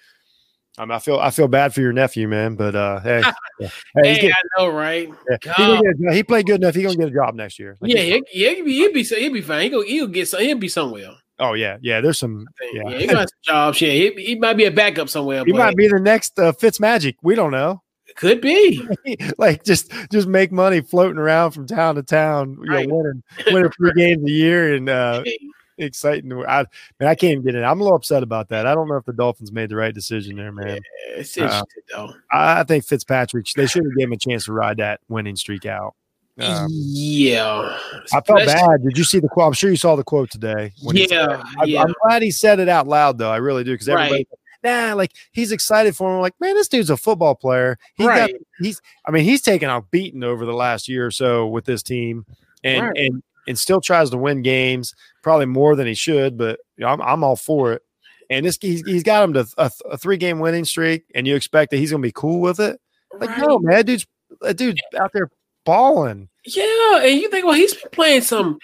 I, 0.78 0.84
mean, 0.84 0.92
I 0.92 0.98
feel 0.98 1.18
I 1.18 1.30
feel 1.30 1.48
bad 1.48 1.74
for 1.74 1.80
your 1.80 1.92
nephew, 1.92 2.28
man. 2.28 2.54
But 2.54 2.74
uh, 2.74 3.00
hey, 3.00 3.22
yeah. 3.60 3.68
hey, 3.96 4.14
hey 4.14 4.30
I 4.30 4.42
know, 4.58 4.68
right? 4.68 5.10
Yeah. 5.46 5.80
He, 5.80 6.16
he, 6.16 6.22
played 6.22 6.46
good 6.46 6.62
enough. 6.62 6.74
He's 6.74 6.84
gonna 6.84 6.96
get 6.96 7.08
a 7.08 7.14
job 7.14 7.34
next 7.34 7.58
year. 7.58 7.76
Like, 7.80 7.92
yeah, 7.92 8.00
he, 8.00 8.22
yeah, 8.32 8.50
he'll 8.50 8.64
be 8.64 8.72
he'll 8.72 8.92
be 8.92 9.02
he'll 9.02 9.32
be 9.32 9.40
fine. 9.40 9.70
He'll 9.70 9.82
he'll 9.82 10.06
get 10.06 10.28
some. 10.28 10.40
He'll 10.40 10.58
be 10.58 10.68
somewhere. 10.68 11.10
Oh 11.40 11.54
yeah, 11.54 11.78
yeah. 11.80 12.00
There's 12.00 12.18
some. 12.18 12.46
Yeah, 12.72 12.82
yeah 12.88 12.98
he 12.98 13.06
got 13.06 13.28
some 13.28 13.38
jobs. 13.42 13.80
Yeah, 13.80 13.90
he, 13.90 14.10
he 14.12 14.34
might 14.36 14.56
be 14.56 14.64
a 14.64 14.70
backup 14.70 15.08
somewhere. 15.08 15.44
He 15.44 15.52
might 15.52 15.76
be 15.76 15.88
the 15.88 16.00
next 16.00 16.38
uh, 16.38 16.52
Fitz 16.52 16.80
Magic. 16.80 17.16
We 17.22 17.34
don't 17.34 17.50
know. 17.52 17.82
Could 18.16 18.40
be 18.40 18.82
like 19.38 19.64
just 19.64 19.92
just 20.10 20.26
make 20.26 20.50
money 20.50 20.80
floating 20.80 21.18
around 21.18 21.52
from 21.52 21.66
town 21.66 21.94
to 21.96 22.02
town. 22.02 22.58
You 22.64 22.72
right. 22.72 22.88
know, 22.88 22.96
winning 22.96 23.22
winning 23.46 23.70
three 23.76 23.92
games 23.94 24.24
a 24.24 24.30
year 24.30 24.74
and 24.74 24.88
uh, 24.88 25.22
exciting. 25.78 26.32
I 26.46 26.64
man, 27.00 27.08
I 27.08 27.14
can't 27.14 27.32
even 27.32 27.44
get 27.44 27.54
it. 27.54 27.62
I'm 27.62 27.80
a 27.80 27.82
little 27.82 27.96
upset 27.96 28.22
about 28.22 28.48
that. 28.50 28.66
I 28.66 28.74
don't 28.74 28.88
know 28.88 28.96
if 28.96 29.04
the 29.04 29.12
Dolphins 29.12 29.52
made 29.52 29.70
the 29.70 29.76
right 29.76 29.94
decision 29.94 30.36
there, 30.36 30.52
man. 30.52 30.68
Yeah, 30.68 31.16
it's 31.16 31.38
uh, 31.38 31.62
though. 31.94 32.12
I 32.30 32.64
think 32.64 32.84
Fitzpatrick. 32.84 33.46
They 33.56 33.66
should 33.66 33.84
have 33.84 33.94
given 33.96 34.12
him 34.12 34.12
a 34.12 34.16
chance 34.18 34.46
to 34.46 34.52
ride 34.52 34.78
that 34.78 35.00
winning 35.08 35.36
streak 35.36 35.66
out. 35.66 35.94
Um, 36.40 36.68
yeah, 36.70 37.76
I 38.12 38.20
felt 38.20 38.46
bad. 38.46 38.82
Did 38.84 38.96
you 38.96 39.04
see 39.04 39.18
the 39.18 39.28
quote? 39.28 39.48
I'm 39.48 39.52
sure 39.54 39.70
you 39.70 39.76
saw 39.76 39.96
the 39.96 40.04
quote 40.04 40.30
today. 40.30 40.72
yeah, 40.80 41.42
I, 41.58 41.64
yeah. 41.64 41.82
I'm 41.82 41.92
glad 42.04 42.22
he 42.22 42.30
said 42.30 42.60
it 42.60 42.68
out 42.68 42.86
loud, 42.86 43.18
though. 43.18 43.30
I 43.30 43.38
really 43.38 43.64
do 43.64 43.72
because 43.72 43.88
everybody. 43.88 44.26
Right. 44.30 44.38
Nah, 44.62 44.94
like 44.94 45.12
he's 45.32 45.52
excited 45.52 45.96
for 45.96 46.14
him. 46.14 46.20
Like, 46.20 46.34
man, 46.40 46.54
this 46.54 46.68
dude's 46.68 46.90
a 46.90 46.96
football 46.96 47.34
player. 47.34 47.78
He 47.94 48.06
right. 48.06 48.32
got 48.32 48.40
he's 48.60 48.80
I 49.04 49.10
mean, 49.10 49.24
he's 49.24 49.40
taken 49.40 49.70
a 49.70 49.82
beating 49.82 50.24
over 50.24 50.44
the 50.44 50.52
last 50.52 50.88
year 50.88 51.06
or 51.06 51.10
so 51.10 51.46
with 51.46 51.64
this 51.64 51.82
team. 51.82 52.26
And 52.64 52.86
right. 52.86 52.96
and 52.96 53.22
and 53.48 53.58
still 53.58 53.80
tries 53.80 54.10
to 54.10 54.18
win 54.18 54.42
games, 54.42 54.94
probably 55.22 55.46
more 55.46 55.74
than 55.74 55.88
he 55.88 55.94
should. 55.94 56.38
But 56.38 56.60
you 56.76 56.84
know, 56.84 56.90
I'm, 56.90 57.00
I'm 57.02 57.24
all 57.24 57.34
for 57.34 57.72
it. 57.72 57.82
And 58.30 58.44
this 58.44 58.58
he's, 58.60 58.86
he's 58.86 59.02
got 59.02 59.24
him 59.24 59.32
to 59.32 59.46
a, 59.56 59.70
a 59.90 59.98
three 59.98 60.18
game 60.18 60.38
winning 60.38 60.66
streak, 60.66 61.04
and 61.14 61.26
you 61.26 61.34
expect 61.34 61.70
that 61.70 61.78
he's 61.78 61.90
going 61.90 62.02
to 62.02 62.06
be 62.06 62.12
cool 62.12 62.40
with 62.40 62.60
it. 62.60 62.78
Like, 63.18 63.30
right. 63.30 63.40
no, 63.40 63.58
man, 63.58 63.86
dude's 63.86 64.06
that 64.42 64.58
dude's 64.58 64.80
out 65.00 65.12
there 65.12 65.30
balling. 65.64 66.28
Yeah, 66.44 67.02
and 67.02 67.18
you 67.18 67.30
think, 67.30 67.46
well, 67.46 67.54
he's 67.54 67.74
been 67.74 67.90
playing 67.90 68.20
some 68.20 68.58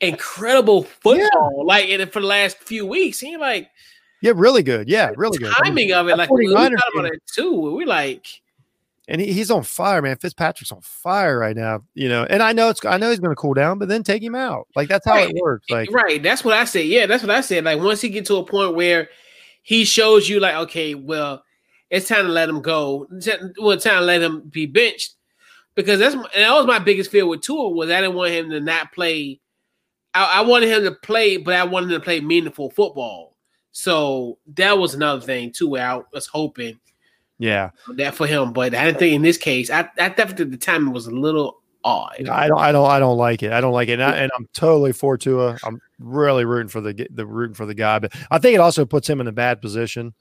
incredible 0.00 0.82
football, 0.82 1.54
yeah. 1.56 1.62
like 1.64 1.88
in 1.88 2.06
for 2.08 2.20
the 2.20 2.26
last 2.26 2.58
few 2.58 2.86
weeks. 2.86 3.18
He 3.18 3.38
like, 3.38 3.70
yeah, 4.20 4.32
really 4.34 4.62
good. 4.62 4.88
Yeah, 4.88 5.10
really 5.16 5.38
good. 5.38 5.52
Timing 5.64 5.92
of 5.92 6.08
it, 6.08 6.18
like 6.18 6.30
we 6.30 6.52
talked 6.52 6.74
about 6.94 7.06
it 7.06 7.22
too. 7.26 7.74
We 7.74 7.86
like, 7.86 8.26
and 9.08 9.20
he, 9.20 9.32
he's 9.32 9.50
on 9.50 9.62
fire, 9.62 10.02
man. 10.02 10.16
Fitzpatrick's 10.16 10.72
on 10.72 10.80
fire 10.80 11.38
right 11.38 11.56
now, 11.56 11.82
you 11.94 12.08
know. 12.08 12.26
And 12.28 12.42
I 12.42 12.52
know 12.52 12.68
it's 12.68 12.84
I 12.84 12.96
know 12.96 13.10
he's 13.10 13.20
going 13.20 13.30
to 13.30 13.36
cool 13.36 13.54
down, 13.54 13.78
but 13.78 13.88
then 13.88 14.02
take 14.02 14.22
him 14.22 14.34
out. 14.34 14.66
Like 14.74 14.88
that's 14.88 15.06
how 15.06 15.12
right. 15.12 15.30
it 15.30 15.42
works. 15.42 15.70
Like 15.70 15.90
right, 15.92 16.22
that's 16.22 16.44
what 16.44 16.54
I 16.54 16.64
said. 16.64 16.86
Yeah, 16.86 17.06
that's 17.06 17.22
what 17.22 17.30
I 17.30 17.40
said. 17.40 17.64
Like 17.64 17.80
once 17.80 18.00
he 18.00 18.08
get 18.08 18.26
to 18.26 18.36
a 18.36 18.44
point 18.44 18.74
where 18.74 19.08
he 19.62 19.84
shows 19.84 20.28
you, 20.28 20.40
like, 20.40 20.54
okay, 20.54 20.94
well, 20.94 21.42
it's 21.90 22.08
time 22.08 22.26
to 22.26 22.32
let 22.32 22.48
him 22.48 22.62
go. 22.62 23.06
Well, 23.58 23.72
it's 23.72 23.84
time 23.84 24.00
to 24.00 24.04
let 24.04 24.22
him 24.22 24.40
be 24.48 24.66
benched 24.66 25.14
because 25.74 26.00
that's 26.00 26.14
that 26.14 26.52
was 26.52 26.66
my 26.66 26.80
biggest 26.80 27.10
fear 27.10 27.26
with 27.26 27.42
Tua 27.42 27.68
was 27.68 27.90
I 27.90 28.00
didn't 28.00 28.16
want 28.16 28.32
him 28.32 28.50
to 28.50 28.60
not 28.60 28.92
play. 28.92 29.40
I, 30.14 30.38
I 30.38 30.40
wanted 30.42 30.68
him 30.68 30.82
to 30.84 30.92
play, 30.92 31.36
but 31.36 31.54
I 31.54 31.64
wanted 31.64 31.92
him 31.92 32.00
to 32.00 32.04
play 32.04 32.20
meaningful 32.20 32.70
football. 32.70 33.36
So 33.70 34.38
that 34.54 34.78
was 34.78 34.94
another 34.94 35.20
thing 35.20 35.52
too. 35.52 35.68
Where 35.68 35.86
I 35.86 36.00
was 36.12 36.26
hoping 36.26 36.80
yeah, 37.38 37.70
that 37.96 38.14
for 38.14 38.26
him. 38.26 38.52
But 38.52 38.74
I 38.74 38.84
didn't 38.86 38.98
think 38.98 39.14
in 39.14 39.22
this 39.22 39.38
case, 39.38 39.70
I, 39.70 39.88
I 39.98 40.08
definitely 40.08 40.46
the 40.46 40.56
timing 40.56 40.92
was 40.92 41.06
a 41.06 41.10
little 41.10 41.60
odd. 41.84 42.28
I 42.28 42.48
don't, 42.48 42.58
I 42.58 42.72
don't, 42.72 42.90
I 42.90 42.98
don't 42.98 43.16
like 43.16 43.42
it. 43.42 43.52
I 43.52 43.60
don't 43.60 43.72
like 43.72 43.88
it, 43.88 44.00
and, 44.00 44.02
I, 44.02 44.24
am 44.24 44.48
totally 44.52 44.92
for 44.92 45.16
Tua. 45.16 45.58
I'm 45.64 45.80
really 45.98 46.44
rooting 46.44 46.68
for 46.68 46.80
the 46.80 47.06
the 47.10 47.26
rooting 47.26 47.54
for 47.54 47.66
the 47.66 47.74
guy, 47.74 47.98
but 47.98 48.12
I 48.30 48.38
think 48.38 48.54
it 48.54 48.60
also 48.60 48.84
puts 48.84 49.08
him 49.08 49.20
in 49.20 49.28
a 49.28 49.32
bad 49.32 49.60
position. 49.60 50.14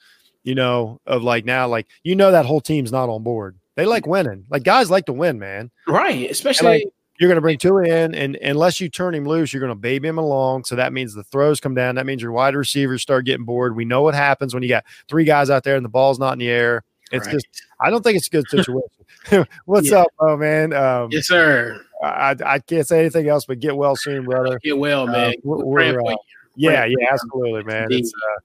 You 0.44 0.54
know, 0.54 1.02
of 1.08 1.24
like 1.24 1.44
now, 1.44 1.68
like 1.68 1.88
you 2.04 2.16
know 2.16 2.32
that 2.32 2.46
whole 2.46 2.62
team's 2.62 2.92
not 2.92 3.10
on 3.10 3.24
board. 3.24 3.58
They 3.76 3.86
like 3.86 4.06
winning. 4.06 4.46
Like 4.50 4.64
guys 4.64 4.92
like 4.92 5.06
to 5.08 5.14
win, 5.14 5.40
man. 5.40 5.72
Right, 5.88 6.30
especially. 6.30 6.68
Like, 6.68 6.84
you're 7.18 7.30
going 7.30 7.38
to 7.38 7.42
bring 7.42 7.58
Tua 7.58 7.86
in, 7.86 8.14
and 8.14 8.36
unless 8.36 8.82
you 8.82 8.90
turn 8.90 9.16
him 9.16 9.26
loose, 9.26 9.54
you're 9.54 9.62
going 9.62 9.72
to 9.72 9.76
baby 9.76 10.08
him 10.08 10.18
along. 10.18 10.66
So 10.66 10.76
that 10.76 10.92
means 10.92 11.14
the 11.14 11.24
throws 11.24 11.62
come 11.62 11.74
down. 11.74 11.96
That 11.96 12.06
means 12.06 12.22
your 12.22 12.34
wide 12.34 12.56
receivers 12.56 13.02
start 13.02 13.26
getting 13.26 13.46
bored. 13.46 13.76
We 13.76 13.86
know 13.86 14.02
what 14.02 14.16
happens 14.16 14.54
when 14.54 14.64
you 14.64 14.70
got 14.70 14.84
three 15.08 15.24
guys 15.24 15.50
out 15.50 15.64
there 15.64 15.78
and 15.78 15.86
the 15.86 15.90
ball's 15.90 16.20
not 16.20 16.34
in 16.34 16.40
the 16.40 16.50
air. 16.50 16.84
It's 17.12 17.26
right. 17.28 17.34
just 17.34 17.48
I 17.80 17.90
don't 17.90 18.04
think 18.04 18.18
it's 18.18 18.28
a 18.28 18.30
good 18.30 18.48
situation. 18.50 19.48
What's 19.66 19.92
yeah. 19.92 20.02
up, 20.02 20.08
oh 20.20 20.38
man? 20.38 20.74
Um, 20.74 21.10
yes, 21.12 21.28
sir. 21.28 21.84
I, 22.04 22.36
I 22.46 22.60
can't 22.60 22.88
say 22.88 23.00
anything 23.00 23.28
else 23.28 23.46
but 23.46 23.60
get 23.60 23.76
well 23.76 23.96
soon, 23.96 24.26
brother. 24.26 24.60
Get 24.64 24.78
well, 24.78 25.04
uh, 25.04 25.12
man. 25.12 25.30
Uh, 25.30 25.34
we're, 25.44 25.66
we're, 25.66 26.02
uh, 26.02 26.16
yeah, 26.56 26.86
yeah, 26.86 27.08
absolutely, 27.12 27.64
man. 27.64 27.88
It's, 27.90 28.12
uh, 28.14 28.40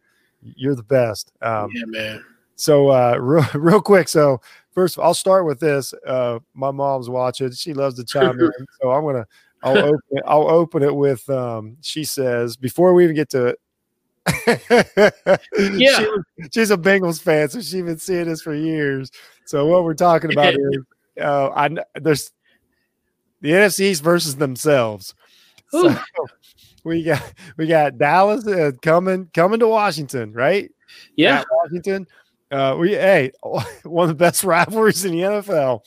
you're 0.57 0.75
the 0.75 0.83
best. 0.83 1.33
Um, 1.42 1.70
yeah, 1.75 1.85
man. 1.87 2.25
So 2.57 2.90
uh, 2.90 3.16
real, 3.20 3.46
real 3.55 3.81
quick. 3.81 4.09
So 4.09 4.40
first, 4.73 4.99
I'll 4.99 5.14
start 5.14 5.46
with 5.46 5.61
this. 5.61 5.94
Uh, 6.07 6.38
my 6.55 6.70
mom's 6.70 7.09
watching. 7.09 7.51
She 7.53 7.73
loves 7.73 7.96
to 7.96 8.05
chime 8.05 8.38
in. 8.38 8.51
So 8.81 8.90
I'm 8.90 9.05
gonna. 9.05 9.27
I'll 9.62 9.79
open. 9.79 10.01
It, 10.11 10.23
I'll 10.27 10.49
open 10.49 10.83
it 10.83 10.94
with. 10.94 11.29
Um, 11.29 11.77
she 11.81 12.05
says 12.05 12.57
before 12.57 12.94
we 12.94 13.05
even 13.05 13.16
get 13.16 13.31
to 13.31 13.46
it, 13.46 13.61
yeah, 14.46 15.98
she, 15.98 16.09
she's 16.52 16.70
a 16.70 16.76
Bengals 16.76 17.20
fan, 17.20 17.48
so 17.48 17.61
she's 17.61 17.72
been 17.72 17.98
seeing 17.98 18.26
this 18.26 18.42
for 18.42 18.54
years. 18.54 19.11
So 19.46 19.66
what 19.66 19.85
we're 19.85 19.94
talking 19.94 20.33
about 20.33 20.54
is, 20.59 20.78
uh, 21.20 21.48
I 21.50 21.68
there's 22.00 22.30
the 23.40 23.50
NFC 23.50 23.80
East 23.80 24.02
versus 24.02 24.37
themselves. 24.37 25.14
So 25.70 25.96
we 26.85 27.02
got 27.02 27.22
we 27.56 27.66
got 27.66 27.98
Dallas 27.98 28.46
uh, 28.46 28.72
coming 28.83 29.30
coming 29.33 29.61
to 29.61 29.68
Washington, 29.68 30.33
right? 30.33 30.70
Yeah, 31.16 31.42
Washington. 31.50 32.06
Uh, 32.50 32.76
we 32.78 32.90
hey, 32.90 33.30
one 33.42 34.04
of 34.04 34.09
the 34.09 34.14
best 34.14 34.42
rivalries 34.44 35.04
in 35.04 35.12
the 35.12 35.20
NFL, 35.20 35.80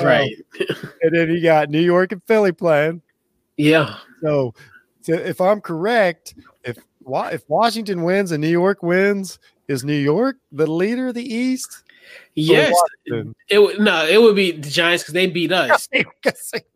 right? 0.00 0.34
Um, 0.60 0.90
and 1.02 1.14
then 1.14 1.30
you 1.30 1.40
got 1.40 1.70
New 1.70 1.80
York 1.80 2.12
and 2.12 2.22
Philly 2.24 2.52
playing. 2.52 3.02
Yeah. 3.56 3.96
So, 4.20 4.54
so 5.02 5.12
if 5.12 5.40
I'm 5.40 5.60
correct, 5.60 6.34
if 7.06 7.34
if 7.34 7.48
Washington 7.48 8.02
wins 8.02 8.32
and 8.32 8.40
New 8.40 8.48
York 8.48 8.82
wins, 8.82 9.38
is 9.68 9.84
New 9.84 9.92
York 9.94 10.36
the 10.50 10.66
leader 10.66 11.08
of 11.08 11.14
the 11.14 11.34
East? 11.34 11.84
Yes. 12.34 12.74
It 13.48 13.58
would 13.58 13.80
no, 13.80 14.06
it 14.06 14.20
would 14.20 14.36
be 14.36 14.52
the 14.52 14.70
Giants 14.70 15.04
because 15.04 15.14
they 15.14 15.26
beat 15.26 15.52
us 15.52 15.88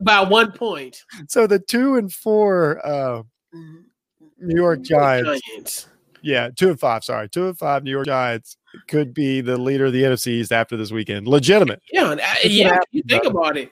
by 0.01 0.21
one 0.21 0.53
point. 0.53 1.05
So 1.29 1.47
the 1.47 1.59
two 1.59 1.97
and 1.97 2.13
four 2.13 2.85
uh, 2.87 3.23
New 3.53 4.57
York 4.57 4.83
Giants, 4.83 5.41
Giants. 5.49 5.89
Yeah, 6.23 6.51
two 6.55 6.71
and 6.71 6.81
five. 6.81 7.05
Sorry, 7.05 7.29
two 7.29 7.49
and 7.49 7.59
five 7.59 7.85
New 7.85 7.91
York 7.91 8.07
Giants 8.07 8.57
could 8.89 9.15
be 9.15 9.41
the 9.41 9.57
leader 9.57 9.87
of 9.87 9.93
the 9.93 10.03
NFC 10.03 10.29
East 10.29 10.53
after 10.53 10.77
this 10.77 10.91
weekend. 10.91 11.29
Legitimate. 11.29 11.81
Yeah, 11.93 12.11
uh, 12.11 12.19
yeah. 12.45 12.79
You 12.91 13.03
think 13.09 13.25
about 13.25 13.57
it, 13.57 13.71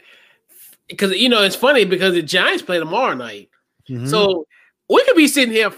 because 0.88 1.12
you 1.12 1.28
know 1.28 1.42
it's 1.42 1.56
funny 1.56 1.84
because 1.84 2.14
the 2.14 2.22
Giants 2.22 2.62
play 2.62 2.78
tomorrow 2.78 3.14
night, 3.14 3.50
mm-hmm. 3.88 4.06
so 4.06 4.46
we 4.88 5.04
could 5.04 5.16
be 5.16 5.28
sitting 5.28 5.52
here 5.52 5.72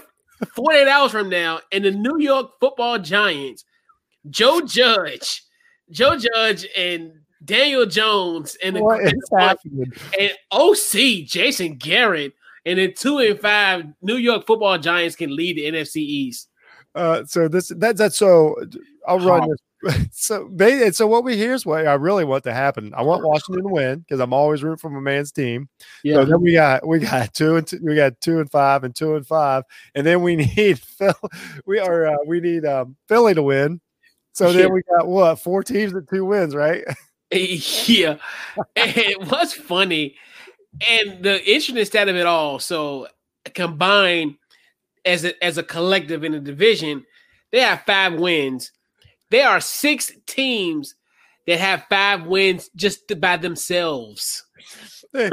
48 0.55 0.87
hours 0.87 1.11
from 1.11 1.29
now, 1.29 1.59
and 1.71 1.85
the 1.85 1.91
New 1.91 2.19
York 2.19 2.51
football 2.59 2.99
giants, 2.99 3.65
Joe 4.29 4.61
Judge, 4.61 5.43
Joe 5.89 6.17
Judge, 6.17 6.67
and 6.77 7.11
Daniel 7.43 7.85
Jones, 7.85 8.57
and 8.63 8.75
the 8.75 8.81
and 10.19 10.31
OC 10.51 11.27
Jason 11.27 11.75
Garrett, 11.75 12.33
and 12.65 12.79
then 12.79 12.93
two 12.95 13.19
and 13.19 13.39
five 13.39 13.85
New 14.01 14.17
York 14.17 14.45
football 14.45 14.77
giants 14.77 15.15
can 15.15 15.35
lead 15.35 15.57
the 15.57 15.65
NFC 15.65 15.97
East. 15.97 16.49
Uh, 16.95 17.23
so 17.25 17.47
this 17.47 17.71
that's 17.77 17.99
that's 17.99 18.17
so 18.17 18.55
I'll 19.07 19.19
run 19.19 19.49
this 19.49 19.59
so 20.11 20.49
so 20.91 21.07
what 21.07 21.23
we 21.23 21.35
hear 21.37 21.53
is 21.53 21.65
what 21.65 21.87
I 21.87 21.93
really 21.93 22.25
want 22.25 22.43
to 22.45 22.53
happen. 22.53 22.93
I 22.95 23.03
want 23.03 23.23
Washington 23.23 23.63
to 23.63 23.69
win 23.69 23.99
because 23.99 24.19
I'm 24.19 24.33
always 24.33 24.63
rooting 24.63 24.77
for 24.77 24.89
my 24.89 24.99
man's 24.99 25.31
team. 25.31 25.69
Yeah. 26.03 26.15
So 26.15 26.25
then 26.25 26.41
we 26.41 26.53
got 26.53 26.87
we 26.87 26.99
got 26.99 27.33
two 27.33 27.57
and 27.57 27.67
two, 27.67 27.79
we 27.83 27.95
got 27.95 28.19
two 28.21 28.39
and 28.39 28.49
five 28.49 28.83
and 28.83 28.95
two 28.95 29.15
and 29.15 29.25
five, 29.25 29.63
and 29.93 30.05
then 30.05 30.21
we 30.21 30.35
need 30.57 30.79
Phil. 30.79 31.13
We 31.65 31.79
are 31.79 32.07
uh, 32.07 32.17
we 32.25 32.39
need 32.39 32.65
um, 32.65 32.95
Philly 33.07 33.35
to 33.35 33.43
win. 33.43 33.81
So 34.33 34.49
yeah. 34.49 34.63
then 34.63 34.73
we 34.73 34.81
got 34.83 35.07
what 35.07 35.39
four 35.39 35.63
teams 35.63 35.93
and 35.93 36.07
two 36.09 36.25
wins, 36.25 36.55
right? 36.55 36.83
yeah. 37.31 38.17
and 38.75 39.29
what's 39.29 39.53
funny, 39.53 40.15
and 40.89 41.23
the 41.23 41.39
interesting 41.39 41.85
stat 41.85 42.09
of 42.09 42.15
it 42.15 42.25
all. 42.25 42.59
So 42.59 43.07
combined, 43.53 44.35
as 45.05 45.25
a, 45.25 45.43
as 45.43 45.57
a 45.57 45.63
collective 45.63 46.23
in 46.23 46.31
the 46.33 46.39
division, 46.39 47.05
they 47.51 47.61
have 47.61 47.83
five 47.85 48.13
wins. 48.13 48.71
There 49.29 49.47
are 49.47 49.59
six 49.59 50.11
teams 50.25 50.95
that 51.45 51.59
have 51.59 51.85
five 51.89 52.25
wins 52.25 52.69
just 52.75 53.19
by 53.19 53.37
themselves. 53.37 54.43
They, 55.13 55.29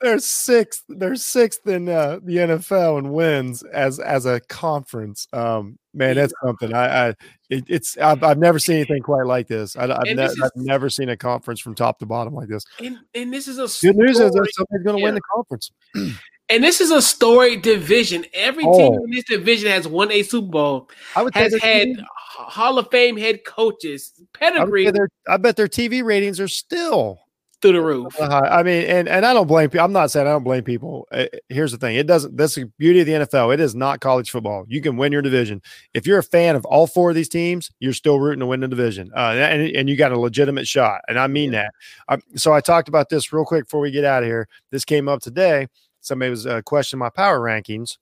they're 0.00 0.18
sixth. 0.18 0.84
They're 0.88 1.16
sixth 1.16 1.66
in 1.66 1.88
uh, 1.88 2.20
the 2.22 2.36
NFL 2.36 2.98
and 2.98 3.12
wins 3.12 3.62
as 3.62 3.98
as 3.98 4.26
a 4.26 4.40
conference. 4.40 5.26
Um, 5.32 5.78
man, 5.94 6.16
that's 6.16 6.34
something. 6.44 6.74
I, 6.74 7.08
I 7.08 7.14
it, 7.48 7.64
it's 7.68 7.96
I've, 7.96 8.22
I've 8.22 8.38
never 8.38 8.58
seen 8.58 8.76
anything 8.76 9.02
quite 9.02 9.26
like 9.26 9.48
this. 9.48 9.76
I, 9.76 9.86
have 9.86 10.04
ne- 10.04 10.48
never 10.56 10.90
seen 10.90 11.08
a 11.08 11.16
conference 11.16 11.60
from 11.60 11.74
top 11.74 11.98
to 12.00 12.06
bottom 12.06 12.34
like 12.34 12.48
this. 12.48 12.64
And, 12.82 12.98
and 13.14 13.32
this 13.32 13.48
is 13.48 13.58
a 13.58 13.86
good 13.86 13.96
news 13.96 14.20
is 14.20 14.32
that 14.32 14.50
somebody's 14.52 14.84
going 14.84 14.96
to 14.96 15.00
yeah. 15.00 15.04
win 15.04 15.14
the 15.14 15.20
conference. 15.34 15.70
And 16.48 16.62
this 16.62 16.80
is 16.80 16.90
a 16.90 17.02
storied 17.02 17.62
division. 17.62 18.24
Every 18.32 18.64
oh. 18.64 18.78
team 18.78 19.00
in 19.04 19.10
this 19.10 19.24
division 19.24 19.68
has 19.70 19.88
won 19.88 20.12
a 20.12 20.22
Super 20.22 20.46
Bowl. 20.46 20.90
I 21.16 21.22
would 21.22 21.34
has 21.34 21.52
had 21.60 21.84
team. 21.84 22.06
Hall 22.10 22.78
of 22.78 22.88
Fame 22.90 23.16
head 23.16 23.44
coaches 23.44 24.12
pedigree. 24.32 24.88
I, 24.88 24.92
I 25.28 25.36
bet 25.38 25.56
their 25.56 25.66
TV 25.66 26.04
ratings 26.04 26.38
are 26.38 26.48
still 26.48 27.18
through 27.62 27.72
the 27.72 27.80
roof. 27.80 28.20
Uh, 28.20 28.48
I 28.50 28.62
mean, 28.62 28.84
and 28.84 29.08
and 29.08 29.24
I 29.24 29.32
don't 29.32 29.46
blame 29.46 29.70
people. 29.70 29.84
I'm 29.84 29.92
not 29.92 30.10
saying 30.10 30.26
I 30.26 30.30
don't 30.30 30.44
blame 30.44 30.62
people. 30.62 31.08
Uh, 31.10 31.26
here's 31.48 31.72
the 31.72 31.78
thing: 31.78 31.96
it 31.96 32.06
doesn't. 32.06 32.36
That's 32.36 32.54
the 32.54 32.70
beauty 32.78 33.00
of 33.00 33.06
the 33.06 33.12
NFL. 33.12 33.52
It 33.54 33.60
is 33.60 33.74
not 33.74 34.00
college 34.00 34.30
football. 34.30 34.64
You 34.68 34.80
can 34.80 34.96
win 34.96 35.12
your 35.12 35.22
division 35.22 35.62
if 35.94 36.06
you're 36.06 36.18
a 36.18 36.22
fan 36.22 36.56
of 36.56 36.64
all 36.66 36.86
four 36.86 37.10
of 37.10 37.16
these 37.16 37.28
teams. 37.28 37.70
You're 37.80 37.92
still 37.92 38.20
rooting 38.20 38.40
to 38.40 38.46
win 38.46 38.60
the 38.60 38.68
division, 38.68 39.10
uh, 39.16 39.32
and 39.32 39.62
and 39.74 39.88
you 39.88 39.96
got 39.96 40.12
a 40.12 40.18
legitimate 40.18 40.68
shot. 40.68 41.00
And 41.08 41.18
I 41.18 41.26
mean 41.26 41.52
yeah. 41.52 41.68
that. 42.08 42.20
so 42.36 42.52
I 42.52 42.60
talked 42.60 42.88
about 42.88 43.08
this 43.08 43.32
real 43.32 43.44
quick 43.44 43.64
before 43.64 43.80
we 43.80 43.90
get 43.90 44.04
out 44.04 44.22
of 44.22 44.28
here. 44.28 44.48
This 44.70 44.84
came 44.84 45.08
up 45.08 45.20
today. 45.20 45.68
Somebody 46.06 46.30
was 46.30 46.46
uh, 46.46 46.62
questioning 46.62 47.00
my 47.00 47.10
power 47.10 47.40
rankings 47.40 47.98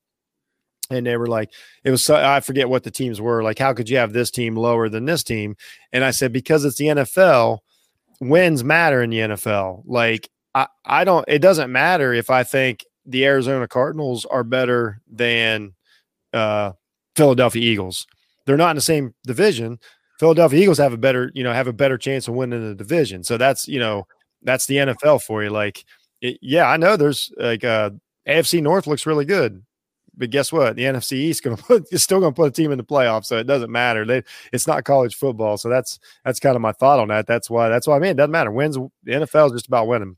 and 0.91 1.07
they 1.07 1.17
were 1.17 1.27
like 1.27 1.51
it 1.83 1.91
was 1.91 2.03
so, 2.03 2.15
i 2.17 2.41
forget 2.41 2.69
what 2.69 2.83
the 2.83 2.91
teams 2.91 3.21
were 3.21 3.43
like 3.43 3.59
how 3.59 3.73
could 3.73 3.89
you 3.89 3.97
have 3.97 4.13
this 4.13 4.31
team 4.31 4.55
lower 4.55 4.89
than 4.89 5.05
this 5.05 5.23
team? 5.23 5.57
And 5.93 6.05
i 6.05 6.11
said 6.11 6.33
because 6.33 6.65
it's 6.65 6.77
the 6.77 6.87
nfl 6.87 7.61
wins 8.21 8.63
matter 8.63 9.03
in 9.03 9.11
the 9.11 9.19
nfl 9.19 9.83
like 9.87 10.29
i 10.55 10.67
i 10.85 11.05
don't 11.05 11.25
it 11.29 11.41
doesn't 11.41 11.73
matter 11.73 12.13
if 12.13 12.31
i 12.31 12.43
think 12.43 12.85
the 13.07 13.25
arizona 13.25 13.67
cardinals 13.67 14.25
are 14.27 14.45
better 14.45 15.01
than 15.11 15.75
uh 16.33 16.73
philadelphia 17.17 17.63
eagles. 17.63 18.07
They're 18.47 18.57
not 18.57 18.71
in 18.71 18.77
the 18.77 18.83
same 18.83 19.15
division. 19.27 19.79
Philadelphia 20.21 20.61
eagles 20.61 20.79
have 20.79 20.93
a 20.93 20.99
better 20.99 21.31
you 21.35 21.43
know 21.45 21.53
have 21.53 21.67
a 21.69 21.73
better 21.73 21.99
chance 21.99 22.29
of 22.29 22.35
winning 22.35 22.67
the 22.67 22.75
division. 22.75 23.25
So 23.25 23.37
that's 23.39 23.67
you 23.69 23.79
know 23.79 24.07
that's 24.43 24.67
the 24.67 24.77
nfl 24.77 25.23
for 25.23 25.43
you. 25.43 25.51
Like 25.51 25.85
it, 26.25 26.39
yeah 26.41 26.67
i 26.69 26.77
know 26.77 26.97
there's 26.97 27.33
like 27.37 27.65
uh 27.65 27.91
afc 28.27 28.61
north 28.63 28.87
looks 28.87 29.07
really 29.07 29.25
good 29.25 29.63
but 30.17 30.31
guess 30.31 30.53
what? 30.53 30.77
The 30.77 30.83
NFC 30.83 31.15
East 31.15 31.43
going 31.43 31.57
to 31.57 31.63
put 31.63 31.93
is 31.93 32.03
still 32.03 32.21
going 32.21 32.33
to 32.33 32.37
put 32.37 32.49
a 32.49 32.51
team 32.51 32.73
in 32.73 32.79
the 32.79 32.85
playoffs, 32.85 33.27
so 33.27 33.39
it 33.39 33.47
doesn't 33.47 33.71
matter. 33.71 34.05
They, 34.05 34.23
it's 34.53 34.67
not 34.67 34.85
college 34.85 35.15
football, 35.15 35.57
so 35.57 35.69
that's 35.69 35.99
that's 36.25 36.41
kind 36.41 36.57
of 36.57 36.63
my 36.63 36.73
thought 36.73 37.01
on 37.01 37.09
that. 37.09 37.27
That's 37.27 37.51
why 37.51 37.69
that's 37.69 37.87
why 37.87 37.97
I 37.97 37.99
mean 37.99 38.13
it 38.13 38.17
doesn't 38.17 38.31
matter. 38.31 38.51
Wins 38.51 38.77
the 38.77 39.13
NFL 39.13 39.47
is 39.47 39.53
just 39.53 39.67
about 39.67 39.87
winning. 39.87 40.17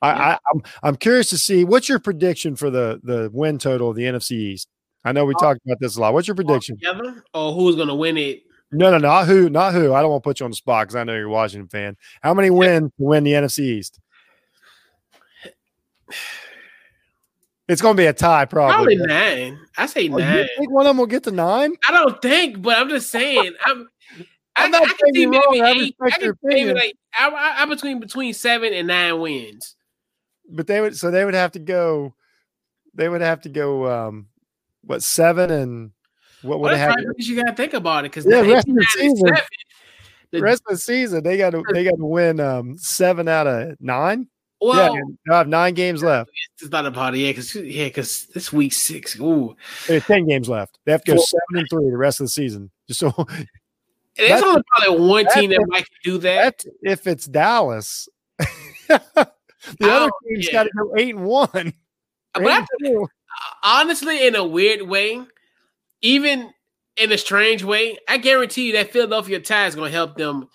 I, 0.00 0.08
yeah. 0.08 0.18
I 0.18 0.32
am 0.32 0.38
I'm, 0.52 0.62
I'm 0.82 0.96
curious 0.96 1.28
to 1.30 1.38
see 1.38 1.64
what's 1.64 1.88
your 1.88 1.98
prediction 1.98 2.56
for 2.56 2.70
the 2.70 3.00
the 3.02 3.30
win 3.32 3.58
total 3.58 3.90
of 3.90 3.96
the 3.96 4.04
NFC 4.04 4.32
East. 4.32 4.68
I 5.04 5.12
know 5.12 5.26
we 5.26 5.34
talked 5.34 5.60
about 5.66 5.78
this 5.80 5.96
a 5.96 6.00
lot. 6.00 6.14
What's 6.14 6.28
your 6.28 6.34
prediction? 6.34 6.78
Together, 6.78 7.22
or 7.34 7.52
who's 7.52 7.76
going 7.76 7.88
to 7.88 7.94
win 7.94 8.16
it? 8.16 8.44
No, 8.72 8.90
no, 8.90 8.96
not 8.96 9.26
who, 9.26 9.50
not 9.50 9.74
who. 9.74 9.92
I 9.92 10.00
don't 10.00 10.10
want 10.10 10.24
to 10.24 10.28
put 10.28 10.40
you 10.40 10.44
on 10.44 10.50
the 10.50 10.56
spot 10.56 10.86
because 10.86 10.96
I 10.96 11.04
know 11.04 11.12
you're 11.12 11.26
a 11.26 11.30
Washington 11.30 11.68
fan. 11.68 11.96
How 12.22 12.32
many 12.32 12.48
wins 12.48 12.88
to 12.88 13.04
win 13.04 13.22
the 13.22 13.32
NFC 13.32 13.60
East? 13.60 14.00
It's 17.66 17.80
going 17.80 17.96
to 17.96 18.02
be 18.02 18.04
a 18.04 18.12
tie, 18.12 18.44
probably. 18.44 18.94
Probably 18.94 18.96
nine. 18.96 19.58
I 19.78 19.86
say 19.86 20.10
oh, 20.10 20.18
nine. 20.18 20.46
think 20.58 20.70
one 20.70 20.84
of 20.84 20.90
them 20.90 20.98
will 20.98 21.06
get 21.06 21.22
to 21.22 21.30
nine? 21.30 21.72
I 21.88 21.92
don't 21.92 22.20
think, 22.20 22.60
but 22.60 22.76
I'm 22.76 22.90
just 22.90 23.10
saying. 23.10 23.54
I'm. 23.64 23.88
I'm 24.56 24.70
not 24.70 24.82
I 24.82 24.86
can 24.86 25.14
see 25.14 25.26
maybe 25.26 25.60
eight. 25.60 25.96
I 26.00 26.10
can 26.10 26.34
maybe 26.42 26.74
like 26.74 26.94
I, 27.18 27.28
I, 27.28 27.62
I 27.62 27.64
between 27.64 28.00
between 28.00 28.34
seven 28.34 28.72
and 28.74 28.86
nine 28.86 29.18
wins. 29.18 29.76
But 30.48 30.66
they 30.66 30.80
would 30.80 30.96
so 30.96 31.10
they 31.10 31.24
would 31.24 31.34
have 31.34 31.52
to 31.52 31.58
go. 31.58 32.14
They 32.92 33.08
would 33.08 33.22
have 33.22 33.40
to 33.40 33.48
go. 33.48 33.90
Um, 33.90 34.26
what 34.82 35.02
seven 35.02 35.50
and 35.50 35.90
what 36.42 36.60
would 36.60 36.72
well, 36.72 36.76
have? 36.76 36.96
You 37.16 37.36
got 37.36 37.50
to 37.50 37.56
think 37.56 37.72
about 37.72 38.04
it 38.04 38.12
because 38.12 38.26
yeah, 38.26 38.42
the 38.42 38.52
rest 38.52 38.68
of 38.68 38.74
the 38.74 38.86
season. 38.92 39.36
The 40.30 40.42
rest 40.42 40.62
of 40.66 40.74
the 40.74 40.78
season, 40.78 41.22
they 41.22 41.36
got 41.36 41.50
to 41.50 41.62
they 41.72 41.84
got 41.84 41.96
to 41.96 42.04
win 42.04 42.40
um, 42.40 42.76
seven 42.76 43.28
out 43.28 43.46
of 43.46 43.76
nine. 43.80 44.28
Well, 44.64 44.94
yeah, 44.94 45.02
I 45.30 45.36
have 45.38 45.48
nine 45.48 45.74
games 45.74 46.02
left. 46.02 46.30
It's 46.58 46.70
not 46.70 46.86
a 46.86 46.88
it, 46.88 47.16
yeah, 47.18 47.30
because 47.30 47.54
yeah, 47.54 47.84
because 47.84 48.26
this 48.28 48.50
week 48.50 48.72
six. 48.72 49.20
Ooh, 49.20 49.54
there's 49.86 50.06
ten 50.06 50.26
games 50.26 50.48
left. 50.48 50.78
They 50.86 50.92
have 50.92 51.04
to 51.04 51.12
go 51.12 51.16
Four. 51.16 51.26
seven 51.26 51.60
and 51.60 51.66
three 51.68 51.90
the 51.90 51.96
rest 51.98 52.20
of 52.20 52.24
the 52.24 52.30
season. 52.30 52.70
Just 52.88 53.00
so 53.00 53.12
there's 54.16 54.42
only 54.42 54.62
probably 54.74 55.06
one 55.06 55.26
team 55.34 55.50
that 55.50 55.60
if, 55.60 55.68
might 55.68 55.86
do 56.02 56.16
that. 56.18 56.64
If 56.80 57.06
it's 57.06 57.26
Dallas, 57.26 58.08
the 58.88 59.28
other 59.82 60.10
team's 60.26 60.46
yeah. 60.46 60.52
got 60.52 60.62
to 60.62 60.70
go 60.78 60.94
eight 60.96 61.14
and 61.14 61.26
one. 61.26 61.74
But 62.32 62.64
honestly, 63.62 64.26
in 64.26 64.34
a 64.34 64.46
weird 64.46 64.80
way, 64.80 65.20
even 66.00 66.54
in 66.96 67.12
a 67.12 67.18
strange 67.18 67.64
way, 67.64 67.98
I 68.08 68.16
guarantee 68.16 68.68
you 68.68 68.72
that 68.74 68.92
Philadelphia 68.92 69.40
tie 69.40 69.66
is 69.66 69.74
going 69.74 69.90
to 69.90 69.96
help 69.96 70.16
them 70.16 70.48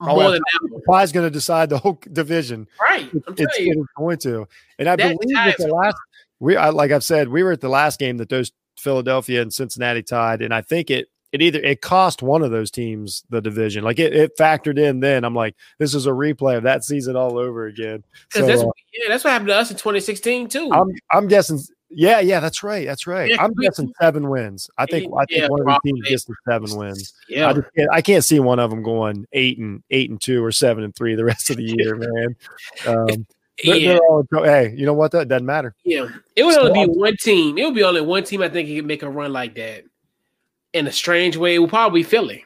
more 0.00 0.24
oh, 0.24 0.32
than. 0.32 0.42
Pie's 0.88 1.12
going 1.12 1.26
to 1.26 1.30
decide 1.30 1.70
the 1.70 1.78
whole 1.78 2.00
division. 2.12 2.68
Right. 2.80 3.08
It's, 3.12 3.58
it's 3.58 3.86
going 3.96 4.18
to. 4.18 4.46
And 4.78 4.88
I 4.88 4.96
that 4.96 5.18
believe 5.18 5.36
that 5.36 5.56
the 5.58 5.68
last, 5.68 5.96
we, 6.40 6.56
I, 6.56 6.70
like 6.70 6.90
I've 6.90 7.04
said, 7.04 7.28
we 7.28 7.42
were 7.42 7.52
at 7.52 7.60
the 7.60 7.68
last 7.68 7.98
game 7.98 8.18
that 8.18 8.28
those 8.28 8.52
Philadelphia 8.78 9.42
and 9.42 9.52
Cincinnati 9.52 10.02
tied. 10.02 10.42
And 10.42 10.52
I 10.52 10.62
think 10.62 10.90
it, 10.90 11.08
it 11.32 11.42
either 11.42 11.58
it 11.60 11.82
cost 11.82 12.22
one 12.22 12.42
of 12.42 12.50
those 12.50 12.70
teams 12.70 13.24
the 13.30 13.40
division. 13.40 13.84
Like 13.84 13.98
it, 13.98 14.14
it 14.14 14.36
factored 14.38 14.78
in 14.78 15.00
then. 15.00 15.24
I'm 15.24 15.34
like, 15.34 15.54
this 15.78 15.94
is 15.94 16.06
a 16.06 16.10
replay 16.10 16.56
of 16.56 16.62
that 16.62 16.84
season 16.84 17.16
all 17.16 17.38
over 17.38 17.66
again. 17.66 18.04
So, 18.30 18.46
that's, 18.46 18.62
uh, 18.62 18.66
yeah, 18.94 19.08
that's 19.08 19.24
what 19.24 19.30
happened 19.30 19.48
to 19.48 19.56
us 19.56 19.70
in 19.70 19.76
2016 19.76 20.48
too. 20.48 20.70
I'm 20.72 20.88
I'm 21.10 21.28
guessing 21.28 21.60
yeah, 21.90 22.20
yeah, 22.20 22.40
that's 22.40 22.62
right. 22.62 22.86
That's 22.86 23.06
right. 23.06 23.32
I'm 23.38 23.54
guessing 23.54 23.92
seven 24.00 24.28
wins. 24.28 24.68
I 24.76 24.86
think 24.86 25.12
I 25.16 25.24
think 25.26 25.42
yeah, 25.42 25.48
one 25.48 25.60
of 25.60 25.66
the 25.66 25.80
teams 25.84 26.08
gets 26.08 26.24
the 26.24 26.34
seven 26.48 26.76
wins. 26.76 27.14
Yeah, 27.28 27.50
I, 27.50 27.52
can't, 27.52 27.90
I, 27.92 28.02
can't, 28.02 28.24
see 28.24 28.40
one 28.40 28.58
of 28.58 28.70
them 28.70 28.82
going 28.82 29.26
eight 29.32 29.58
and 29.58 29.82
eight 29.90 30.10
and 30.10 30.20
two 30.20 30.44
or 30.44 30.50
seven 30.50 30.84
and 30.84 30.94
three 30.94 31.14
the 31.14 31.24
rest 31.24 31.50
of 31.50 31.56
the 31.56 31.64
year, 31.64 31.94
man. 31.94 32.36
Um, 32.86 33.06
they're, 33.64 33.76
yeah. 33.76 33.88
They're 33.92 34.00
all, 34.40 34.44
hey, 34.44 34.74
you 34.76 34.84
know 34.84 34.94
what? 34.94 35.12
That 35.12 35.28
doesn't 35.28 35.46
matter. 35.46 35.74
Yeah, 35.84 36.08
it 36.34 36.44
would 36.44 36.58
only 36.58 36.86
be 36.86 36.92
one 36.92 37.16
team. 37.18 37.56
It 37.56 37.64
would 37.64 37.74
be 37.74 37.84
only 37.84 38.00
one 38.00 38.24
team. 38.24 38.42
I 38.42 38.48
think 38.48 38.68
he 38.68 38.76
could 38.76 38.86
make 38.86 39.02
a 39.02 39.10
run 39.10 39.32
like 39.32 39.54
that. 39.54 39.84
In 40.72 40.86
a 40.86 40.92
strange 40.92 41.36
way, 41.36 41.54
it 41.54 41.58
would 41.60 41.70
probably 41.70 42.00
be 42.00 42.04
Philly. 42.04 42.44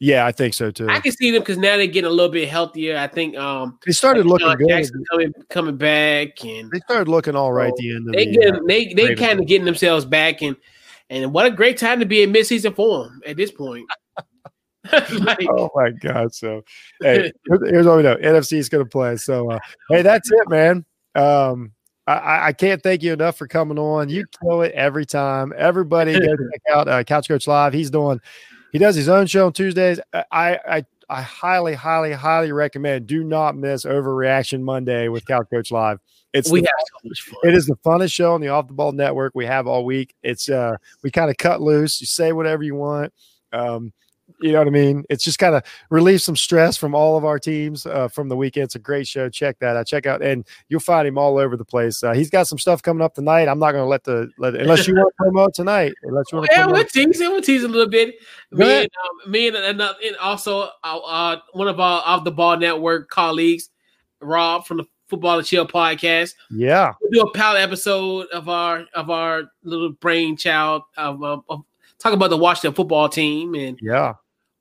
Yeah, 0.00 0.26
I 0.26 0.32
think 0.32 0.54
so 0.54 0.70
too. 0.70 0.88
I 0.88 1.00
can 1.00 1.10
see 1.12 1.32
them 1.32 1.42
because 1.42 1.58
now 1.58 1.76
they're 1.76 1.86
getting 1.88 2.08
a 2.08 2.12
little 2.12 2.30
bit 2.30 2.48
healthier. 2.48 2.96
I 2.96 3.08
think 3.08 3.36
um 3.36 3.78
they 3.84 3.92
started 3.92 4.26
like 4.26 4.42
looking 4.42 4.66
good. 4.66 4.90
Coming 5.10 5.32
coming 5.50 5.76
back 5.76 6.44
and 6.44 6.70
they 6.70 6.78
started 6.80 7.08
looking 7.08 7.34
all 7.34 7.52
right. 7.52 7.70
So 7.70 7.82
the 7.82 7.96
end 7.96 8.08
of 8.08 8.14
they 8.14 8.26
the 8.26 8.32
get 8.32 8.54
uh, 8.54 8.60
they 8.66 8.94
they 8.94 9.14
kind 9.16 9.40
of 9.40 9.46
getting 9.46 9.64
themselves 9.64 10.04
back 10.04 10.42
and 10.42 10.56
and 11.10 11.32
what 11.32 11.46
a 11.46 11.50
great 11.50 11.78
time 11.78 11.98
to 12.00 12.06
be 12.06 12.22
in 12.22 12.32
midseason 12.32 12.76
form 12.76 13.20
at 13.26 13.36
this 13.36 13.50
point. 13.50 13.88
like, 15.20 15.46
oh 15.50 15.70
my 15.74 15.90
god! 15.90 16.32
So 16.32 16.62
hey, 17.02 17.32
here's 17.64 17.86
what 17.86 17.96
we 17.96 18.02
know: 18.02 18.16
NFC 18.16 18.54
is 18.54 18.68
going 18.68 18.84
to 18.84 18.88
play. 18.88 19.16
So 19.16 19.50
uh, 19.50 19.58
hey, 19.90 20.02
that's 20.02 20.30
it, 20.30 20.48
man. 20.48 20.84
Um, 21.14 21.72
I, 22.06 22.48
I, 22.48 22.52
can't 22.52 22.82
thank 22.82 23.02
you 23.02 23.12
enough 23.12 23.36
for 23.36 23.46
coming 23.46 23.78
on. 23.78 24.08
You 24.08 24.24
kill 24.40 24.62
it 24.62 24.72
every 24.72 25.04
time. 25.04 25.52
Everybody 25.56 26.12
go 26.14 26.20
check 26.20 26.62
out 26.72 26.88
uh, 26.88 27.04
Couch 27.04 27.28
Coach 27.28 27.46
Live. 27.46 27.74
He's 27.74 27.90
doing 27.90 28.18
he 28.72 28.78
does 28.78 28.96
his 28.96 29.08
own 29.08 29.26
show 29.26 29.46
on 29.46 29.52
Tuesdays. 29.52 30.00
I, 30.12 30.58
I, 30.66 30.84
I 31.08 31.22
highly, 31.22 31.74
highly, 31.74 32.12
highly 32.12 32.52
recommend. 32.52 33.06
Do 33.06 33.24
not 33.24 33.56
miss 33.56 33.84
Overreaction 33.84 34.60
Monday 34.60 35.08
with 35.08 35.26
Cal 35.26 35.44
Coach 35.44 35.70
Live. 35.70 35.98
It's 36.34 36.50
we 36.50 36.60
the, 36.60 36.66
have 36.66 36.86
so 36.86 37.08
much 37.08 37.22
fun. 37.22 37.40
It 37.44 37.54
is 37.54 37.66
the 37.66 37.76
funnest 37.76 38.12
show 38.12 38.34
on 38.34 38.40
the 38.40 38.48
Off 38.48 38.68
the 38.68 38.74
Ball 38.74 38.92
Network 38.92 39.32
we 39.34 39.46
have 39.46 39.66
all 39.66 39.84
week. 39.84 40.14
It's 40.22 40.48
uh, 40.48 40.76
we 41.02 41.10
kind 41.10 41.30
of 41.30 41.36
cut 41.38 41.62
loose. 41.62 42.00
You 42.00 42.06
say 42.06 42.32
whatever 42.32 42.62
you 42.62 42.74
want. 42.74 43.12
Um, 43.52 43.92
you 44.40 44.52
know 44.52 44.58
what 44.58 44.68
I 44.68 44.70
mean? 44.70 45.04
It's 45.10 45.24
just 45.24 45.38
kind 45.38 45.54
of 45.54 45.64
relieve 45.90 46.22
some 46.22 46.36
stress 46.36 46.76
from 46.76 46.94
all 46.94 47.16
of 47.16 47.24
our 47.24 47.38
teams 47.38 47.86
uh, 47.86 48.08
from 48.08 48.28
the 48.28 48.36
weekend. 48.36 48.64
It's 48.64 48.76
a 48.76 48.80
great 48.80 49.08
show. 49.08 49.28
Check 49.28 49.58
that 49.58 49.76
out. 49.76 49.86
Check 49.86 50.06
out, 50.06 50.22
and 50.22 50.46
you'll 50.68 50.80
find 50.80 51.08
him 51.08 51.18
all 51.18 51.38
over 51.38 51.56
the 51.56 51.64
place. 51.64 52.02
Uh, 52.02 52.12
he's 52.12 52.30
got 52.30 52.46
some 52.46 52.58
stuff 52.58 52.82
coming 52.82 53.02
up 53.02 53.14
tonight. 53.14 53.48
I'm 53.48 53.58
not 53.58 53.72
going 53.72 53.84
to 53.84 53.88
let 53.88 54.04
the 54.04 54.30
let 54.38 54.54
unless 54.54 54.86
you 54.86 54.94
want 54.94 55.08
to 55.08 55.14
promote 55.24 55.54
tonight. 55.54 55.92
Unless 56.02 56.26
you 56.30 56.38
want 56.38 56.50
to 56.50 56.56
yeah, 56.56 56.66
we'll 56.66 56.84
tease 56.84 57.20
it. 57.20 57.30
We'll 57.30 57.42
tease 57.42 57.64
a 57.64 57.68
little 57.68 57.88
bit. 57.88 58.14
Me 58.52 58.82
and, 58.82 58.88
um, 59.24 59.30
me 59.30 59.48
and, 59.48 59.56
and, 59.56 59.80
and 59.80 60.16
also 60.20 60.70
uh, 60.84 60.98
uh, 60.98 61.40
one 61.52 61.68
of 61.68 61.80
our 61.80 62.02
off 62.04 62.24
the 62.24 62.30
ball 62.30 62.56
network 62.56 63.08
colleagues, 63.08 63.70
Rob 64.20 64.66
from 64.66 64.78
the 64.78 64.84
Football 65.08 65.38
and 65.38 65.46
Chill 65.46 65.66
podcast. 65.66 66.34
Yeah, 66.50 66.92
we'll 67.00 67.10
do 67.10 67.28
a 67.28 67.32
pilot 67.32 67.60
episode 67.60 68.28
of 68.28 68.48
our 68.48 68.84
of 68.94 69.10
our 69.10 69.44
little 69.64 69.90
brainchild 69.90 70.82
of, 70.96 71.22
of, 71.24 71.44
of 71.48 71.64
talk 71.98 72.12
about 72.12 72.30
the 72.30 72.36
Washington 72.36 72.74
football 72.74 73.08
team 73.08 73.54
and 73.54 73.78
yeah 73.82 74.14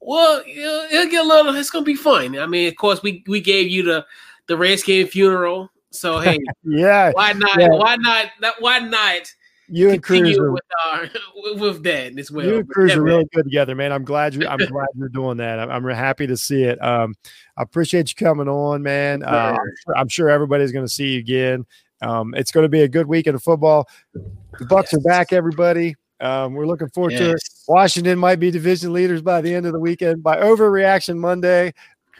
well, 0.07 0.41
it'll 0.47 1.11
get 1.11 1.25
a 1.25 1.27
little. 1.27 1.53
It's 1.55 1.69
gonna 1.69 1.83
be 1.83 1.95
fun. 1.95 2.39
I 2.39 2.45
mean, 2.45 2.67
of 2.69 2.75
course, 2.77 3.03
we 3.03 3.23
we 3.27 3.41
gave 3.41 3.67
you 3.67 3.83
the 3.83 4.05
the 4.47 4.55
Redskin 4.55 5.07
funeral. 5.07 5.69
So 5.91 6.19
hey, 6.19 6.39
yeah, 6.63 7.11
why 7.11 7.33
not? 7.33 7.59
Yeah. 7.59 7.69
Why 7.69 7.97
not? 7.97 8.27
Why 8.59 8.79
not? 8.79 9.33
you 9.69 9.89
and 9.89 10.01
Cruz 10.01 10.37
are, 10.37 10.51
with 10.51 10.63
our 10.85 11.09
with 11.55 11.83
that 11.83 12.17
as 12.17 12.31
well. 12.31 12.45
you 12.45 12.55
and 12.57 12.69
Cruz 12.69 12.91
yeah, 12.91 12.97
are 12.97 13.01
man. 13.01 13.13
really 13.13 13.27
good 13.33 13.43
together, 13.43 13.75
man. 13.75 13.91
I'm 13.91 14.05
glad 14.05 14.33
you. 14.33 14.47
I'm 14.47 14.57
glad 14.57 14.87
you're 14.95 15.09
doing 15.09 15.37
that. 15.37 15.59
I'm, 15.59 15.69
I'm 15.69 15.93
happy 15.93 16.25
to 16.27 16.37
see 16.37 16.63
it. 16.63 16.81
Um, 16.81 17.15
I 17.57 17.63
appreciate 17.63 18.09
you 18.09 18.25
coming 18.25 18.47
on, 18.47 18.81
man. 18.81 19.23
Uh, 19.23 19.27
I'm, 19.27 19.57
Sure. 19.83 19.97
I'm 19.97 20.07
sure 20.07 20.29
everybody's 20.29 20.71
going 20.71 20.85
to 20.85 20.91
see 20.91 21.13
you 21.13 21.19
again. 21.19 21.65
Um, 22.01 22.33
it's 22.33 22.51
going 22.51 22.63
to 22.63 22.69
be 22.69 22.81
a 22.81 22.87
good 22.87 23.07
weekend 23.07 23.35
of 23.35 23.43
football. 23.43 23.89
The 24.13 24.65
Bucks 24.65 24.93
are 24.93 25.01
back, 25.01 25.33
everybody. 25.33 25.95
Um, 26.19 26.53
we're 26.53 26.65
looking 26.65 26.89
forward 26.89 27.11
to 27.11 27.31
it. 27.31 27.43
Washington 27.67 28.17
might 28.17 28.39
be 28.39 28.51
division 28.51 28.93
leaders 28.93 29.21
by 29.21 29.41
the 29.41 29.53
end 29.53 29.65
of 29.65 29.73
the 29.73 29.79
weekend. 29.79 30.23
By 30.23 30.37
overreaction 30.37 31.17
Monday, 31.17 31.73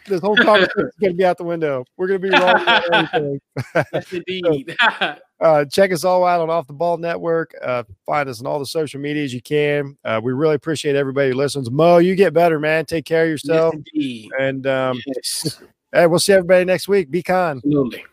this 0.08 0.22
whole 0.22 0.38
conversation 0.38 0.88
is 0.88 0.96
going 1.00 1.14
to 1.14 1.18
be 1.18 1.26
out 1.26 1.38
the 1.38 1.44
window. 1.44 1.84
We're 1.98 2.08
going 2.08 2.22
to 2.22 2.28
be 2.28 2.34
wrong. 2.34 2.62
about 2.62 2.94
everything. 2.94 3.42
Yes, 3.94 4.14
indeed. 4.14 4.76
Uh, 5.40 5.64
check 5.66 5.92
us 5.92 6.04
all 6.04 6.26
out 6.26 6.42
on 6.42 6.50
Off 6.50 6.66
the 6.66 6.74
Ball 6.74 6.98
Network. 6.98 7.54
Uh, 7.62 7.84
find 8.08 8.28
us 8.28 8.40
on 8.40 8.48
all 8.48 8.58
the 8.58 8.66
social 8.66 9.00
medias 9.00 9.32
you 9.32 9.40
can. 9.40 9.96
Uh, 10.04 10.20
we 10.24 10.34
really 10.34 10.56
appreciate 10.56 10.96
everybody 10.96 11.30
who 11.30 11.36
listens. 11.36 11.70
Mo, 11.70 12.00
you 12.00 12.16
get 12.16 12.34
better, 12.34 12.60
man. 12.60 12.86
Take 12.86 13.06
care 13.06 13.26
of 13.26 13.30
yourself. 13.30 13.76
indeed. 13.76 14.32
And 14.40 14.66
um, 14.66 15.00
yes, 15.06 15.62
hey, 15.94 16.08
we'll 16.08 16.18
see 16.18 16.34
everybody 16.34 16.66
next 16.66 16.88
week. 16.88 17.12
Be 17.12 17.22
kind. 17.22 17.58
absolutely. 17.58 18.04